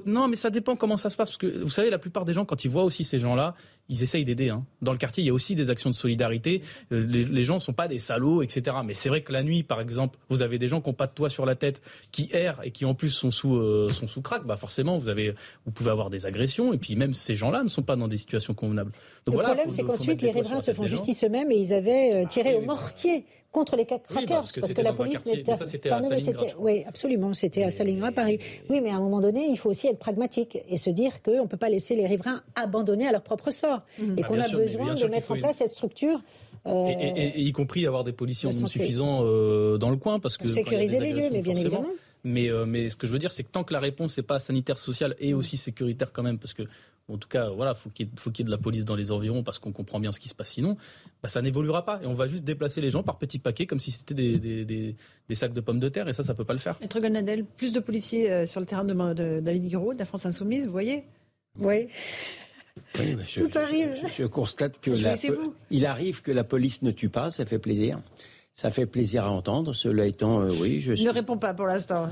[0.04, 2.32] non, mais ça dépend comment ça se passe, parce que vous savez, la plupart des
[2.32, 3.54] gens, quand ils voient aussi ces gens-là,
[3.88, 4.50] ils essayent d'aider.
[4.50, 4.64] Hein.
[4.82, 6.62] Dans le quartier, il y a aussi des actions de solidarité.
[6.92, 8.76] Euh, les, les gens sont pas des salauds, etc.
[8.84, 11.06] Mais c'est vrai que la nuit, par exemple, vous avez des gens qui n'ont pas
[11.06, 11.80] de toit sur la tête,
[12.12, 14.44] qui errent et qui en plus sont sous euh, sont sous crack.
[14.44, 15.34] Bah forcément, vous avez,
[15.64, 16.72] vous pouvez avoir des agressions.
[16.72, 18.92] Et puis même ces gens-là ne sont pas dans des situations convenables.
[19.26, 22.54] Donc, le problème, c'est qu'ensuite les riverains se font justice eux-mêmes et ils avaient tiré
[22.54, 23.24] ah au mortier
[23.56, 26.00] contre les crackers oui, parce que, parce que la police n'était ça c'était à.
[26.58, 28.38] Oui, absolument, c'était à Stalingrad, Paris.
[28.68, 31.42] Oui, mais à un moment donné, il faut aussi être pragmatique et se dire qu'on
[31.42, 34.18] ne peut pas laisser les riverains abandonnés à leur propre sort mmh.
[34.18, 36.20] et bah, qu'on a besoin de mettre en place cette structure
[36.66, 39.22] et, y compris avoir des policiers en nombre suffisant
[39.78, 41.86] dans le coin parce que sécuriser les lieux, mais bien évidemment.
[42.24, 44.40] Mais, mais ce que je veux dire, c'est que tant que la réponse n'est pas
[44.40, 46.64] sanitaire, sociale et aussi sécuritaire quand même, parce que
[47.08, 49.12] en tout cas, voilà, faut qu'il faut qu'il y ait de la police dans les
[49.12, 50.76] environs parce qu'on comprend bien ce qui se passe sinon,
[51.22, 53.78] bah, ça n'évoluera pas et on va juste déplacer les gens par petits paquets comme
[53.78, 54.64] si c'était des, des,
[55.28, 56.76] des, sacs de pommes de terre et ça, ça peut pas le faire.
[56.80, 60.26] Maître Gonadel, plus de policiers euh, sur le terrain de, David Guiraud, de la France
[60.26, 61.04] Insoumise, vous voyez?
[61.58, 61.88] Oui.
[62.98, 63.94] Oui, je, Tout arrive.
[64.16, 65.14] Je, constate que la,
[65.70, 68.00] il arrive que la police ne tue pas, ça fait plaisir.
[68.52, 69.74] Ça fait plaisir à entendre.
[69.74, 70.92] Cela étant, euh, oui, je.
[70.92, 72.08] Ne réponds pas pour l'instant.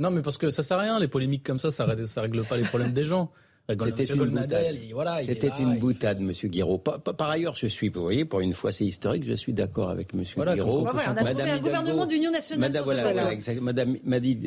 [0.00, 0.98] non, mais parce que ça sert à rien.
[0.98, 3.30] Les polémiques comme ça, ça, ça règle pas les problèmes des gens.
[3.68, 4.76] C'était une boutade.
[4.92, 6.78] Voilà, C'était une boutade, Monsieur Guiraud.
[6.78, 9.24] Par, ailleurs, je suis, vous voyez, pour une fois, c'est historique.
[9.24, 10.86] Je suis d'accord avec Monsieur voilà, Guiraud.
[10.86, 13.30] on a trouvé un gouvernement d'union nationale Madame, voilà,
[13.60, 13.96] Madame,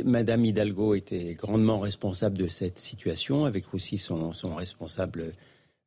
[0.06, 5.34] Madame, Hidalgo était grandement responsable de cette situation, avec aussi son, son responsable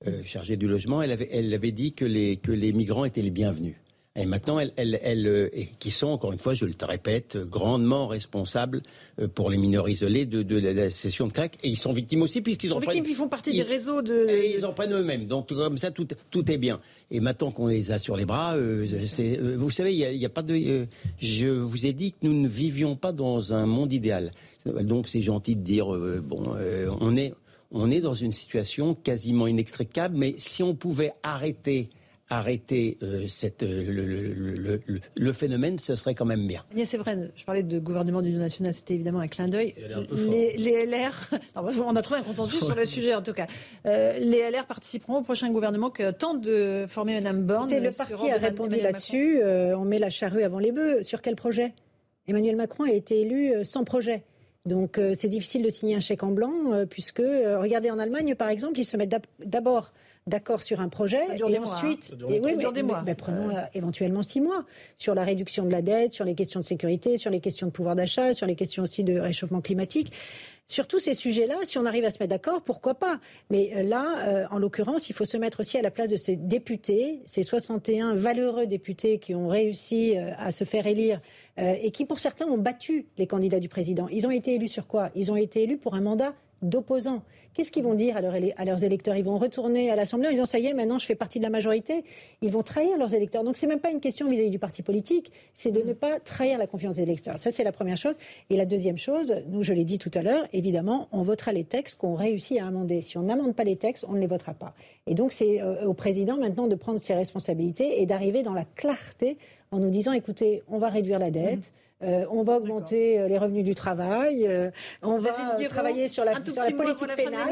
[0.06, 1.00] euh, chargé du logement.
[1.00, 3.76] Elle avait, elle avait dit que les, que les migrants étaient les bienvenus.
[4.14, 5.48] Et maintenant, elles, elles, euh,
[5.78, 8.82] qui sont, encore une fois, je le répète, grandement responsables
[9.18, 11.56] euh, pour les mineurs isolés de, de la, session de crack.
[11.62, 14.28] Et ils sont victimes aussi, puisqu'ils sont victimes, ils font partie des réseaux de.
[14.54, 15.26] ils en prennent eux-mêmes.
[15.26, 16.78] Donc, comme ça, tout, tout est bien.
[17.10, 20.26] Et maintenant qu'on les a sur les bras, euh, c'est, vous savez, il n'y a,
[20.26, 20.86] a, pas de.
[21.18, 24.30] je vous ai dit que nous ne vivions pas dans un monde idéal.
[24.66, 26.54] Donc, c'est gentil de dire, bon,
[27.00, 27.32] on, est,
[27.70, 31.88] on est dans une situation quasiment inextricable, mais si on pouvait arrêter
[32.38, 34.80] arrêter euh, cette, euh,
[35.16, 36.64] le, phénomène, ce serait quand même bien.
[36.84, 39.74] C'est vrai, je parlais de gouvernement d'union nationale, c'était évidemment un clin d'œil.
[40.56, 43.46] Les, LR, on a trouvé un consensus sur le sujet en tout cas.
[43.86, 47.70] Euh, les LR participeront au prochain gouvernement que tente de former Mme Borne.
[47.70, 51.02] le parti a répondu là-dessus, on met la charrue avant les bœufs.
[51.02, 51.74] Sur quel projet?
[52.28, 54.22] Emmanuel Macron a été élu sans projet.
[54.64, 56.52] Donc c'est difficile de signer un chèque en blanc,
[56.88, 59.14] puisque, regardez en Allemagne par exemple, ils se mettent
[59.44, 59.92] d'abord
[60.26, 63.04] d'accord sur un projet et ensuite, et oui, mais, des mois.
[63.16, 64.64] prenons euh, éventuellement six mois
[64.96, 67.72] sur la réduction de la dette, sur les questions de sécurité, sur les questions de
[67.72, 70.12] pouvoir d'achat, sur les questions aussi de réchauffement climatique.
[70.68, 73.18] Sur tous ces sujets-là, si on arrive à se mettre d'accord, pourquoi pas?
[73.50, 76.16] Mais euh, là, euh, en l'occurrence, il faut se mettre aussi à la place de
[76.16, 81.20] ces députés, ces 61 valeureux députés qui ont réussi à se faire élire
[81.58, 84.08] et qui, pour certains, ont battu les candidats du président.
[84.08, 85.10] Ils ont été élus sur quoi?
[85.14, 86.32] Ils ont été élus pour un mandat
[86.62, 87.22] d'opposants.
[87.54, 89.14] Qu'est-ce qu'ils vont dire à, leurs électeurs?
[89.14, 91.44] Ils vont retourner à l'Assemblée en disant ça y est, maintenant je fais partie de
[91.44, 92.02] la majorité.
[92.40, 93.44] Ils vont trahir leurs électeurs.
[93.44, 96.58] Donc c'est même pas une question vis-à-vis du parti politique, c'est de ne pas trahir
[96.58, 97.38] la confiance des électeurs.
[97.38, 98.16] Ça c'est la première chose.
[98.48, 101.64] Et la deuxième chose, nous je l'ai dit tout à l'heure, évidemment, on votera les
[101.64, 103.02] textes qu'on réussit à amender.
[103.02, 104.74] Si on n'amende pas les textes, on ne les votera pas.
[105.06, 108.64] Et donc c'est euh, au président maintenant de prendre ses responsabilités et d'arriver dans la
[108.64, 109.36] clarté
[109.72, 111.72] en nous disant écoutez, on va réduire la dette.
[112.02, 114.70] Euh, on va augmenter euh, les revenus du travail, euh,
[115.02, 115.30] on va
[115.68, 117.48] travailler sur la, un tout sur la politique la pénale.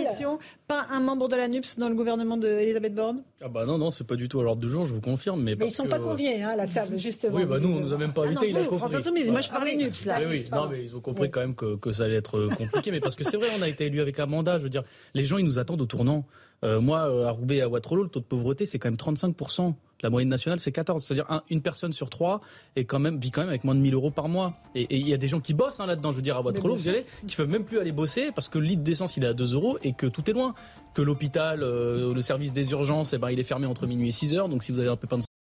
[0.66, 3.22] pas un membre de la NUPS dans le gouvernement d'Elisabeth Borne?
[3.40, 5.40] Ah bah non, non, c'est pas du tout à l'ordre du jour, je vous confirme.
[5.42, 7.36] Mais, mais ils sont pas conviés hein, à la table, justement.
[7.36, 8.96] Oui, bah nous, on nous a même pas invités, ah il a compris.
[8.96, 10.16] Insoumise, moi je parlais ah, NUPS là.
[10.18, 12.90] Oui, oui, non, mais ils ont compris quand même que, que ça allait être compliqué,
[12.90, 14.82] mais parce que c'est vrai, on a été élu avec un mandat, je veux dire,
[15.14, 16.24] les gens, ils nous attendent au tournant.
[16.64, 19.74] moi, à Roubaix et à Waterloo, le taux de pauvreté, c'est quand même 35%.
[20.02, 21.04] La moyenne nationale, c'est 14.
[21.04, 22.40] C'est-à-dire une personne sur trois
[22.76, 24.54] est quand même, vit quand même avec moins de 1000 euros par mois.
[24.74, 26.12] Et il y a des gens qui bossent hein, là-dedans.
[26.12, 28.58] Je veux dire, à Waterloo, vous allez, qui peuvent même plus aller bosser parce que
[28.58, 30.54] le litre d'essence, il est à 2 euros et que tout est loin.
[30.94, 34.12] Que l'hôpital, euh, le service des urgences, eh ben, il est fermé entre minuit et
[34.12, 34.48] 6 heures.
[34.48, 35.22] Donc si vous avez un pépin de